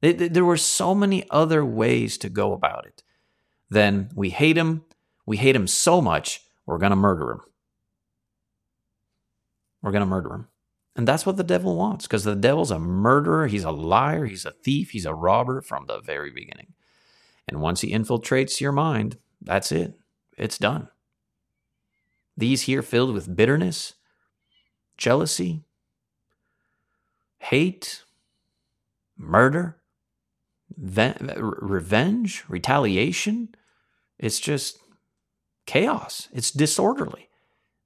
There 0.00 0.44
were 0.44 0.56
so 0.56 0.94
many 0.94 1.28
other 1.28 1.64
ways 1.64 2.18
to 2.18 2.28
go 2.28 2.52
about 2.52 2.86
it 2.86 3.02
then 3.70 4.10
we 4.14 4.30
hate 4.30 4.56
him. 4.56 4.84
We 5.26 5.36
hate 5.36 5.56
him 5.56 5.66
so 5.66 6.00
much, 6.00 6.42
we're 6.66 6.78
going 6.78 6.90
to 6.90 6.96
murder 6.96 7.32
him. 7.32 7.40
We're 9.82 9.92
going 9.92 10.00
to 10.00 10.06
murder 10.06 10.34
him. 10.34 10.48
And 10.96 11.06
that's 11.06 11.24
what 11.24 11.36
the 11.36 11.44
devil 11.44 11.76
wants 11.76 12.06
because 12.06 12.24
the 12.24 12.34
devil's 12.34 12.72
a 12.72 12.78
murderer. 12.78 13.46
He's 13.46 13.64
a 13.64 13.70
liar. 13.70 14.26
He's 14.26 14.44
a 14.44 14.50
thief. 14.50 14.90
He's 14.90 15.06
a 15.06 15.14
robber 15.14 15.60
from 15.60 15.86
the 15.86 16.00
very 16.00 16.30
beginning. 16.30 16.74
And 17.46 17.60
once 17.60 17.82
he 17.82 17.92
infiltrates 17.92 18.60
your 18.60 18.72
mind, 18.72 19.16
that's 19.40 19.70
it. 19.70 19.94
It's 20.36 20.58
done. 20.58 20.88
These 22.36 22.62
here 22.62 22.82
filled 22.82 23.14
with 23.14 23.36
bitterness, 23.36 23.94
jealousy, 24.96 25.62
hate, 27.38 28.04
murder, 29.16 29.78
revenge, 30.76 32.44
retaliation. 32.48 33.54
It's 34.18 34.40
just 34.40 34.78
chaos. 35.66 36.28
It's 36.32 36.50
disorderly. 36.50 37.28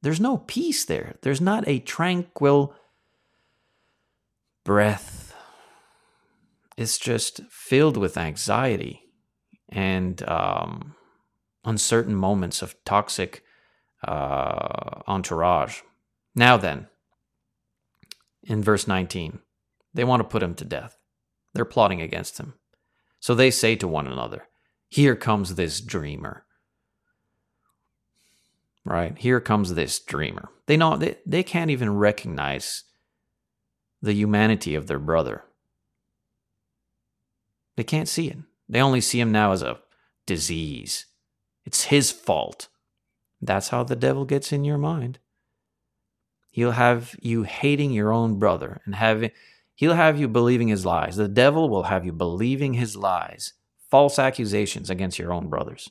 There's 0.02 0.20
no 0.20 0.38
peace 0.38 0.84
there. 0.84 1.16
There's 1.22 1.40
not 1.40 1.66
a 1.68 1.78
tranquil 1.78 2.74
breath. 4.64 5.34
It's 6.76 6.98
just 6.98 7.42
filled 7.50 7.96
with 7.96 8.16
anxiety 8.16 9.02
and 9.68 10.26
um, 10.28 10.94
uncertain 11.64 12.14
moments 12.14 12.62
of 12.62 12.74
toxic 12.84 13.42
uh, 14.06 15.02
entourage. 15.06 15.80
Now, 16.34 16.56
then, 16.56 16.88
in 18.42 18.62
verse 18.62 18.88
19, 18.88 19.38
they 19.94 20.04
want 20.04 20.20
to 20.20 20.28
put 20.28 20.42
him 20.42 20.54
to 20.54 20.64
death. 20.64 20.96
They're 21.54 21.64
plotting 21.64 22.00
against 22.00 22.38
him. 22.38 22.54
So 23.20 23.34
they 23.34 23.50
say 23.50 23.76
to 23.76 23.86
one 23.86 24.06
another, 24.06 24.48
Here 24.92 25.16
comes 25.16 25.54
this 25.54 25.80
dreamer. 25.80 26.44
Right? 28.84 29.16
Here 29.16 29.40
comes 29.40 29.72
this 29.72 29.98
dreamer. 29.98 30.50
They 30.66 30.76
know 30.76 30.98
they, 30.98 31.16
they 31.24 31.42
can't 31.42 31.70
even 31.70 31.96
recognize 31.96 32.84
the 34.02 34.12
humanity 34.12 34.74
of 34.74 34.88
their 34.88 34.98
brother. 34.98 35.44
They 37.76 37.84
can't 37.84 38.06
see 38.06 38.28
it. 38.28 38.36
They 38.68 38.82
only 38.82 39.00
see 39.00 39.18
him 39.18 39.32
now 39.32 39.52
as 39.52 39.62
a 39.62 39.78
disease. 40.26 41.06
It's 41.64 41.84
his 41.84 42.12
fault. 42.12 42.68
That's 43.40 43.68
how 43.68 43.84
the 43.84 43.96
devil 43.96 44.26
gets 44.26 44.52
in 44.52 44.62
your 44.62 44.76
mind. 44.76 45.20
He'll 46.50 46.72
have 46.72 47.16
you 47.22 47.44
hating 47.44 47.92
your 47.92 48.12
own 48.12 48.38
brother 48.38 48.82
and 48.84 48.94
having 48.96 49.30
He'll 49.74 49.94
have 49.94 50.20
you 50.20 50.28
believing 50.28 50.68
his 50.68 50.84
lies. 50.84 51.16
The 51.16 51.28
devil 51.28 51.70
will 51.70 51.84
have 51.84 52.04
you 52.04 52.12
believing 52.12 52.74
his 52.74 52.94
lies, 52.94 53.54
false 53.92 54.18
accusations 54.18 54.88
against 54.88 55.18
your 55.18 55.34
own 55.34 55.50
brothers. 55.50 55.90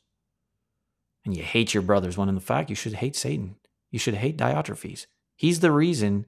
And 1.23 1.37
you 1.37 1.43
hate 1.43 1.75
your 1.75 1.83
brothers 1.83 2.17
when 2.17 2.29
in 2.29 2.33
the 2.33 2.41
fact 2.41 2.71
you 2.71 2.75
should 2.75 2.95
hate 2.95 3.15
Satan. 3.15 3.57
You 3.91 3.99
should 3.99 4.15
hate 4.15 4.39
Diotrephes. 4.39 5.05
He's 5.35 5.59
the 5.59 5.71
reason. 5.71 6.25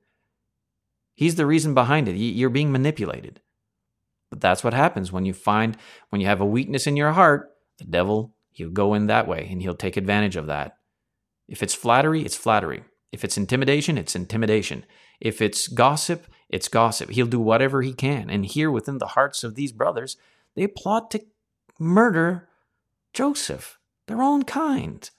He's 1.15 1.33
the 1.33 1.47
reason 1.47 1.73
behind 1.73 2.07
it. 2.07 2.15
You're 2.15 2.51
being 2.51 2.71
manipulated. 2.71 3.41
But 4.29 4.39
that's 4.39 4.63
what 4.63 4.75
happens 4.75 5.11
when 5.11 5.25
you 5.25 5.33
find, 5.33 5.75
when 6.09 6.21
you 6.21 6.27
have 6.27 6.41
a 6.41 6.45
weakness 6.45 6.85
in 6.85 6.95
your 6.95 7.13
heart, 7.13 7.49
the 7.79 7.85
devil, 7.85 8.35
he'll 8.51 8.69
go 8.69 8.93
in 8.93 9.07
that 9.07 9.27
way 9.27 9.47
and 9.49 9.59
he'll 9.59 9.73
take 9.73 9.97
advantage 9.97 10.35
of 10.35 10.45
that. 10.45 10.77
If 11.47 11.63
it's 11.63 11.73
flattery, 11.73 12.21
it's 12.21 12.37
flattery. 12.37 12.83
If 13.11 13.23
it's 13.23 13.35
intimidation, 13.35 13.97
it's 13.97 14.15
intimidation. 14.15 14.85
If 15.19 15.41
it's 15.41 15.67
gossip, 15.67 16.27
it's 16.49 16.67
gossip. 16.67 17.09
He'll 17.09 17.25
do 17.25 17.39
whatever 17.39 17.81
he 17.81 17.93
can. 17.93 18.29
And 18.29 18.45
here 18.45 18.69
within 18.69 18.99
the 18.99 19.07
hearts 19.07 19.43
of 19.43 19.55
these 19.55 19.71
brothers, 19.71 20.17
they 20.55 20.67
plot 20.67 21.09
to 21.09 21.25
murder 21.79 22.47
Joseph, 23.13 23.79
their 24.07 24.21
own 24.21 24.43
kind. 24.43 25.09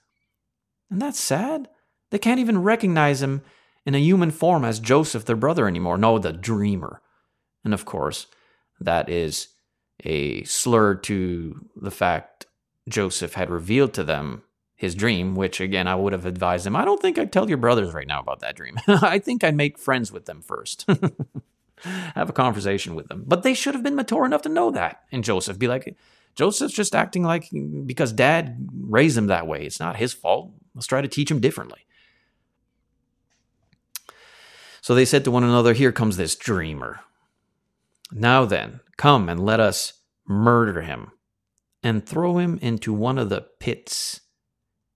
And 0.89 1.01
that's 1.01 1.19
sad. 1.19 1.69
They 2.11 2.19
can't 2.19 2.39
even 2.39 2.61
recognize 2.61 3.21
him 3.21 3.41
in 3.85 3.95
a 3.95 3.99
human 3.99 4.31
form 4.31 4.65
as 4.65 4.79
Joseph, 4.79 5.25
their 5.25 5.35
brother, 5.35 5.67
anymore. 5.67 5.97
No, 5.97 6.17
the 6.19 6.33
dreamer. 6.33 7.01
And 7.63 7.73
of 7.73 7.85
course, 7.85 8.27
that 8.79 9.09
is 9.09 9.49
a 10.03 10.43
slur 10.43 10.95
to 10.95 11.65
the 11.75 11.91
fact 11.91 12.45
Joseph 12.87 13.33
had 13.33 13.49
revealed 13.49 13.93
to 13.93 14.03
them 14.03 14.43
his 14.75 14.93
dream, 14.93 15.35
which 15.35 15.61
again, 15.61 15.87
I 15.87 15.95
would 15.95 16.13
have 16.13 16.25
advised 16.25 16.67
him. 16.67 16.75
I 16.75 16.85
don't 16.85 17.01
think 17.01 17.17
I'd 17.17 17.31
tell 17.31 17.47
your 17.47 17.57
brothers 17.57 17.93
right 17.93 18.07
now 18.07 18.19
about 18.19 18.41
that 18.41 18.55
dream. 18.55 18.77
I 18.87 19.19
think 19.19 19.43
I'd 19.43 19.55
make 19.55 19.79
friends 19.79 20.11
with 20.11 20.25
them 20.25 20.41
first. 20.41 20.85
have 21.77 22.29
a 22.29 22.33
conversation 22.33 22.95
with 22.95 23.07
them. 23.07 23.23
But 23.25 23.43
they 23.43 23.53
should 23.53 23.73
have 23.73 23.83
been 23.83 23.95
mature 23.95 24.25
enough 24.25 24.41
to 24.43 24.49
know 24.49 24.71
that. 24.71 25.03
And 25.11 25.23
Joseph 25.23 25.57
be 25.57 25.67
like, 25.67 25.95
Joseph's 26.35 26.73
just 26.73 26.95
acting 26.95 27.23
like 27.23 27.49
because 27.85 28.11
dad 28.11 28.67
raised 28.73 29.17
him 29.17 29.27
that 29.27 29.47
way. 29.47 29.65
It's 29.65 29.79
not 29.79 29.95
his 29.95 30.13
fault. 30.13 30.51
Let's 30.73 30.87
try 30.87 31.01
to 31.01 31.07
teach 31.07 31.31
him 31.31 31.39
differently. 31.39 31.85
So 34.81 34.93
they 34.93 35.05
said 35.05 35.23
to 35.23 35.31
one 35.31 35.43
another, 35.43 35.73
Here 35.73 35.91
comes 35.91 36.17
this 36.17 36.35
dreamer. 36.35 36.99
Now 38.11 38.45
then, 38.45 38.81
come 38.97 39.29
and 39.29 39.43
let 39.43 39.59
us 39.59 39.93
murder 40.27 40.81
him 40.81 41.11
and 41.81 42.05
throw 42.05 42.37
him 42.37 42.59
into 42.61 42.93
one 42.93 43.17
of 43.17 43.29
the 43.29 43.47
pits. 43.59 44.21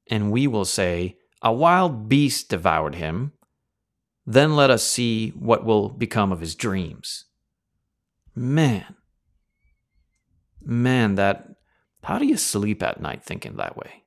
And 0.10 0.32
we 0.32 0.46
will 0.46 0.66
say, 0.66 1.18
A 1.42 1.52
wild 1.52 2.10
beast 2.10 2.50
devoured 2.50 2.96
him. 2.96 3.32
Then 4.26 4.56
let 4.56 4.70
us 4.70 4.84
see 4.84 5.30
what 5.30 5.66
will 5.66 5.90
become 5.90 6.32
of 6.32 6.40
his 6.40 6.54
dreams. 6.54 7.26
Man, 8.36 8.96
man, 10.64 11.16
that. 11.16 11.46
How 12.04 12.18
do 12.18 12.26
you 12.26 12.38
sleep 12.38 12.82
at 12.82 13.02
night 13.02 13.24
thinking 13.24 13.58
that 13.58 13.76
way? 13.76 14.04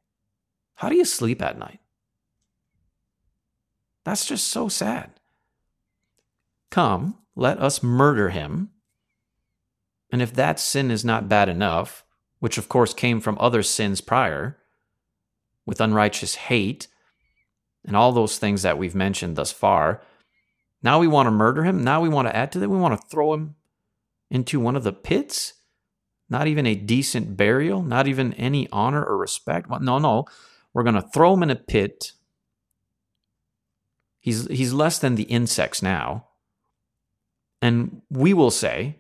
How 0.77 0.89
do 0.89 0.97
you 0.97 1.05
sleep 1.05 1.43
at 1.43 1.59
night? 1.59 1.81
That's 4.05 4.25
just 4.25 4.47
so 4.47 4.69
sad. 4.69 5.11
Come, 6.71 7.19
let 7.37 7.59
us 7.59 7.83
murder 7.83 8.31
him. 8.31 8.71
And 10.11 10.23
if 10.23 10.33
that 10.35 10.59
sin 10.59 10.91
is 10.91 11.05
not 11.05 11.29
bad 11.29 11.49
enough, 11.49 12.05
which 12.41 12.59
of 12.59 12.69
course 12.69 12.95
came 12.95 13.21
from 13.21 13.37
other 13.39 13.63
sins 13.63 14.01
prior, 14.01 14.59
with 15.65 15.81
unrighteous 15.81 16.35
hate, 16.35 16.89
and 17.85 17.95
all 17.95 18.13
those 18.13 18.39
things 18.39 18.63
that 18.63 18.79
we've 18.79 18.95
mentioned 18.95 19.37
thus 19.37 19.53
far, 19.53 20.03
now 20.83 20.99
we 20.99 21.07
want 21.07 21.27
to 21.27 21.31
murder 21.31 21.65
him. 21.65 21.85
Now 21.85 22.01
we 22.01 22.09
want 22.09 22.27
to 22.29 22.37
add 22.37 22.53
to 22.53 22.59
that. 22.59 22.69
We 22.69 22.79
want 22.79 23.01
to 23.01 23.09
throw 23.09 23.35
him 23.35 23.55
into 24.31 24.59
one 24.59 24.77
of 24.77 24.83
the 24.83 24.93
pits. 24.93 25.55
Not 26.33 26.47
even 26.47 26.65
a 26.65 26.75
decent 26.75 27.37
burial, 27.37 27.83
not 27.83 28.09
even 28.09 28.33
any 28.33 28.67
honor 28.73 29.05
or 29.05 29.19
respect. 29.19 29.69
No, 29.69 29.99
no. 29.99 30.25
We're 30.73 30.83
going 30.83 30.95
to 30.95 31.03
throw 31.03 31.35
him 31.35 31.43
in 31.43 31.51
a 31.51 31.57
pit. 31.57 32.13
He's, 34.19 34.47
he's 34.47 34.73
less 34.73 34.99
than 34.99 35.17
the 35.17 35.25
insects 35.25 35.83
now. 35.83 36.29
And 37.61 38.01
we 38.09 38.33
will 38.33 38.51
say, 38.51 38.97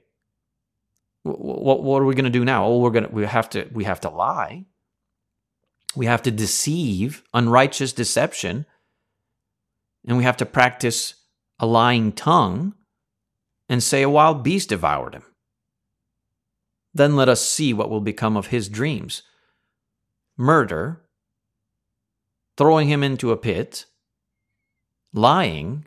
what, 1.22 1.82
what 1.82 2.02
are 2.02 2.04
we 2.04 2.14
going 2.14 2.26
to 2.26 2.38
do 2.38 2.44
now? 2.44 2.66
Oh, 2.66 2.80
we're 2.80 2.90
going 2.90 3.06
to, 3.06 3.10
we 3.10 3.24
have 3.24 3.48
to, 3.50 3.66
we 3.72 3.84
have 3.84 4.00
to 4.00 4.10
lie. 4.10 4.66
We 5.96 6.04
have 6.04 6.20
to 6.24 6.30
deceive, 6.30 7.22
unrighteous 7.32 7.94
deception. 7.94 8.66
And 10.06 10.18
we 10.18 10.24
have 10.24 10.36
to 10.36 10.44
practice 10.44 11.14
a 11.58 11.64
lying 11.64 12.12
tongue 12.12 12.74
and 13.70 13.82
say 13.82 14.02
a 14.02 14.10
wild 14.10 14.42
beast 14.42 14.68
devoured 14.68 15.14
him. 15.14 15.22
Then 16.94 17.16
let 17.16 17.28
us 17.28 17.46
see 17.46 17.72
what 17.72 17.90
will 17.90 18.00
become 18.00 18.36
of 18.36 18.48
his 18.48 18.68
dreams. 18.68 19.22
Murder, 20.36 21.02
throwing 22.56 22.88
him 22.88 23.02
into 23.02 23.32
a 23.32 23.36
pit, 23.36 23.86
lying, 25.12 25.86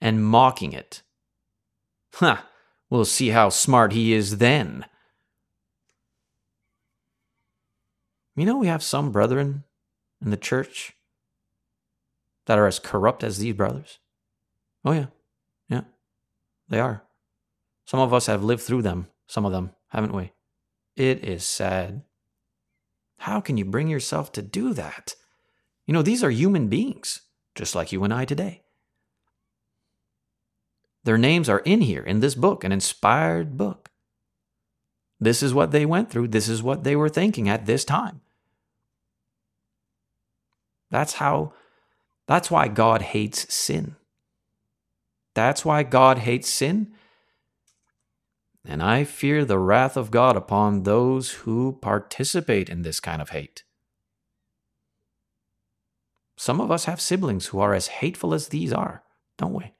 and 0.00 0.24
mocking 0.24 0.72
it. 0.72 1.02
Huh, 2.14 2.38
we'll 2.90 3.04
see 3.04 3.28
how 3.28 3.48
smart 3.48 3.92
he 3.92 4.12
is 4.12 4.38
then. 4.38 4.86
You 8.36 8.46
know, 8.46 8.58
we 8.58 8.66
have 8.66 8.82
some 8.82 9.12
brethren 9.12 9.64
in 10.22 10.30
the 10.30 10.36
church 10.36 10.92
that 12.46 12.58
are 12.58 12.66
as 12.66 12.78
corrupt 12.78 13.24
as 13.24 13.38
these 13.38 13.54
brothers. 13.54 13.98
Oh, 14.84 14.92
yeah. 14.92 15.06
Yeah. 15.68 15.82
They 16.68 16.80
are. 16.80 17.02
Some 17.86 18.00
of 18.00 18.12
us 18.12 18.26
have 18.26 18.42
lived 18.42 18.62
through 18.62 18.82
them, 18.82 19.08
some 19.26 19.44
of 19.44 19.52
them, 19.52 19.70
haven't 19.94 20.14
we? 20.14 20.32
It 20.96 21.24
is 21.24 21.44
sad. 21.44 22.02
How 23.18 23.40
can 23.40 23.56
you 23.56 23.64
bring 23.64 23.88
yourself 23.88 24.32
to 24.32 24.42
do 24.42 24.74
that? 24.74 25.14
You 25.86 25.94
know, 25.94 26.02
these 26.02 26.24
are 26.24 26.30
human 26.30 26.68
beings, 26.68 27.22
just 27.54 27.74
like 27.74 27.92
you 27.92 28.02
and 28.02 28.12
I 28.12 28.24
today. 28.24 28.62
Their 31.04 31.18
names 31.18 31.48
are 31.48 31.60
in 31.60 31.82
here 31.82 32.02
in 32.02 32.20
this 32.20 32.34
book, 32.34 32.64
an 32.64 32.72
inspired 32.72 33.56
book. 33.56 33.90
This 35.20 35.42
is 35.42 35.54
what 35.54 35.70
they 35.70 35.86
went 35.86 36.10
through. 36.10 36.28
This 36.28 36.48
is 36.48 36.62
what 36.62 36.82
they 36.82 36.96
were 36.96 37.08
thinking 37.08 37.48
at 37.48 37.66
this 37.66 37.84
time. 37.84 38.20
That's 40.90 41.14
how, 41.14 41.52
that's 42.26 42.50
why 42.50 42.68
God 42.68 43.02
hates 43.02 43.52
sin. 43.54 43.96
That's 45.34 45.64
why 45.64 45.82
God 45.82 46.18
hates 46.18 46.48
sin. 46.48 46.92
And 48.64 48.82
I 48.82 49.04
fear 49.04 49.44
the 49.44 49.58
wrath 49.58 49.96
of 49.96 50.10
God 50.10 50.36
upon 50.36 50.82
those 50.82 51.30
who 51.32 51.78
participate 51.82 52.70
in 52.70 52.82
this 52.82 52.98
kind 52.98 53.20
of 53.20 53.30
hate. 53.30 53.62
Some 56.36 56.60
of 56.60 56.70
us 56.70 56.86
have 56.86 57.00
siblings 57.00 57.46
who 57.46 57.60
are 57.60 57.74
as 57.74 57.88
hateful 57.88 58.34
as 58.34 58.48
these 58.48 58.72
are, 58.72 59.02
don't 59.36 59.52
we? 59.52 59.72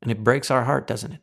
And 0.00 0.10
it 0.10 0.24
breaks 0.24 0.50
our 0.50 0.64
heart, 0.64 0.86
doesn't 0.86 1.12
it? 1.12 1.22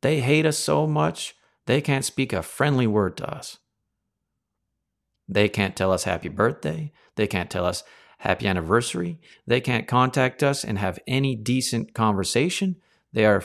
They 0.00 0.20
hate 0.20 0.46
us 0.46 0.58
so 0.58 0.86
much, 0.86 1.36
they 1.66 1.80
can't 1.80 2.04
speak 2.04 2.32
a 2.32 2.42
friendly 2.42 2.86
word 2.86 3.16
to 3.18 3.30
us. 3.30 3.58
They 5.28 5.48
can't 5.48 5.76
tell 5.76 5.92
us 5.92 6.04
happy 6.04 6.28
birthday. 6.28 6.92
They 7.14 7.26
can't 7.26 7.50
tell 7.50 7.64
us 7.64 7.84
happy 8.18 8.46
anniversary. 8.46 9.20
They 9.46 9.60
can't 9.60 9.88
contact 9.88 10.42
us 10.42 10.64
and 10.64 10.78
have 10.78 10.98
any 11.06 11.36
decent 11.36 11.94
conversation. 11.94 12.76
They 13.12 13.24
are, 13.24 13.44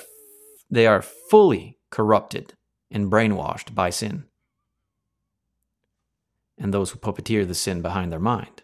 they 0.70 0.88
are 0.88 1.02
fully 1.02 1.77
corrupted 1.90 2.54
and 2.92 3.12
brainwashed 3.12 3.74
by 3.74 3.90
sin. 3.90 4.26
And 6.58 6.74
those 6.74 6.92
who 6.92 7.00
puppeteer 7.00 7.48
the 7.48 7.54
sin 7.54 7.82
behind 7.82 8.12
their 8.12 8.20
mind. 8.20 8.64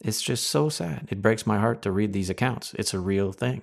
It's 0.00 0.22
just 0.22 0.46
so 0.46 0.68
sad. 0.68 1.08
It 1.10 1.22
breaks 1.22 1.46
my 1.46 1.58
heart 1.58 1.82
to 1.82 1.90
read 1.90 2.12
these 2.12 2.30
accounts. 2.30 2.74
It's 2.78 2.94
a 2.94 3.00
real 3.00 3.32
thing. 3.32 3.62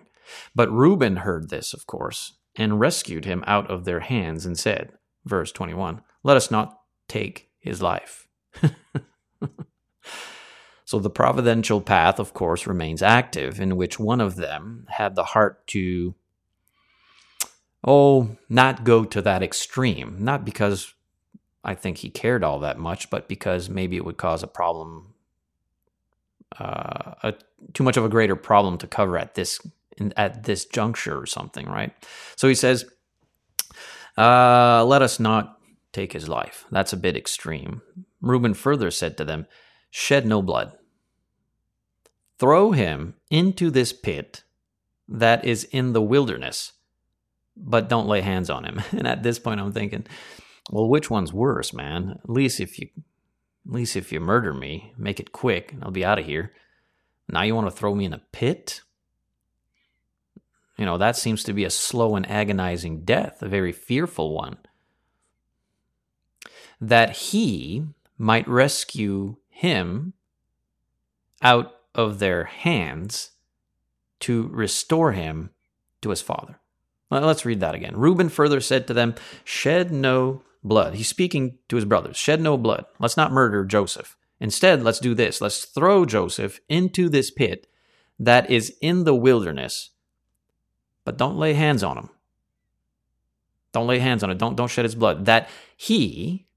But 0.55 0.71
Reuben 0.71 1.17
heard 1.17 1.49
this, 1.49 1.73
of 1.73 1.85
course, 1.85 2.33
and 2.55 2.79
rescued 2.79 3.25
him 3.25 3.43
out 3.47 3.69
of 3.69 3.85
their 3.85 3.99
hands 3.99 4.45
and 4.45 4.57
said, 4.57 4.91
verse 5.25 5.51
21, 5.51 6.01
Let 6.23 6.37
us 6.37 6.49
not 6.51 6.79
take 7.07 7.49
his 7.59 7.81
life. 7.81 8.27
so 10.85 10.99
the 10.99 11.09
providential 11.09 11.81
path, 11.81 12.19
of 12.19 12.33
course, 12.33 12.67
remains 12.67 13.01
active, 13.01 13.59
in 13.59 13.75
which 13.75 13.99
one 13.99 14.21
of 14.21 14.35
them 14.35 14.85
had 14.89 15.15
the 15.15 15.23
heart 15.23 15.65
to, 15.67 16.15
oh, 17.83 18.37
not 18.49 18.83
go 18.83 19.03
to 19.03 19.21
that 19.21 19.43
extreme, 19.43 20.17
not 20.19 20.45
because 20.45 20.93
I 21.63 21.75
think 21.75 21.97
he 21.97 22.09
cared 22.09 22.43
all 22.43 22.59
that 22.59 22.77
much, 22.77 23.09
but 23.09 23.27
because 23.27 23.69
maybe 23.69 23.95
it 23.95 24.05
would 24.05 24.17
cause 24.17 24.43
a 24.43 24.47
problem, 24.47 25.13
uh, 26.59 27.13
a, 27.23 27.33
too 27.73 27.83
much 27.83 27.97
of 27.97 28.05
a 28.05 28.09
greater 28.09 28.35
problem 28.35 28.77
to 28.79 28.87
cover 28.87 29.17
at 29.17 29.35
this 29.35 29.59
at 30.17 30.43
this 30.43 30.65
juncture 30.65 31.19
or 31.19 31.25
something, 31.27 31.67
right? 31.67 31.93
So 32.35 32.47
he 32.47 32.55
says, 32.55 32.85
uh, 34.17 34.83
Let 34.85 35.01
us 35.01 35.19
not 35.19 35.59
take 35.91 36.13
his 36.13 36.27
life. 36.27 36.65
That's 36.71 36.93
a 36.93 36.97
bit 36.97 37.15
extreme. 37.15 37.81
Reuben 38.21 38.53
further 38.53 38.91
said 38.91 39.17
to 39.17 39.25
them, 39.25 39.45
Shed 39.91 40.25
no 40.25 40.41
blood. 40.41 40.73
Throw 42.39 42.71
him 42.71 43.15
into 43.29 43.69
this 43.69 43.93
pit 43.93 44.43
that 45.07 45.45
is 45.45 45.65
in 45.65 45.93
the 45.93 46.01
wilderness, 46.01 46.73
but 47.55 47.89
don't 47.89 48.07
lay 48.07 48.21
hands 48.21 48.49
on 48.49 48.65
him. 48.65 48.81
And 48.91 49.07
at 49.07 49.23
this 49.23 49.39
point, 49.39 49.59
I'm 49.59 49.71
thinking, 49.71 50.05
well, 50.71 50.87
which 50.87 51.09
one's 51.09 51.33
worse, 51.33 51.73
man? 51.73 52.19
At 52.23 52.29
least 52.29 52.59
if 52.59 52.79
you, 52.79 52.89
at 52.95 53.73
least 53.73 53.95
if 53.95 54.11
you 54.11 54.19
murder 54.19 54.53
me, 54.53 54.93
make 54.97 55.19
it 55.19 55.31
quick, 55.31 55.75
I'll 55.81 55.91
be 55.91 56.05
out 56.05 56.19
of 56.19 56.25
here. 56.25 56.53
Now 57.29 57.43
you 57.43 57.55
want 57.55 57.67
to 57.67 57.75
throw 57.75 57.95
me 57.95 58.05
in 58.05 58.13
a 58.13 58.21
pit? 58.31 58.81
You 60.77 60.85
know, 60.85 60.97
that 60.97 61.15
seems 61.15 61.43
to 61.43 61.53
be 61.53 61.65
a 61.65 61.69
slow 61.69 62.15
and 62.15 62.29
agonizing 62.29 63.03
death, 63.03 63.41
a 63.41 63.47
very 63.47 63.71
fearful 63.71 64.33
one. 64.33 64.57
That 66.81 67.11
he 67.11 67.85
might 68.17 68.47
rescue 68.47 69.37
him 69.49 70.13
out 71.41 71.75
of 71.93 72.19
their 72.19 72.45
hands 72.45 73.31
to 74.21 74.47
restore 74.47 75.11
him 75.11 75.51
to 76.01 76.09
his 76.09 76.21
father. 76.21 76.59
Let's 77.21 77.45
read 77.45 77.59
that 77.59 77.75
again. 77.75 77.95
Reuben 77.95 78.29
further 78.29 78.59
said 78.59 78.87
to 78.87 78.93
them, 78.93 79.15
Shed 79.43 79.91
no 79.91 80.41
blood. 80.63 80.95
He's 80.95 81.07
speaking 81.07 81.57
to 81.69 81.75
his 81.75 81.85
brothers. 81.85 82.17
Shed 82.17 82.41
no 82.41 82.57
blood. 82.57 82.85
Let's 82.99 83.17
not 83.17 83.31
murder 83.31 83.65
Joseph. 83.65 84.15
Instead, 84.39 84.83
let's 84.83 84.99
do 84.99 85.13
this. 85.13 85.41
Let's 85.41 85.65
throw 85.65 86.05
Joseph 86.05 86.59
into 86.69 87.09
this 87.09 87.31
pit 87.31 87.67
that 88.19 88.49
is 88.49 88.75
in 88.81 89.03
the 89.03 89.15
wilderness 89.15 89.91
but 91.05 91.17
don't 91.17 91.37
lay 91.37 91.53
hands 91.53 91.83
on 91.83 91.97
him. 91.97 92.09
Don't 93.71 93.87
lay 93.87 93.99
hands 93.99 94.23
on 94.23 94.29
it. 94.29 94.37
Don't, 94.37 94.55
don't 94.55 94.69
shed 94.69 94.85
his 94.85 94.95
blood. 94.95 95.25
That 95.25 95.49
he 95.75 96.47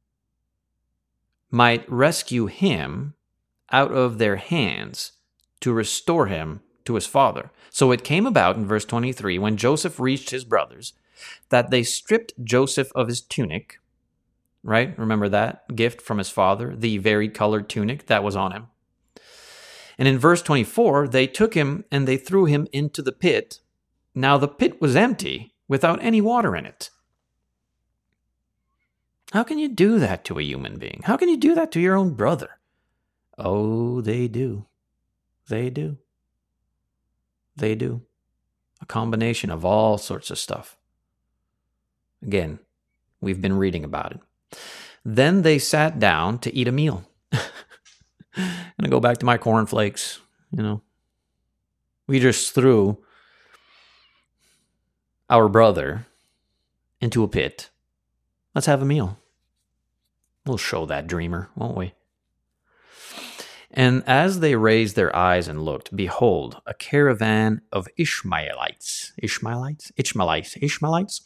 might 1.51 1.91
rescue 1.91 2.47
him 2.47 3.15
out 3.73 3.93
of 3.93 4.19
their 4.19 4.37
hands 4.37 5.13
to 5.61 5.73
restore 5.73 6.27
him 6.27 6.61
to 6.87 6.95
his 6.95 7.07
father. 7.07 7.51
So 7.71 7.93
it 7.93 8.05
came 8.05 8.27
about 8.27 8.57
in 8.57 8.67
verse 8.67 8.85
23 8.85 9.39
when 9.39 9.57
Joseph 9.57 10.01
reached 10.01 10.31
his 10.31 10.45
brothers 10.45 10.95
that 11.49 11.71
they 11.71 11.83
stripped 11.83 12.33
Joseph 12.43 12.91
of 12.95 13.09
his 13.09 13.21
tunic, 13.21 13.79
right? 14.63 14.99
Remember 14.99 15.29
that 15.29 15.75
gift 15.75 16.01
from 16.01 16.19
his 16.19 16.31
father, 16.31 16.75
the 16.75 16.99
varied 16.99 17.35
colored 17.35 17.69
tunic 17.69 18.07
that 18.07 18.25
was 18.25 18.37
on 18.37 18.53
him. 18.53 18.67
And 19.99 20.07
in 20.07 20.19
verse 20.19 20.43
24, 20.43 21.09
they 21.09 21.27
took 21.27 21.55
him 21.55 21.85
and 21.91 22.07
they 22.07 22.17
threw 22.17 22.45
him 22.45 22.67
into 22.73 23.03
the 23.03 23.13
pit. 23.13 23.61
Now 24.15 24.37
the 24.37 24.49
pit 24.49 24.81
was 24.81 24.97
empty 24.97 25.55
without 25.69 26.03
any 26.03 26.21
water 26.21 26.55
in 26.55 26.67
it. 26.67 26.91
How 29.33 29.43
can 29.43 29.59
you 29.59 29.69
do 29.69 29.99
that 29.99 30.25
to 30.27 30.39
a 30.39 30.43
human 30.43 30.79
being? 30.79 31.03
How 31.05 31.17
can 31.17 31.29
you 31.29 31.37
do 31.37 31.55
that 31.55 31.73
to 31.73 31.81
your 31.81 31.97
own 31.97 32.15
brother? 32.15 32.59
Oh, 33.39 34.01
they 34.01 34.29
do. 34.29 34.67
They 35.49 35.71
do. 35.71 35.99
They 37.57 37.75
do. 37.75 38.03
A 38.81 38.87
combination 38.87 39.51
of 39.51 39.65
all 39.65 39.99
sorts 39.99 40.31
of 40.31 40.39
stuff. 40.39 40.77
Again, 42.23 42.59
we've 43.21 43.41
been 43.41 43.57
reading 43.57 43.85
about 43.85 44.13
it. 44.13 44.59
Then 45.05 45.43
they 45.43 45.59
sat 45.59 45.99
down 45.99 46.39
to 46.41 46.55
eat 46.55 46.69
a 46.69 46.73
meal. 46.73 47.09
and 47.33 47.43
gonna 48.81 48.91
go 48.91 49.01
back 49.01 49.19
to 49.19 49.27
my 49.27 49.39
cornflakes, 49.39 50.21
you 50.51 50.63
know. 50.63 50.83
We 52.07 52.21
just 52.21 52.55
threw 52.55 52.99
our 55.29 55.49
brother 55.49 56.07
into 57.01 57.23
a 57.23 57.29
pit. 57.29 57.71
Let's 58.55 58.67
have 58.67 58.83
a 58.83 58.87
meal. 58.87 59.19
We'll 60.45 60.57
show 60.57 60.87
that 60.87 61.07
dreamer, 61.07 61.51
won't 61.57 61.77
we? 61.77 61.95
And 63.79 64.03
as 64.07 64.41
they 64.41 64.57
raised 64.57 64.97
their 64.97 65.15
eyes 65.15 65.49
and 65.49 65.63
looked, 65.63 65.95
behold, 65.95 66.63
a 66.67 66.73
caravan 66.73 67.61
of 67.71 67.87
Ishmaelites, 67.99 69.13
Ishmaelites, 69.19 69.93
Ishmaelites, 69.99 70.57
Ishmaelites, 70.63 71.21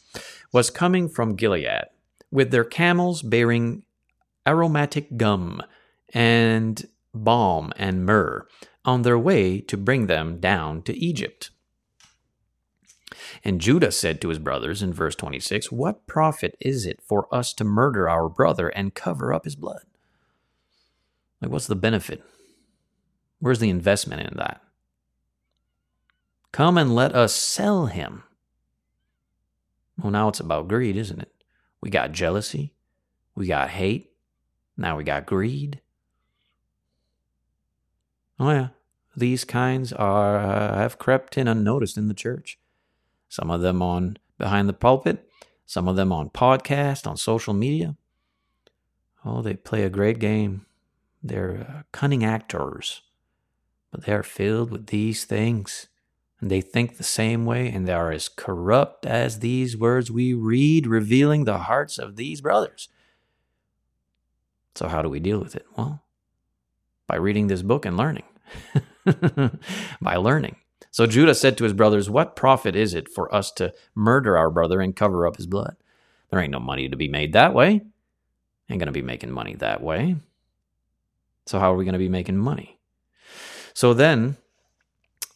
was 0.51 0.69
coming 0.69 1.07
from 1.07 1.37
Gilead, 1.37 1.85
with 2.29 2.51
their 2.51 2.65
camels 2.65 3.21
bearing 3.21 3.83
aromatic 4.45 5.15
gum 5.15 5.63
and 6.13 6.85
balm 7.13 7.71
and 7.77 8.05
myrrh, 8.05 8.45
on 8.83 9.03
their 9.03 9.17
way 9.17 9.61
to 9.61 9.77
bring 9.77 10.07
them 10.07 10.41
down 10.41 10.81
to 10.81 10.97
Egypt. 10.97 11.51
And 13.45 13.61
Judah 13.61 13.93
said 13.93 14.19
to 14.21 14.29
his 14.29 14.39
brothers 14.39 14.83
in 14.83 14.93
verse 14.93 15.15
26, 15.15 15.71
What 15.71 16.05
profit 16.05 16.57
is 16.59 16.85
it 16.85 16.99
for 17.01 17.33
us 17.33 17.53
to 17.53 17.63
murder 17.63 18.09
our 18.09 18.27
brother 18.27 18.67
and 18.67 18.93
cover 18.93 19.33
up 19.33 19.45
his 19.45 19.55
blood? 19.55 19.83
Like, 21.39 21.51
what's 21.51 21.67
the 21.67 21.75
benefit? 21.75 22.21
Where's 23.41 23.59
the 23.59 23.71
investment 23.71 24.21
in 24.21 24.37
that? 24.37 24.61
Come 26.51 26.77
and 26.77 26.93
let 26.93 27.15
us 27.15 27.33
sell 27.33 27.87
him. 27.87 28.23
Well, 29.97 30.11
now 30.11 30.29
it's 30.29 30.39
about 30.39 30.67
greed, 30.67 30.95
isn't 30.95 31.19
it? 31.19 31.33
We 31.81 31.89
got 31.89 32.11
jealousy, 32.11 32.75
we 33.35 33.47
got 33.47 33.71
hate, 33.71 34.11
now 34.77 34.95
we 34.95 35.03
got 35.03 35.25
greed. 35.25 35.81
Oh, 38.39 38.51
yeah, 38.51 38.67
these 39.15 39.43
kinds 39.43 39.91
are 39.91 40.37
uh, 40.37 40.75
have 40.75 40.99
crept 40.99 41.35
in 41.35 41.47
unnoticed 41.47 41.97
in 41.97 42.07
the 42.07 42.13
church. 42.13 42.59
Some 43.27 43.49
of 43.49 43.61
them 43.61 43.81
on 43.81 44.17
behind 44.37 44.69
the 44.69 44.73
pulpit, 44.73 45.27
some 45.65 45.87
of 45.87 45.95
them 45.95 46.11
on 46.11 46.29
podcast, 46.29 47.07
on 47.07 47.17
social 47.17 47.55
media. 47.55 47.95
Oh, 49.25 49.41
they 49.41 49.55
play 49.55 49.83
a 49.83 49.89
great 49.89 50.19
game. 50.19 50.67
They're 51.23 51.65
uh, 51.67 51.81
cunning 51.91 52.23
actors 52.23 53.01
but 53.91 54.05
they 54.05 54.13
are 54.13 54.23
filled 54.23 54.71
with 54.71 54.87
these 54.87 55.25
things, 55.25 55.87
and 56.39 56.49
they 56.49 56.61
think 56.61 56.97
the 56.97 57.03
same 57.03 57.45
way, 57.45 57.69
and 57.69 57.87
they 57.87 57.93
are 57.93 58.11
as 58.11 58.29
corrupt 58.29 59.05
as 59.05 59.39
these 59.39 59.77
words 59.77 60.09
we 60.09 60.33
read, 60.33 60.87
revealing 60.87 61.45
the 61.45 61.59
hearts 61.59 61.97
of 61.97 62.15
these 62.15 62.41
brothers. 62.41 62.89
So, 64.75 64.87
how 64.87 65.01
do 65.01 65.09
we 65.09 65.19
deal 65.19 65.39
with 65.39 65.55
it? 65.55 65.65
Well, 65.77 66.01
by 67.07 67.17
reading 67.17 67.47
this 67.47 67.61
book 67.61 67.85
and 67.85 67.97
learning. 67.97 68.23
by 70.01 70.15
learning. 70.15 70.55
So 70.91 71.07
Judah 71.07 71.35
said 71.35 71.57
to 71.57 71.63
his 71.63 71.73
brothers, 71.73 72.09
What 72.09 72.35
profit 72.35 72.75
is 72.75 72.93
it 72.93 73.09
for 73.09 73.33
us 73.33 73.51
to 73.53 73.73
murder 73.95 74.37
our 74.37 74.49
brother 74.49 74.81
and 74.81 74.95
cover 74.95 75.25
up 75.25 75.37
his 75.37 75.47
blood? 75.47 75.77
There 76.29 76.39
ain't 76.39 76.51
no 76.51 76.59
money 76.59 76.89
to 76.89 76.97
be 76.97 77.07
made 77.07 77.33
that 77.33 77.53
way. 77.53 77.81
Ain't 78.69 78.79
going 78.79 78.87
to 78.87 78.91
be 78.91 79.01
making 79.01 79.31
money 79.31 79.55
that 79.55 79.81
way. 79.81 80.17
So, 81.45 81.59
how 81.59 81.73
are 81.73 81.75
we 81.75 81.85
going 81.85 81.93
to 81.93 81.99
be 81.99 82.09
making 82.09 82.37
money? 82.37 82.79
So 83.73 83.93
then 83.93 84.37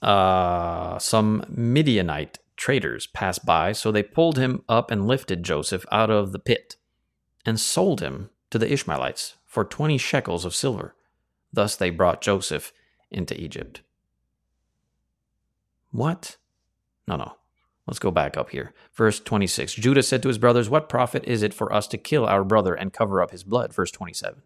uh, 0.02 1.00
some 1.00 1.46
Midianite 1.50 2.40
traders 2.56 3.08
passed 3.08 3.46
by, 3.46 3.72
so 3.72 3.92
they 3.92 4.04
pulled 4.04 4.38
him 4.38 4.64
up 4.70 4.92
and 4.92 5.08
lifted 5.08 5.44
Joseph 5.44 5.86
out 5.92 6.10
of 6.10 6.32
the 6.32 6.40
pit 6.40 6.76
and 7.46 7.60
sold 7.60 8.02
him 8.02 8.30
to 8.50 8.58
the 8.58 8.72
Ishmaelites 8.72 9.36
for 9.46 9.64
20 9.64 9.98
shekels 9.98 10.46
of 10.46 10.56
silver. 10.56 10.96
Thus 11.52 11.76
they 11.76 11.90
brought 11.90 12.22
Joseph 12.22 12.74
into 13.10 13.40
Egypt. 13.40 13.82
What? 15.92 16.38
No, 17.08 17.16
no. 17.16 17.38
Let's 17.88 18.00
go 18.00 18.12
back 18.12 18.36
up 18.36 18.50
here. 18.50 18.74
Verse 18.94 19.20
26 19.20 19.76
Judah 19.76 20.04
said 20.04 20.22
to 20.24 20.28
his 20.28 20.38
brothers, 20.38 20.70
What 20.70 20.90
profit 20.90 21.24
is 21.26 21.44
it 21.44 21.54
for 21.54 21.72
us 21.72 21.88
to 21.88 21.98
kill 21.98 22.26
our 22.26 22.44
brother 22.44 22.74
and 22.74 22.92
cover 22.92 23.22
up 23.22 23.32
his 23.32 23.44
blood? 23.44 23.74
Verse 23.74 23.92
27. 23.92 24.42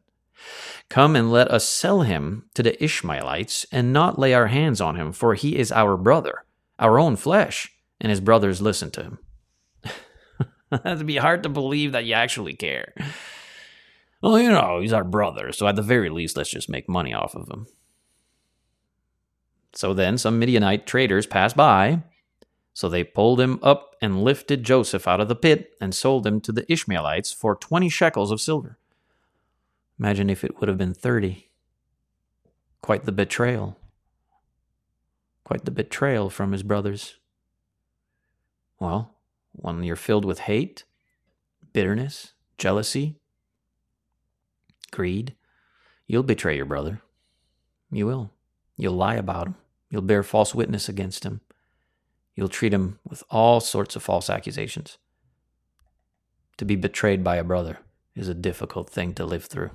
Come 0.89 1.15
and 1.15 1.31
let 1.31 1.49
us 1.51 1.67
sell 1.67 2.01
him 2.01 2.45
to 2.55 2.63
the 2.63 2.83
Ishmaelites 2.83 3.65
and 3.71 3.93
not 3.93 4.17
lay 4.17 4.33
our 4.33 4.47
hands 4.47 4.81
on 4.81 4.95
him, 4.95 5.11
for 5.11 5.35
he 5.35 5.57
is 5.57 5.71
our 5.71 5.97
brother, 5.97 6.43
our 6.79 6.99
own 6.99 7.15
flesh. 7.15 7.71
And 8.01 8.09
his 8.09 8.21
brothers 8.21 8.61
listened 8.61 8.93
to 8.93 9.03
him. 9.03 9.19
That'd 10.71 11.05
be 11.05 11.17
hard 11.17 11.43
to 11.43 11.49
believe 11.49 11.91
that 11.91 12.05
you 12.05 12.13
actually 12.13 12.53
care. 12.53 12.93
Well, 14.21 14.39
you 14.39 14.49
know, 14.49 14.79
he's 14.79 14.93
our 14.93 15.03
brother, 15.03 15.51
so 15.51 15.67
at 15.67 15.75
the 15.75 15.81
very 15.81 16.09
least, 16.09 16.37
let's 16.37 16.49
just 16.49 16.69
make 16.69 16.87
money 16.89 17.13
off 17.13 17.35
of 17.35 17.49
him. 17.49 17.67
So 19.73 19.93
then 19.93 20.17
some 20.17 20.39
Midianite 20.39 20.87
traders 20.87 21.25
passed 21.25 21.55
by. 21.55 22.03
So 22.73 22.87
they 22.87 23.03
pulled 23.03 23.41
him 23.41 23.59
up 23.61 23.95
and 24.01 24.23
lifted 24.23 24.63
Joseph 24.63 25.07
out 25.07 25.19
of 25.19 25.27
the 25.27 25.35
pit 25.35 25.71
and 25.81 25.93
sold 25.93 26.25
him 26.25 26.39
to 26.41 26.51
the 26.51 26.71
Ishmaelites 26.71 27.31
for 27.31 27.55
20 27.55 27.89
shekels 27.89 28.31
of 28.31 28.39
silver. 28.39 28.77
Imagine 29.99 30.29
if 30.29 30.45
it 30.45 30.59
would 30.59 30.69
have 30.69 30.77
been 30.77 30.93
30. 30.93 31.49
Quite 32.81 33.03
the 33.03 33.11
betrayal. 33.11 33.77
Quite 35.43 35.65
the 35.65 35.71
betrayal 35.71 36.29
from 36.29 36.53
his 36.53 36.63
brothers. 36.63 37.17
Well, 38.79 39.15
when 39.51 39.83
you're 39.83 39.97
filled 39.97 40.23
with 40.23 40.39
hate, 40.39 40.85
bitterness, 41.73 42.31
jealousy, 42.57 43.17
greed, 44.91 45.35
you'll 46.07 46.23
betray 46.23 46.55
your 46.55 46.65
brother. 46.65 47.01
You 47.91 48.05
will. 48.05 48.31
You'll 48.77 48.93
lie 48.93 49.15
about 49.15 49.47
him. 49.47 49.55
You'll 49.89 50.01
bear 50.01 50.23
false 50.23 50.55
witness 50.55 50.87
against 50.87 51.25
him. 51.25 51.41
You'll 52.35 52.47
treat 52.47 52.73
him 52.73 52.99
with 53.03 53.21
all 53.29 53.59
sorts 53.59 53.97
of 53.97 54.03
false 54.03 54.29
accusations. 54.29 54.97
To 56.57 56.63
be 56.63 56.77
betrayed 56.77 57.21
by 57.21 57.35
a 57.35 57.43
brother 57.43 57.79
is 58.15 58.29
a 58.29 58.33
difficult 58.33 58.89
thing 58.89 59.13
to 59.15 59.25
live 59.25 59.45
through 59.45 59.71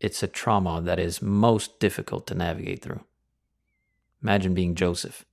it's 0.00 0.22
a 0.22 0.28
trauma 0.28 0.80
that 0.80 0.98
is 0.98 1.22
most 1.22 1.80
difficult 1.80 2.26
to 2.28 2.34
navigate 2.34 2.82
through. 2.82 3.04
Imagine 4.22 4.54
being 4.54 4.74
Joseph 4.74 5.24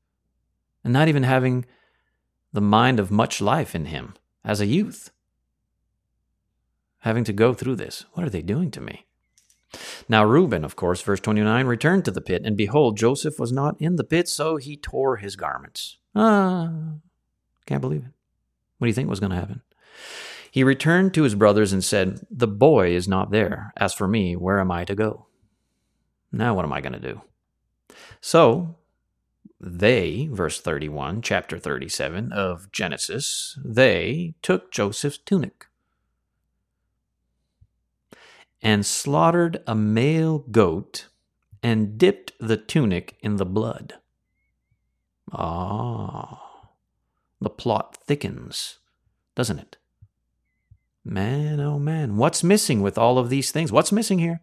and 0.83 0.93
not 0.93 1.07
even 1.07 1.23
having 1.23 1.65
the 2.53 2.61
mind 2.61 2.99
of 2.99 3.11
much 3.11 3.41
life 3.41 3.75
in 3.75 3.85
him 3.85 4.13
as 4.43 4.61
a 4.61 4.65
youth. 4.65 5.11
Having 6.99 7.25
to 7.25 7.33
go 7.33 7.53
through 7.53 7.75
this. 7.75 8.05
What 8.13 8.25
are 8.25 8.29
they 8.29 8.41
doing 8.41 8.71
to 8.71 8.81
me? 8.81 9.05
Now, 10.07 10.23
Reuben, 10.23 10.63
of 10.63 10.75
course, 10.75 11.01
verse 11.01 11.19
29, 11.19 11.65
returned 11.65 12.05
to 12.05 12.11
the 12.11 12.21
pit, 12.21 12.43
and 12.45 12.55
behold, 12.55 12.97
Joseph 12.97 13.39
was 13.39 13.51
not 13.51 13.75
in 13.79 13.97
the 13.97 14.03
pit, 14.03 14.29
so 14.29 14.57
he 14.57 14.77
tore 14.77 15.17
his 15.17 15.35
garments. 15.35 15.97
Ah, 16.15 16.71
can't 17.65 17.81
believe 17.81 18.03
it. 18.03 18.11
What 18.77 18.85
do 18.85 18.89
you 18.89 18.93
think 18.93 19.09
was 19.09 19.19
going 19.19 19.31
to 19.31 19.35
happen? 19.35 19.61
He 20.55 20.63
returned 20.63 21.13
to 21.13 21.23
his 21.23 21.35
brothers 21.35 21.73
and 21.73 21.83
said, 21.83 22.25
The 22.31 22.47
boy 22.47 22.95
is 22.95 23.09
not 23.09 23.29
there. 23.29 23.73
As 23.75 23.93
for 23.93 24.07
me, 24.07 24.37
where 24.37 24.61
am 24.61 24.71
I 24.71 24.85
to 24.85 24.95
go? 24.95 25.25
Now, 26.31 26.53
what 26.53 26.63
am 26.63 26.71
I 26.71 26.79
going 26.79 26.93
to 26.93 26.99
do? 27.13 27.23
So, 28.21 28.77
they, 29.59 30.29
verse 30.31 30.61
31, 30.61 31.23
chapter 31.23 31.59
37 31.59 32.31
of 32.31 32.71
Genesis, 32.71 33.59
they 33.65 34.35
took 34.41 34.71
Joseph's 34.71 35.17
tunic 35.17 35.65
and 38.61 38.85
slaughtered 38.85 39.61
a 39.67 39.75
male 39.75 40.39
goat 40.39 41.09
and 41.61 41.97
dipped 41.97 42.31
the 42.39 42.55
tunic 42.55 43.17
in 43.19 43.35
the 43.35 43.45
blood. 43.45 43.95
Ah, 45.33 46.69
the 47.41 47.49
plot 47.49 47.97
thickens, 48.07 48.77
doesn't 49.35 49.59
it? 49.59 49.75
Man, 51.07 51.59
oh 51.59 51.77
man, 51.77 52.17
what's 52.17 52.43
missing 52.43 52.81
with 52.81 52.97
all 52.97 53.19
of 53.19 53.29
these 53.29 53.51
things? 53.51 53.71
What's 53.71 53.91
missing 53.91 54.17
here? 54.17 54.41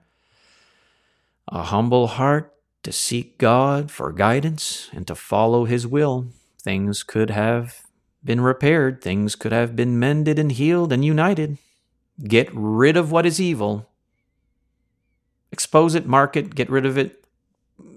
A 1.49 1.65
humble 1.65 2.07
heart 2.07 2.55
to 2.85 2.93
seek 2.93 3.37
God 3.37 3.91
for 3.91 4.13
guidance 4.13 4.89
and 4.93 5.05
to 5.09 5.17
follow 5.17 5.65
His 5.65 5.89
will, 5.89 6.29
things 6.61 7.03
could 7.03 7.31
have 7.31 7.83
been 8.23 8.41
repaired, 8.41 9.03
things 9.03 9.35
could 9.35 9.51
have 9.51 9.75
been 9.75 9.99
mended 9.99 10.39
and 10.39 10.53
healed 10.53 10.93
and 10.93 11.05
united. 11.05 11.59
Get 12.23 12.49
rid 12.53 12.97
of 12.97 13.11
what 13.11 13.27
is 13.27 13.41
evil, 13.41 13.89
expose 15.51 15.97
it, 15.97 16.07
mark 16.07 16.37
it, 16.37 16.55
get 16.55 16.71
rid 16.71 16.87
of 16.87 16.97
it, 16.97 17.25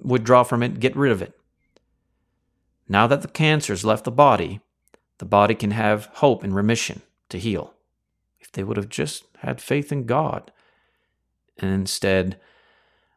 withdraw 0.01 0.41
from 0.41 0.63
it, 0.63 0.79
get 0.79 0.95
rid 0.95 1.11
of 1.11 1.21
it. 1.21 1.39
Now 2.89 3.05
that 3.05 3.21
the 3.21 3.27
cancer's 3.27 3.85
left 3.85 4.05
the 4.05 4.11
body, 4.11 4.59
the 5.19 5.25
body 5.25 5.53
can 5.53 5.69
have 5.69 6.09
hope 6.13 6.43
and 6.43 6.55
remission 6.55 7.03
to 7.29 7.37
heal. 7.37 7.74
They 8.55 8.63
would 8.63 8.77
have 8.77 8.89
just 8.89 9.25
had 9.39 9.61
faith 9.61 9.91
in 9.91 10.05
God, 10.05 10.51
and 11.57 11.71
instead 11.71 12.39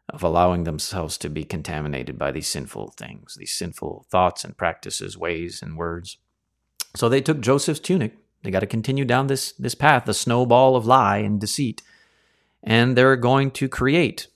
of 0.09 0.23
allowing 0.23 0.65
themselves 0.65 1.17
to 1.19 1.29
be 1.29 1.45
contaminated 1.45 2.19
by 2.19 2.33
these 2.33 2.49
sinful 2.49 2.95
things, 2.97 3.37
these 3.39 3.55
sinful 3.55 4.07
thoughts 4.11 4.45
and 4.45 4.57
practices, 4.57 5.17
ways 5.17 5.63
and 5.63 5.77
words. 5.77 6.19
So 6.97 7.09
they 7.09 7.21
took 7.21 7.41
Joseph's 7.41 7.81
tunic. 7.81 8.17
They 8.43 8.51
got 8.51 8.61
to 8.61 8.67
continue 8.67 9.05
down 9.05 9.27
this, 9.27 9.53
this 9.53 9.75
path, 9.75 10.07
the 10.07 10.15
snowball 10.15 10.77
of 10.77 10.87
lie 10.87 11.19
and 11.19 11.41
deceit. 11.41 11.83
And 12.63 12.97
they're 12.97 13.17
going 13.17 13.51
to 13.53 13.69
create 13.69 14.27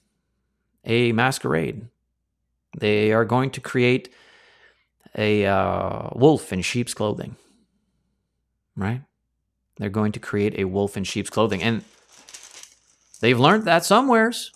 a 0.85 1.13
masquerade. 1.13 1.89
They 2.79 3.13
are 3.13 3.25
going 3.25 3.51
to 3.51 3.61
create 3.61 4.09
a 5.17 5.47
uh, 5.47 6.11
wolf 6.15 6.53
in 6.53 6.63
sheep's 6.63 6.95
clothing. 6.95 7.37
Right? 8.77 9.03
They're 9.83 9.91
going 9.91 10.13
to 10.13 10.21
create 10.21 10.61
a 10.61 10.65
wolf 10.65 10.97
in 10.97 11.03
sheep's 11.03 11.29
clothing. 11.29 11.61
And 11.61 11.83
they've 13.19 13.39
learned 13.39 13.65
that 13.65 13.85
somewheres. 13.85 14.53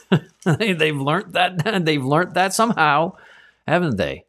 they've 0.44 0.94
learned 0.94 1.32
that 1.32 1.62
they've 1.86 2.04
learned 2.04 2.34
that 2.34 2.52
somehow, 2.52 3.12
haven't 3.66 3.96
they? 3.96 4.26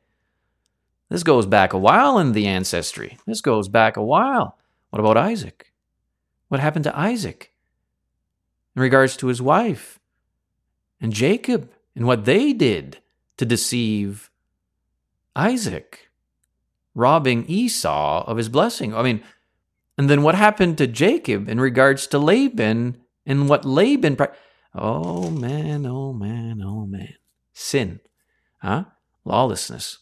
This 1.09 1.23
goes 1.23 1.45
back 1.45 1.73
a 1.73 1.77
while 1.77 2.19
in 2.19 2.31
the 2.31 2.47
ancestry. 2.47 3.17
This 3.27 3.41
goes 3.41 3.67
back 3.67 3.97
a 3.97 4.01
while. 4.01 4.57
What 4.91 5.01
about 5.01 5.17
Isaac? 5.17 5.73
What 6.47 6.61
happened 6.61 6.85
to 6.85 6.97
Isaac 6.97 7.51
in 8.77 8.81
regards 8.81 9.17
to 9.17 9.27
his 9.27 9.41
wife 9.41 9.99
and 11.01 11.11
Jacob 11.11 11.69
and 11.97 12.05
what 12.05 12.23
they 12.23 12.53
did 12.53 12.99
to 13.35 13.45
deceive 13.45 14.29
Isaac, 15.35 16.09
robbing 16.95 17.43
Esau 17.47 18.23
of 18.25 18.37
his 18.37 18.47
blessing? 18.47 18.95
I 18.95 19.03
mean, 19.03 19.21
and 19.99 20.09
then 20.09 20.23
what 20.23 20.35
happened 20.35 20.77
to 20.77 20.87
Jacob 20.87 21.49
in 21.49 21.59
regards 21.59 22.07
to 22.07 22.17
Laban 22.17 23.01
and 23.25 23.49
what 23.49 23.65
Laban. 23.65 24.17
Oh 24.73 25.29
man, 25.29 25.85
oh 25.85 26.13
man, 26.13 26.61
oh 26.63 26.85
man. 26.85 27.15
Sin. 27.51 27.99
Huh? 28.59 28.85
Lawlessness. 29.25 29.97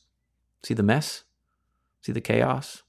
See 0.64 0.76
the 0.76 0.84
mess? 0.84 1.24
See 2.02 2.12
the 2.12 2.22
chaos? 2.22 2.84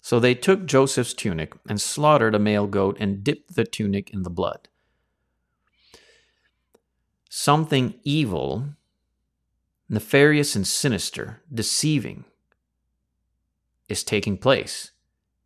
So 0.00 0.18
they 0.18 0.34
took 0.34 0.66
Joseph's 0.66 1.14
tunic 1.14 1.52
and 1.68 1.80
slaughtered 1.80 2.34
a 2.34 2.40
male 2.40 2.66
goat 2.66 2.96
and 2.98 3.22
dipped 3.22 3.54
the 3.54 3.64
tunic 3.64 4.10
in 4.10 4.24
the 4.24 4.30
blood. 4.30 4.66
Something 7.30 8.00
evil, 8.02 8.70
nefarious 9.88 10.56
and 10.56 10.66
sinister, 10.66 11.40
deceiving, 11.54 12.24
is 13.88 14.02
taking 14.02 14.38
place, 14.38 14.91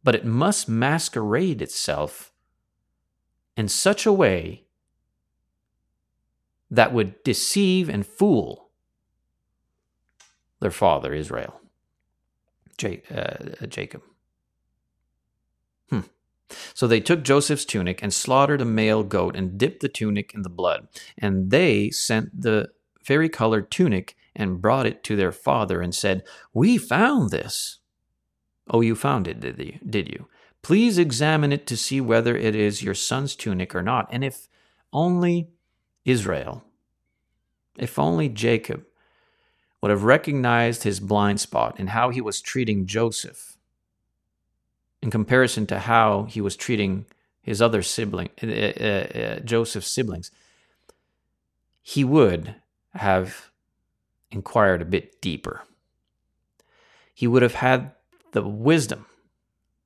but 0.07 0.15
it 0.15 0.25
must 0.25 0.69
masquerade 0.69 1.61
itself 1.61 2.31
in 3.57 3.67
such 3.67 4.07
a 4.07 4.13
way 4.13 4.63
that 6.71 6.93
would 6.93 7.21
deceive 7.25 7.89
and 7.89 8.07
fool 8.07 8.71
their 10.61 10.71
father 10.71 11.13
Israel, 11.13 11.61
uh, 12.85 13.67
Jacob. 13.67 14.03
Hmm. 15.91 16.03
So 16.73 16.87
they 16.87 17.01
took 17.01 17.25
Joseph's 17.25 17.65
tunic 17.65 18.01
and 18.01 18.15
slaughtered 18.15 18.61
a 18.61 18.65
male 18.65 19.03
goat 19.03 19.35
and 19.35 19.59
dipped 19.59 19.81
the 19.81 19.89
tunic 19.89 20.33
in 20.35 20.43
the 20.43 20.49
blood. 20.49 20.87
And 21.19 21.51
they 21.51 21.91
sent 21.91 22.43
the 22.43 22.69
vari-colored 23.05 23.73
tunic 23.73 24.15
and 24.37 24.63
brought 24.63 24.87
it 24.87 25.03
to 25.03 25.17
their 25.17 25.33
father 25.33 25.83
and 25.83 25.93
said, 25.93 26.23
We 26.55 26.79
found 26.79 27.31
this. 27.31 27.81
Oh, 28.69 28.81
you 28.81 28.95
found 28.95 29.29
it, 29.29 29.41
did 29.41 29.59
you? 29.59 29.79
Did 29.89 30.09
you? 30.09 30.29
Please 30.63 30.99
examine 30.99 31.53
it 31.53 31.67
to 31.69 31.77
see 31.77 32.01
whether 32.01 32.37
it 32.37 32.57
is 32.57 32.83
your 32.83 32.95
son's 32.95 33.37
tunic 33.37 33.75
or 33.75 33.83
not. 33.83 34.09
And 34.11 34.25
if 34.25 34.49
only 34.93 35.51
Israel, 36.05 36.65
if 37.77 37.99
only 37.99 38.29
Jacob 38.29 38.85
would 39.81 39.91
have 39.91 40.03
recognized 40.03 40.83
his 40.83 40.99
blind 40.99 41.39
spot 41.39 41.79
in 41.79 41.89
how 41.89 42.11
he 42.11 42.21
was 42.21 42.41
treating 42.41 42.87
Joseph 42.87 43.57
in 45.03 45.11
comparison 45.11 45.67
to 45.69 45.79
how 45.79 46.25
he 46.25 46.41
was 46.41 46.57
treating 46.57 47.07
his 47.43 47.63
other 47.63 47.83
sibling, 47.83 48.31
uh, 48.43 48.47
uh, 48.47 48.51
uh, 48.51 49.41
Joseph's 49.41 49.91
siblings, 49.91 50.33
he 51.83 52.03
would 52.03 52.57
have 52.95 53.51
inquired 54.33 54.83
a 54.83 54.87
bit 54.87 55.21
deeper. 55.21 55.63
He 57.15 57.29
would 57.29 57.43
have 57.43 57.55
had 57.55 57.93
the 58.37 58.47
wisdom 58.47 59.07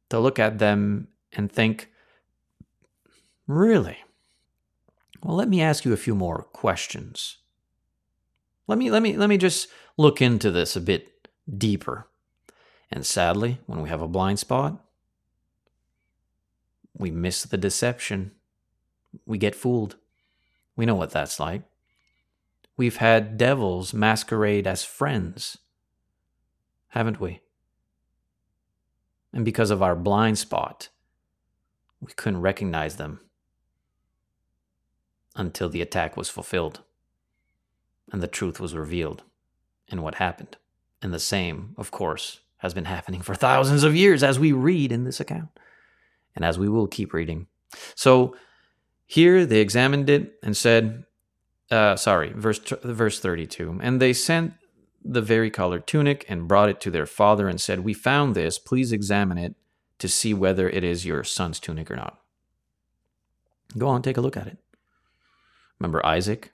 to 0.08 0.18
look 0.18 0.40
at 0.40 0.58
them 0.58 1.06
and 1.32 1.50
think, 1.50 1.88
really? 3.46 3.98
Well, 5.22 5.36
let 5.36 5.48
me 5.48 5.62
ask 5.62 5.84
you 5.84 5.92
a 5.92 5.96
few 5.96 6.16
more 6.16 6.42
questions. 6.42 7.38
Let 8.66 8.76
me 8.76 8.90
let 8.90 9.02
me 9.02 9.16
let 9.16 9.28
me 9.28 9.38
just 9.38 9.68
look 9.96 10.20
into 10.20 10.50
this 10.50 10.74
a 10.74 10.80
bit 10.80 11.28
deeper. 11.48 12.08
And 12.90 13.06
sadly, 13.06 13.60
when 13.66 13.82
we 13.82 13.88
have 13.88 14.02
a 14.02 14.08
blind 14.08 14.40
spot, 14.40 14.84
we 16.98 17.12
miss 17.12 17.44
the 17.44 17.56
deception. 17.56 18.32
We 19.26 19.38
get 19.38 19.54
fooled. 19.54 19.94
We 20.74 20.86
know 20.86 20.96
what 20.96 21.10
that's 21.12 21.38
like. 21.38 21.62
We've 22.76 22.96
had 22.96 23.36
devils 23.36 23.94
masquerade 23.94 24.66
as 24.66 24.82
friends, 24.82 25.58
haven't 26.88 27.20
we? 27.20 27.42
And 29.32 29.44
because 29.44 29.70
of 29.70 29.82
our 29.82 29.94
blind 29.94 30.38
spot, 30.38 30.88
we 32.00 32.12
couldn't 32.12 32.40
recognize 32.40 32.96
them 32.96 33.20
until 35.36 35.68
the 35.68 35.82
attack 35.82 36.16
was 36.16 36.28
fulfilled 36.28 36.80
and 38.12 38.22
the 38.22 38.26
truth 38.26 38.58
was 38.58 38.74
revealed 38.74 39.22
in 39.88 40.02
what 40.02 40.16
happened. 40.16 40.56
And 41.02 41.14
the 41.14 41.20
same, 41.20 41.74
of 41.78 41.90
course, 41.90 42.40
has 42.58 42.74
been 42.74 42.84
happening 42.84 43.22
for 43.22 43.34
thousands 43.34 43.84
of 43.84 43.96
years 43.96 44.22
as 44.22 44.38
we 44.38 44.52
read 44.52 44.92
in 44.92 45.04
this 45.04 45.20
account 45.20 45.48
and 46.34 46.44
as 46.44 46.58
we 46.58 46.68
will 46.68 46.86
keep 46.86 47.12
reading. 47.12 47.46
So 47.94 48.36
here 49.06 49.46
they 49.46 49.60
examined 49.60 50.10
it 50.10 50.34
and 50.42 50.56
said, 50.56 51.04
uh, 51.70 51.96
sorry, 51.96 52.32
verse, 52.34 52.58
verse 52.82 53.20
32. 53.20 53.78
And 53.82 54.00
they 54.00 54.12
sent 54.12 54.54
the 55.02 55.22
vari-colored 55.22 55.86
tunic 55.86 56.24
and 56.28 56.48
brought 56.48 56.68
it 56.68 56.80
to 56.82 56.90
their 56.90 57.06
father 57.06 57.48
and 57.48 57.60
said, 57.60 57.80
We 57.80 57.94
found 57.94 58.34
this. 58.34 58.58
Please 58.58 58.92
examine 58.92 59.38
it 59.38 59.54
to 59.98 60.08
see 60.08 60.34
whether 60.34 60.68
it 60.68 60.84
is 60.84 61.06
your 61.06 61.24
son's 61.24 61.60
tunic 61.60 61.90
or 61.90 61.96
not. 61.96 62.18
Go 63.78 63.88
on, 63.88 64.02
take 64.02 64.16
a 64.16 64.20
look 64.20 64.36
at 64.36 64.46
it. 64.46 64.58
Remember 65.78 66.04
Isaac 66.04 66.52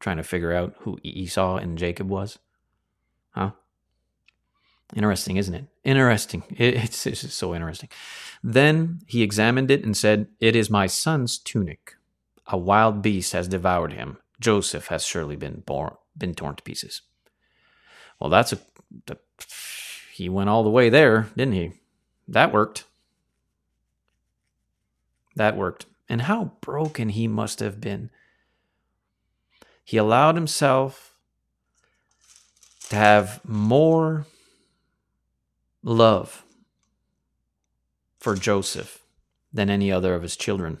trying 0.00 0.18
to 0.18 0.22
figure 0.22 0.52
out 0.52 0.74
who 0.80 0.98
Esau 1.02 1.56
and 1.56 1.78
Jacob 1.78 2.08
was? 2.08 2.38
Huh? 3.30 3.52
Interesting, 4.94 5.36
isn't 5.36 5.54
it? 5.54 5.66
Interesting. 5.84 6.42
It's, 6.58 7.06
it's 7.06 7.34
so 7.34 7.54
interesting. 7.54 7.88
Then 8.42 9.00
he 9.06 9.22
examined 9.22 9.70
it 9.70 9.84
and 9.84 9.96
said, 9.96 10.28
It 10.40 10.56
is 10.56 10.70
my 10.70 10.86
son's 10.86 11.38
tunic. 11.38 11.96
A 12.46 12.56
wild 12.56 13.02
beast 13.02 13.32
has 13.32 13.48
devoured 13.48 13.92
him. 13.92 14.18
Joseph 14.40 14.86
has 14.86 15.04
surely 15.04 15.36
been 15.36 15.62
born, 15.66 15.94
been 16.16 16.34
torn 16.34 16.54
to 16.56 16.62
pieces. 16.62 17.02
Well, 18.20 18.30
that's 18.30 18.52
a. 18.52 18.58
he 20.12 20.28
went 20.28 20.50
all 20.50 20.64
the 20.64 20.70
way 20.70 20.88
there, 20.88 21.28
didn't 21.36 21.54
he? 21.54 21.72
That 22.26 22.52
worked. 22.52 22.84
That 25.36 25.56
worked. 25.56 25.86
And 26.08 26.22
how 26.22 26.52
broken 26.60 27.10
he 27.10 27.28
must 27.28 27.60
have 27.60 27.80
been. 27.80 28.10
He 29.84 29.96
allowed 29.96 30.34
himself 30.34 31.14
to 32.90 32.96
have 32.96 33.40
more 33.44 34.26
love 35.82 36.44
for 38.18 38.34
Joseph 38.34 39.02
than 39.52 39.70
any 39.70 39.92
other 39.92 40.14
of 40.14 40.22
his 40.22 40.36
children. 40.36 40.78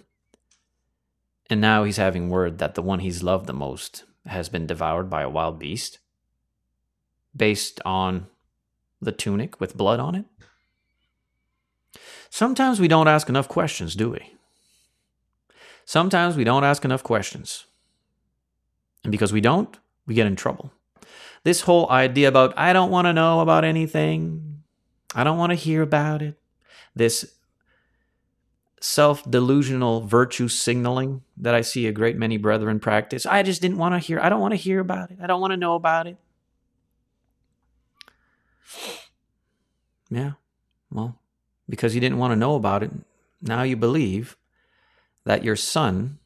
And 1.48 1.60
now 1.60 1.84
he's 1.84 1.96
having 1.96 2.28
word 2.28 2.58
that 2.58 2.74
the 2.74 2.82
one 2.82 2.98
he's 2.98 3.22
loved 3.22 3.46
the 3.46 3.54
most 3.54 4.04
has 4.26 4.48
been 4.48 4.66
devoured 4.66 5.08
by 5.08 5.22
a 5.22 5.30
wild 5.30 5.58
beast 5.58 5.98
based 7.38 7.80
on 7.84 8.26
the 9.00 9.12
tunic 9.12 9.60
with 9.60 9.76
blood 9.76 10.00
on 10.00 10.14
it? 10.14 10.24
Sometimes 12.30 12.80
we 12.80 12.88
don't 12.88 13.08
ask 13.08 13.28
enough 13.28 13.48
questions, 13.48 13.94
do 13.94 14.10
we? 14.10 14.34
Sometimes 15.84 16.36
we 16.36 16.44
don't 16.44 16.64
ask 16.64 16.84
enough 16.84 17.02
questions. 17.02 17.64
And 19.02 19.10
because 19.10 19.32
we 19.32 19.40
don't, 19.40 19.78
we 20.06 20.14
get 20.14 20.26
in 20.26 20.36
trouble. 20.36 20.72
This 21.44 21.62
whole 21.62 21.88
idea 21.90 22.28
about, 22.28 22.52
I 22.58 22.72
don't 22.72 22.90
want 22.90 23.06
to 23.06 23.12
know 23.12 23.40
about 23.40 23.64
anything, 23.64 24.62
I 25.14 25.24
don't 25.24 25.38
want 25.38 25.50
to 25.50 25.56
hear 25.56 25.82
about 25.82 26.20
it, 26.20 26.38
this 26.94 27.34
self 28.80 29.28
delusional 29.28 30.02
virtue 30.02 30.48
signaling 30.48 31.22
that 31.36 31.54
I 31.54 31.62
see 31.62 31.86
a 31.86 31.92
great 31.92 32.16
many 32.16 32.36
brethren 32.36 32.80
practice. 32.80 33.24
I 33.24 33.42
just 33.42 33.62
didn't 33.62 33.78
want 33.78 33.94
to 33.94 33.98
hear, 33.98 34.20
I 34.20 34.28
don't 34.28 34.40
want 34.40 34.52
to 34.52 34.56
hear 34.56 34.80
about 34.80 35.10
it, 35.10 35.18
I 35.22 35.26
don't 35.26 35.40
want 35.40 35.52
to 35.52 35.56
know 35.56 35.74
about 35.74 36.06
it. 36.06 36.18
Yeah, 40.10 40.32
well, 40.90 41.18
because 41.68 41.94
you 41.94 42.00
didn't 42.00 42.16
want 42.16 42.32
to 42.32 42.36
know 42.36 42.54
about 42.54 42.82
it, 42.82 42.90
now 43.42 43.62
you 43.62 43.76
believe 43.76 44.38
that 45.24 45.44
your 45.44 45.54
son 45.54 46.18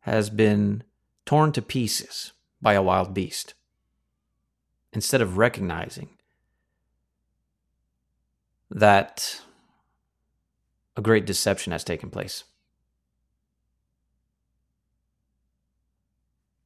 has 0.00 0.30
been 0.30 0.82
torn 1.24 1.52
to 1.52 1.62
pieces 1.62 2.32
by 2.60 2.72
a 2.72 2.82
wild 2.82 3.14
beast 3.14 3.54
instead 4.92 5.20
of 5.20 5.38
recognizing 5.38 6.08
that 8.70 9.40
a 10.96 11.00
great 11.00 11.24
deception 11.24 11.72
has 11.72 11.84
taken 11.84 12.10
place. 12.10 12.44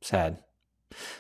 Sad. 0.01 0.39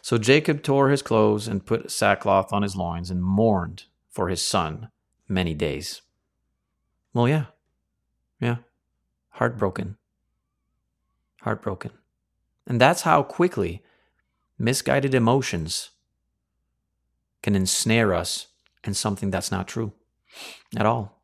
So 0.02 0.18
Jacob 0.18 0.62
tore 0.62 0.90
his 0.90 1.02
clothes 1.02 1.46
and 1.46 1.64
put 1.64 1.90
sackcloth 1.90 2.52
on 2.52 2.62
his 2.62 2.76
loins 2.76 3.10
and 3.10 3.22
mourned 3.22 3.84
for 4.10 4.28
his 4.28 4.46
son 4.46 4.88
many 5.28 5.54
days. 5.54 6.02
Well, 7.12 7.28
yeah. 7.28 7.46
Yeah. 8.40 8.56
Heartbroken. 9.30 9.96
Heartbroken. 11.42 11.92
And 12.66 12.80
that's 12.80 13.02
how 13.02 13.22
quickly 13.22 13.82
misguided 14.58 15.14
emotions 15.14 15.90
can 17.42 17.54
ensnare 17.54 18.12
us 18.12 18.48
in 18.84 18.94
something 18.94 19.30
that's 19.30 19.50
not 19.50 19.68
true 19.68 19.92
at 20.76 20.86
all. 20.86 21.22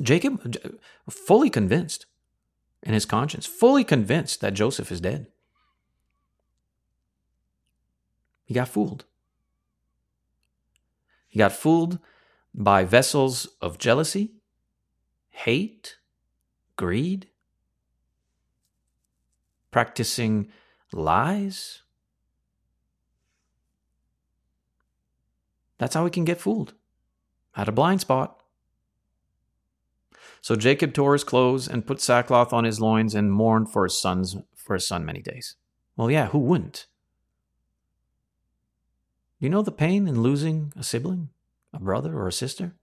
Jacob, 0.00 0.40
uh, 0.64 0.68
fully 1.10 1.48
convinced 1.48 2.06
in 2.82 2.94
his 2.94 3.06
conscience, 3.06 3.46
fully 3.46 3.84
convinced 3.84 4.40
that 4.40 4.54
Joseph 4.54 4.90
is 4.90 5.00
dead. 5.00 5.28
He 8.44 8.54
got 8.54 8.68
fooled. 8.68 9.04
He 11.28 11.38
got 11.38 11.52
fooled 11.52 11.98
by 12.54 12.84
vessels 12.84 13.48
of 13.60 13.78
jealousy, 13.78 14.34
hate, 15.30 15.96
greed, 16.76 17.28
practicing 19.70 20.48
lies. 20.92 21.82
That's 25.78 25.94
how 25.94 26.04
we 26.04 26.10
can 26.10 26.24
get 26.24 26.40
fooled. 26.40 26.74
Had 27.52 27.68
a 27.68 27.72
blind 27.72 28.00
spot. 28.00 28.40
So 30.40 30.54
Jacob 30.56 30.92
tore 30.92 31.14
his 31.14 31.24
clothes 31.24 31.66
and 31.66 31.86
put 31.86 32.00
sackcloth 32.00 32.52
on 32.52 32.64
his 32.64 32.80
loins 32.80 33.14
and 33.14 33.32
mourned 33.32 33.72
for 33.72 33.84
his 33.84 33.98
sons 33.98 34.36
for 34.54 34.74
his 34.74 34.86
son 34.86 35.04
many 35.04 35.20
days. 35.20 35.56
Well, 35.96 36.10
yeah, 36.10 36.26
who 36.26 36.38
wouldn't? 36.38 36.86
You 39.38 39.50
know 39.50 39.62
the 39.62 39.72
pain 39.72 40.08
in 40.08 40.22
losing 40.22 40.72
a 40.76 40.82
sibling, 40.82 41.28
a 41.72 41.78
brother 41.78 42.16
or 42.16 42.28
a 42.28 42.32
sister? 42.32 42.74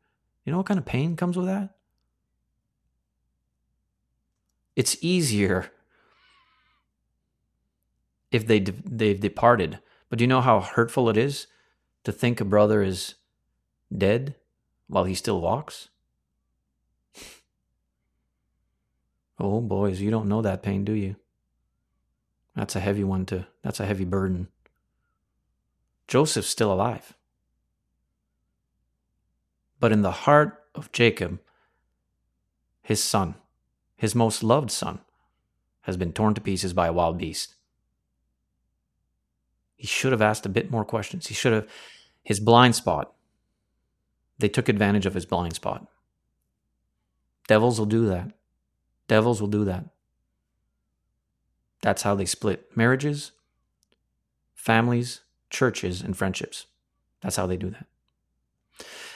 You 0.46 0.52
know 0.52 0.58
what 0.58 0.68
kind 0.68 0.78
of 0.78 0.86
pain 0.86 1.16
comes 1.16 1.38
with 1.38 1.46
that? 1.48 1.76
It's 4.76 4.98
easier 5.02 5.72
if 8.32 8.48
they 8.48 8.60
de- 8.60 8.74
they've 8.86 9.20
departed. 9.20 9.80
But 10.10 10.20
do 10.20 10.24
you 10.24 10.28
know 10.28 10.42
how 10.42 10.62
hurtful 10.62 11.10
it 11.10 11.18
is 11.18 11.48
to 12.04 12.12
think 12.12 12.42
a 12.42 12.46
brother 12.46 12.82
is 12.82 13.16
dead 13.96 14.36
while 14.88 15.04
he 15.04 15.16
still 15.16 15.42
walks? 15.42 15.90
Oh, 19.40 19.62
boys, 19.62 20.02
you 20.02 20.12
don't 20.12 20.30
know 20.30 20.42
that 20.42 20.64
pain, 20.64 20.86
do 20.86 20.94
you? 20.94 21.16
That's 22.56 22.76
a 22.76 22.80
heavy 22.80 23.04
one 23.04 23.26
to, 23.28 23.48
that's 23.64 23.80
a 23.80 23.86
heavy 23.86 24.06
burden. 24.06 24.50
Joseph's 26.12 26.50
still 26.50 26.74
alive. 26.74 27.14
But 29.80 29.94
in 29.94 30.02
the 30.02 30.12
heart 30.12 30.62
of 30.76 30.92
Jacob, 30.92 31.40
his 32.82 33.02
son, 33.02 33.36
his 33.96 34.14
most 34.14 34.44
loved 34.44 34.72
son, 34.72 35.00
has 35.84 35.96
been 35.96 36.12
torn 36.12 36.34
to 36.34 36.42
pieces 36.42 36.74
by 36.74 36.88
a 36.88 36.92
wild 36.92 37.18
beast. 37.18 37.56
He 39.78 39.88
should 39.88 40.12
have 40.12 40.22
asked 40.22 40.46
a 40.46 40.50
bit 40.50 40.70
more 40.70 40.84
questions. 40.84 41.28
He 41.28 41.34
should 41.34 41.54
have, 41.54 41.70
his 42.22 42.42
blind 42.42 42.76
spot, 42.76 43.14
they 44.38 44.50
took 44.50 44.68
advantage 44.68 45.06
of 45.06 45.14
his 45.14 45.26
blind 45.26 45.54
spot. 45.54 45.88
Devils 47.48 47.80
will 47.80 47.86
do 47.86 48.06
that. 48.08 48.34
Devils 49.08 49.40
will 49.40 49.48
do 49.48 49.64
that. 49.64 49.86
That's 51.82 52.02
how 52.02 52.16
they 52.16 52.26
split 52.26 52.76
marriages, 52.76 53.32
families, 54.54 55.22
churches, 55.52 56.02
and 56.02 56.18
friendships. 56.18 56.66
That's 57.22 57.36
how 57.36 57.46
they 57.46 57.58
do 57.58 57.70
that. 57.70 57.86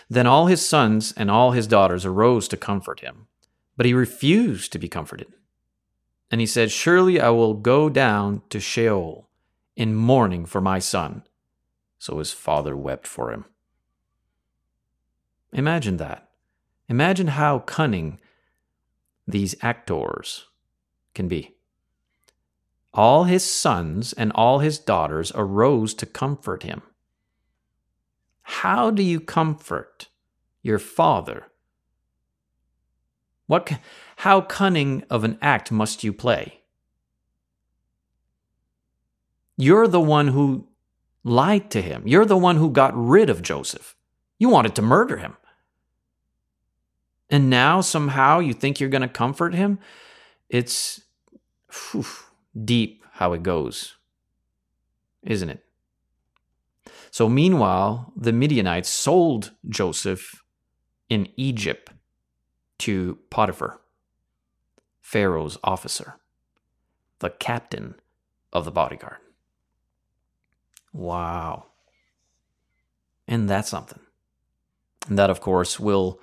Then 0.10 0.28
all 0.28 0.46
his 0.46 0.66
sons 0.66 1.14
and 1.18 1.32
all 1.32 1.52
his 1.52 1.66
daughters 1.66 2.06
arose 2.06 2.48
to 2.50 2.58
comfort 2.58 3.00
him, 3.00 3.28
but 3.76 3.86
he 3.86 3.94
refused 3.94 4.72
to 4.74 4.80
be 4.80 4.88
comforted. 4.88 5.34
And 6.30 6.42
he 6.42 6.48
said, 6.48 6.72
Surely 6.72 7.20
I 7.20 7.30
will 7.30 7.54
go 7.54 7.90
down 7.90 8.42
to 8.50 8.60
Sheol 8.60 9.30
in 9.76 9.96
mourning 9.96 10.46
for 10.46 10.62
my 10.62 10.80
son. 10.80 11.24
So 11.98 12.20
his 12.20 12.32
father 12.32 12.76
wept 12.76 13.08
for 13.08 13.32
him. 13.32 13.46
Imagine 15.54 15.98
that. 15.98 16.30
Imagine 16.88 17.28
how 17.28 17.60
cunning 17.60 18.20
these 19.28 19.56
actors 19.62 20.46
can 21.14 21.28
be. 21.28 21.55
All 22.96 23.26
his 23.26 23.44
sons 23.44 24.14
and 24.14 24.32
all 24.34 24.60
his 24.60 24.80
daughters 24.80 25.32
arose 25.36 25.94
to 25.96 26.06
comfort 26.06 26.64
him. 26.64 26.82
How 28.42 28.90
do 28.90 29.04
you 29.04 29.20
comfort 29.20 30.08
your 30.64 30.80
father? 30.80 31.48
What, 33.48 33.80
how 34.18 34.42
cunning 34.42 35.04
of 35.10 35.26
an 35.26 35.38
act 35.42 35.72
must 35.72 36.06
you 36.06 36.14
play? 36.14 36.62
You're 39.58 39.88
the 39.88 40.02
one 40.02 40.30
who 40.30 40.68
lied 41.24 41.70
to 41.72 41.82
him. 41.82 42.04
You're 42.06 42.26
the 42.26 42.38
one 42.38 42.56
who 42.56 42.70
got 42.70 42.94
rid 42.96 43.30
of 43.30 43.42
Joseph. 43.42 43.96
You 44.40 44.48
wanted 44.48 44.74
to 44.76 44.82
murder 44.82 45.18
him. 45.18 45.36
And 47.30 47.50
now 47.50 47.82
somehow 47.82 48.40
you 48.40 48.54
think 48.54 48.80
you're 48.80 48.90
going 48.90 49.02
to 49.02 49.08
comfort 49.08 49.54
him? 49.54 49.80
It's 50.50 51.02
whew, 51.92 52.06
deep 52.64 53.04
how 53.14 53.34
it 53.34 53.44
goes, 53.44 53.96
isn't 55.24 55.50
it? 55.50 55.64
So, 57.12 57.30
meanwhile, 57.30 58.12
the 58.16 58.34
Midianites 58.34 58.90
sold 58.90 59.52
Joseph 59.68 60.44
in 61.10 61.30
Egypt 61.38 61.92
to 62.80 63.20
Potiphar, 63.30 63.80
Pharaoh's 65.02 65.58
officer, 65.64 66.16
the 67.20 67.30
captain 67.30 67.96
of 68.52 68.66
the 68.66 68.72
bodyguard. 68.72 69.18
Wow. 70.94 71.66
And 73.28 73.50
that's 73.50 73.70
something. 73.70 74.00
And 75.08 75.18
that, 75.18 75.30
of 75.30 75.42
course, 75.42 75.80
will 75.80 76.20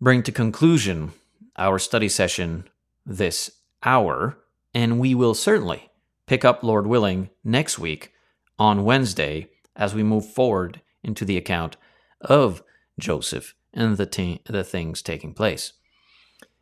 bring 0.00 0.22
to 0.22 0.32
conclusion 0.32 1.12
our 1.56 1.78
study 1.78 2.08
session 2.08 2.68
this 3.04 3.50
hour, 3.82 4.38
and 4.74 4.98
we 4.98 5.14
will 5.14 5.34
certainly 5.34 5.90
pick 6.26 6.44
up, 6.44 6.62
Lord 6.62 6.86
willing, 6.86 7.30
next 7.44 7.78
week 7.78 8.12
on 8.58 8.84
Wednesday 8.84 9.48
as 9.74 9.94
we 9.94 10.02
move 10.02 10.26
forward 10.26 10.80
into 11.02 11.24
the 11.24 11.36
account 11.36 11.76
of 12.20 12.62
Joseph 12.98 13.54
and 13.72 13.96
the, 13.96 14.06
t- 14.06 14.42
the 14.46 14.64
things 14.64 15.02
taking 15.02 15.34
place. 15.34 15.72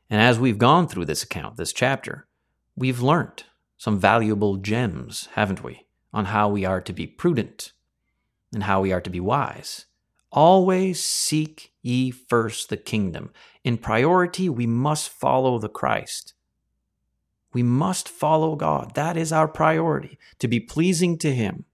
And 0.08 0.20
as 0.20 0.38
we've 0.38 0.58
gone 0.58 0.88
through 0.88 1.04
this 1.06 1.22
account, 1.22 1.56
this 1.56 1.72
chapter, 1.72 2.26
we've 2.76 3.02
learned 3.02 3.44
some 3.76 3.98
valuable 3.98 4.56
gems, 4.56 5.28
haven't 5.32 5.62
we, 5.62 5.86
on 6.12 6.26
how 6.26 6.48
we 6.48 6.64
are 6.64 6.80
to 6.80 6.92
be 6.92 7.06
prudent 7.06 7.72
and 8.54 8.62
how 8.62 8.80
we 8.80 8.92
are 8.92 9.00
to 9.00 9.10
be 9.10 9.20
wise 9.20 9.86
Always 10.30 11.02
seek 11.02 11.72
ye 11.80 12.10
first 12.10 12.68
the 12.68 12.76
kingdom. 12.76 13.30
In 13.64 13.78
priority, 13.78 14.48
we 14.48 14.66
must 14.66 15.08
follow 15.08 15.58
the 15.58 15.70
Christ. 15.70 16.34
We 17.52 17.62
must 17.62 18.08
follow 18.08 18.56
God. 18.56 18.94
That 18.94 19.16
is 19.16 19.32
our 19.32 19.48
priority, 19.48 20.18
to 20.38 20.48
be 20.48 20.60
pleasing 20.60 21.16
to 21.18 21.34
Him 21.34 21.64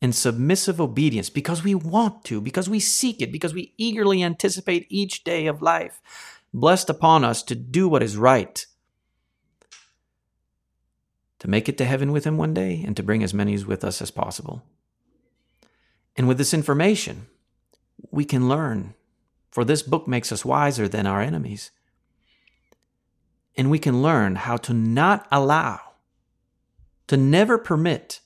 in 0.00 0.12
submissive 0.12 0.80
obedience 0.80 1.30
because 1.30 1.64
we 1.64 1.74
want 1.74 2.24
to, 2.24 2.40
because 2.40 2.68
we 2.68 2.78
seek 2.78 3.20
it, 3.20 3.32
because 3.32 3.54
we 3.54 3.72
eagerly 3.76 4.22
anticipate 4.22 4.86
each 4.88 5.24
day 5.24 5.46
of 5.46 5.62
life. 5.62 6.00
Blessed 6.52 6.90
upon 6.90 7.24
us 7.24 7.42
to 7.42 7.54
do 7.54 7.88
what 7.88 8.02
is 8.02 8.16
right, 8.16 8.64
to 11.40 11.48
make 11.48 11.68
it 11.68 11.76
to 11.78 11.84
heaven 11.84 12.12
with 12.12 12.24
Him 12.24 12.36
one 12.36 12.54
day 12.54 12.82
and 12.86 12.96
to 12.96 13.02
bring 13.02 13.22
as 13.24 13.34
many 13.34 13.56
with 13.64 13.82
us 13.82 14.00
as 14.00 14.10
possible. 14.10 14.62
And 16.16 16.28
with 16.28 16.38
this 16.38 16.54
information, 16.54 17.26
we 18.10 18.24
can 18.24 18.48
learn, 18.48 18.94
for 19.50 19.64
this 19.64 19.82
book 19.82 20.06
makes 20.06 20.30
us 20.30 20.44
wiser 20.44 20.86
than 20.86 21.06
our 21.06 21.20
enemies. 21.20 21.72
And 23.56 23.70
we 23.70 23.78
can 23.78 24.02
learn 24.02 24.36
how 24.36 24.56
to 24.58 24.74
not 24.74 25.26
allow, 25.30 25.80
to 27.06 27.16
never 27.16 27.58
permit 27.58 28.20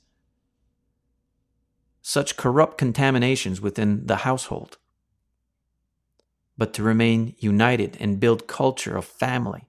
such 2.01 2.37
corrupt 2.37 2.79
contaminations 2.79 3.61
within 3.61 4.07
the 4.07 4.17
household, 4.17 4.79
but 6.57 6.73
to 6.73 6.83
remain 6.83 7.35
united 7.39 7.97
and 8.01 8.19
build 8.19 8.47
culture 8.47 8.97
of 8.97 9.05
family. 9.05 9.69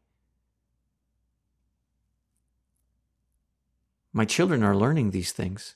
My 4.13 4.25
children 4.25 4.63
are 4.63 4.75
learning 4.75 5.11
these 5.11 5.33
things. 5.33 5.75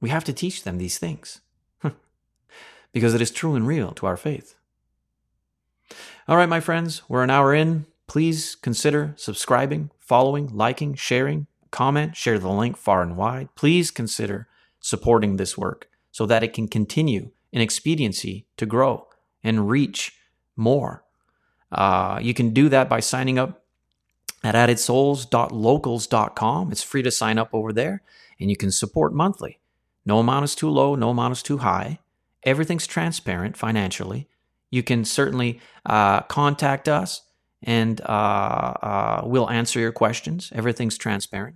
We 0.00 0.10
have 0.10 0.24
to 0.24 0.32
teach 0.32 0.64
them 0.64 0.78
these 0.78 0.98
things 0.98 1.40
because 2.92 3.14
it 3.14 3.20
is 3.20 3.30
true 3.30 3.54
and 3.54 3.66
real 3.66 3.92
to 3.92 4.06
our 4.06 4.16
faith. 4.16 4.54
All 6.28 6.36
right, 6.36 6.48
my 6.48 6.60
friends, 6.60 7.02
we're 7.08 7.24
an 7.24 7.30
hour 7.30 7.52
in. 7.52 7.86
Please 8.06 8.54
consider 8.54 9.12
subscribing, 9.16 9.90
following, 9.98 10.54
liking, 10.54 10.94
sharing, 10.94 11.48
comment, 11.72 12.16
share 12.16 12.38
the 12.38 12.48
link 12.48 12.76
far 12.76 13.02
and 13.02 13.16
wide. 13.16 13.48
Please 13.56 13.90
consider 13.90 14.46
supporting 14.78 15.36
this 15.36 15.58
work 15.58 15.88
so 16.12 16.24
that 16.26 16.44
it 16.44 16.52
can 16.52 16.68
continue 16.68 17.32
in 17.50 17.60
expediency 17.60 18.46
to 18.56 18.66
grow 18.66 19.08
and 19.42 19.68
reach 19.68 20.16
more. 20.54 21.02
Uh, 21.72 22.20
you 22.22 22.34
can 22.34 22.50
do 22.50 22.68
that 22.68 22.88
by 22.88 23.00
signing 23.00 23.36
up 23.36 23.64
at 24.44 24.54
addedsouls.locals.com. 24.54 26.70
It's 26.70 26.84
free 26.84 27.02
to 27.02 27.10
sign 27.10 27.38
up 27.38 27.50
over 27.52 27.72
there, 27.72 28.02
and 28.38 28.48
you 28.48 28.56
can 28.56 28.70
support 28.70 29.12
monthly. 29.12 29.58
No 30.06 30.20
amount 30.20 30.44
is 30.44 30.54
too 30.54 30.70
low, 30.70 30.94
no 30.94 31.10
amount 31.10 31.32
is 31.32 31.42
too 31.42 31.58
high. 31.58 31.98
Everything's 32.44 32.86
transparent 32.86 33.56
financially. 33.56 34.28
You 34.72 34.82
can 34.82 35.04
certainly 35.04 35.60
uh, 35.86 36.22
contact 36.22 36.88
us 36.88 37.22
and 37.62 38.00
uh, 38.00 38.74
uh, 38.82 39.22
we'll 39.24 39.48
answer 39.50 39.78
your 39.78 39.92
questions. 39.92 40.50
Everything's 40.54 40.98
transparent. 40.98 41.54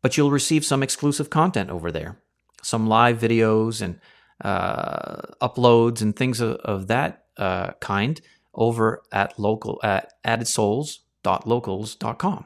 But 0.00 0.16
you'll 0.16 0.30
receive 0.30 0.64
some 0.64 0.82
exclusive 0.82 1.28
content 1.28 1.68
over 1.70 1.92
there, 1.92 2.18
some 2.62 2.86
live 2.86 3.18
videos 3.18 3.82
and 3.82 4.00
uh, 4.42 5.20
uploads 5.42 6.00
and 6.00 6.14
things 6.14 6.40
of, 6.40 6.54
of 6.56 6.86
that 6.86 7.24
uh, 7.36 7.72
kind 7.80 8.20
over 8.54 9.02
at 9.12 9.38
local 9.38 9.78
at 9.82 10.12
addedsouls.locals.com. 10.24 12.44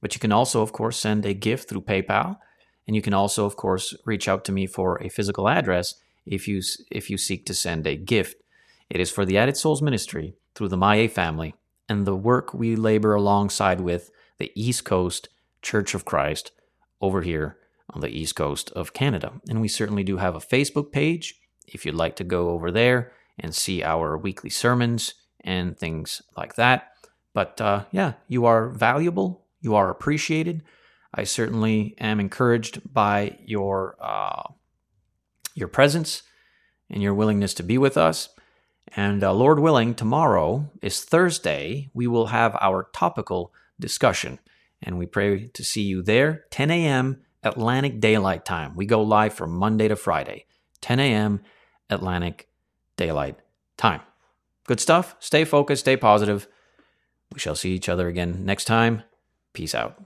But 0.00 0.14
you 0.14 0.20
can 0.20 0.32
also, 0.32 0.62
of 0.62 0.72
course, 0.72 0.96
send 0.96 1.26
a 1.26 1.34
gift 1.34 1.68
through 1.68 1.82
PayPal, 1.82 2.38
and 2.86 2.96
you 2.96 3.02
can 3.02 3.14
also, 3.14 3.46
of 3.46 3.56
course, 3.56 3.96
reach 4.04 4.28
out 4.28 4.44
to 4.46 4.52
me 4.52 4.66
for 4.66 5.00
a 5.02 5.08
physical 5.08 5.48
address 5.48 5.94
if 6.26 6.48
you 6.48 6.62
if 6.90 7.10
you 7.10 7.18
seek 7.18 7.46
to 7.46 7.54
send 7.54 7.86
a 7.86 7.96
gift. 7.96 8.36
It 8.94 9.00
is 9.00 9.10
for 9.10 9.24
the 9.24 9.36
Added 9.36 9.56
Souls 9.56 9.82
Ministry 9.82 10.36
through 10.54 10.68
the 10.68 10.76
Maye 10.76 11.08
family 11.08 11.56
and 11.88 12.06
the 12.06 12.14
work 12.14 12.54
we 12.54 12.76
labor 12.76 13.12
alongside 13.12 13.80
with 13.80 14.12
the 14.38 14.52
East 14.54 14.84
Coast 14.84 15.28
Church 15.62 15.94
of 15.94 16.04
Christ 16.04 16.52
over 17.00 17.22
here 17.22 17.58
on 17.90 18.00
the 18.00 18.08
East 18.08 18.36
Coast 18.36 18.70
of 18.70 18.92
Canada. 18.92 19.32
And 19.48 19.60
we 19.60 19.66
certainly 19.66 20.04
do 20.04 20.18
have 20.18 20.36
a 20.36 20.40
Facebook 20.40 20.92
page 20.92 21.34
if 21.66 21.84
you'd 21.84 21.96
like 21.96 22.14
to 22.16 22.24
go 22.24 22.50
over 22.50 22.70
there 22.70 23.10
and 23.36 23.52
see 23.52 23.82
our 23.82 24.16
weekly 24.16 24.48
sermons 24.48 25.14
and 25.40 25.76
things 25.76 26.22
like 26.36 26.54
that. 26.54 26.92
But 27.32 27.60
uh, 27.60 27.86
yeah, 27.90 28.12
you 28.28 28.46
are 28.46 28.68
valuable, 28.68 29.44
you 29.60 29.74
are 29.74 29.90
appreciated. 29.90 30.62
I 31.12 31.24
certainly 31.24 31.96
am 31.98 32.20
encouraged 32.20 32.94
by 32.94 33.38
your 33.44 33.96
uh, 34.00 34.52
your 35.56 35.68
presence 35.68 36.22
and 36.88 37.02
your 37.02 37.14
willingness 37.14 37.54
to 37.54 37.64
be 37.64 37.76
with 37.76 37.96
us. 37.96 38.28
And 38.88 39.24
uh, 39.24 39.32
Lord 39.32 39.58
willing, 39.58 39.94
tomorrow 39.94 40.70
is 40.82 41.02
Thursday. 41.02 41.90
We 41.94 42.06
will 42.06 42.26
have 42.26 42.56
our 42.60 42.88
topical 42.92 43.52
discussion. 43.80 44.38
And 44.82 44.98
we 44.98 45.06
pray 45.06 45.48
to 45.48 45.64
see 45.64 45.82
you 45.82 46.02
there, 46.02 46.44
10 46.50 46.70
a.m. 46.70 47.22
Atlantic 47.42 48.00
Daylight 48.00 48.44
Time. 48.44 48.76
We 48.76 48.86
go 48.86 49.02
live 49.02 49.34
from 49.34 49.52
Monday 49.52 49.88
to 49.88 49.96
Friday, 49.96 50.46
10 50.80 51.00
a.m. 51.00 51.40
Atlantic 51.90 52.48
Daylight 52.96 53.36
Time. 53.76 54.00
Good 54.66 54.80
stuff. 54.80 55.16
Stay 55.18 55.44
focused, 55.44 55.80
stay 55.80 55.96
positive. 55.96 56.48
We 57.32 57.38
shall 57.40 57.54
see 57.54 57.72
each 57.72 57.88
other 57.88 58.08
again 58.08 58.44
next 58.44 58.64
time. 58.64 59.02
Peace 59.52 59.74
out. 59.74 60.02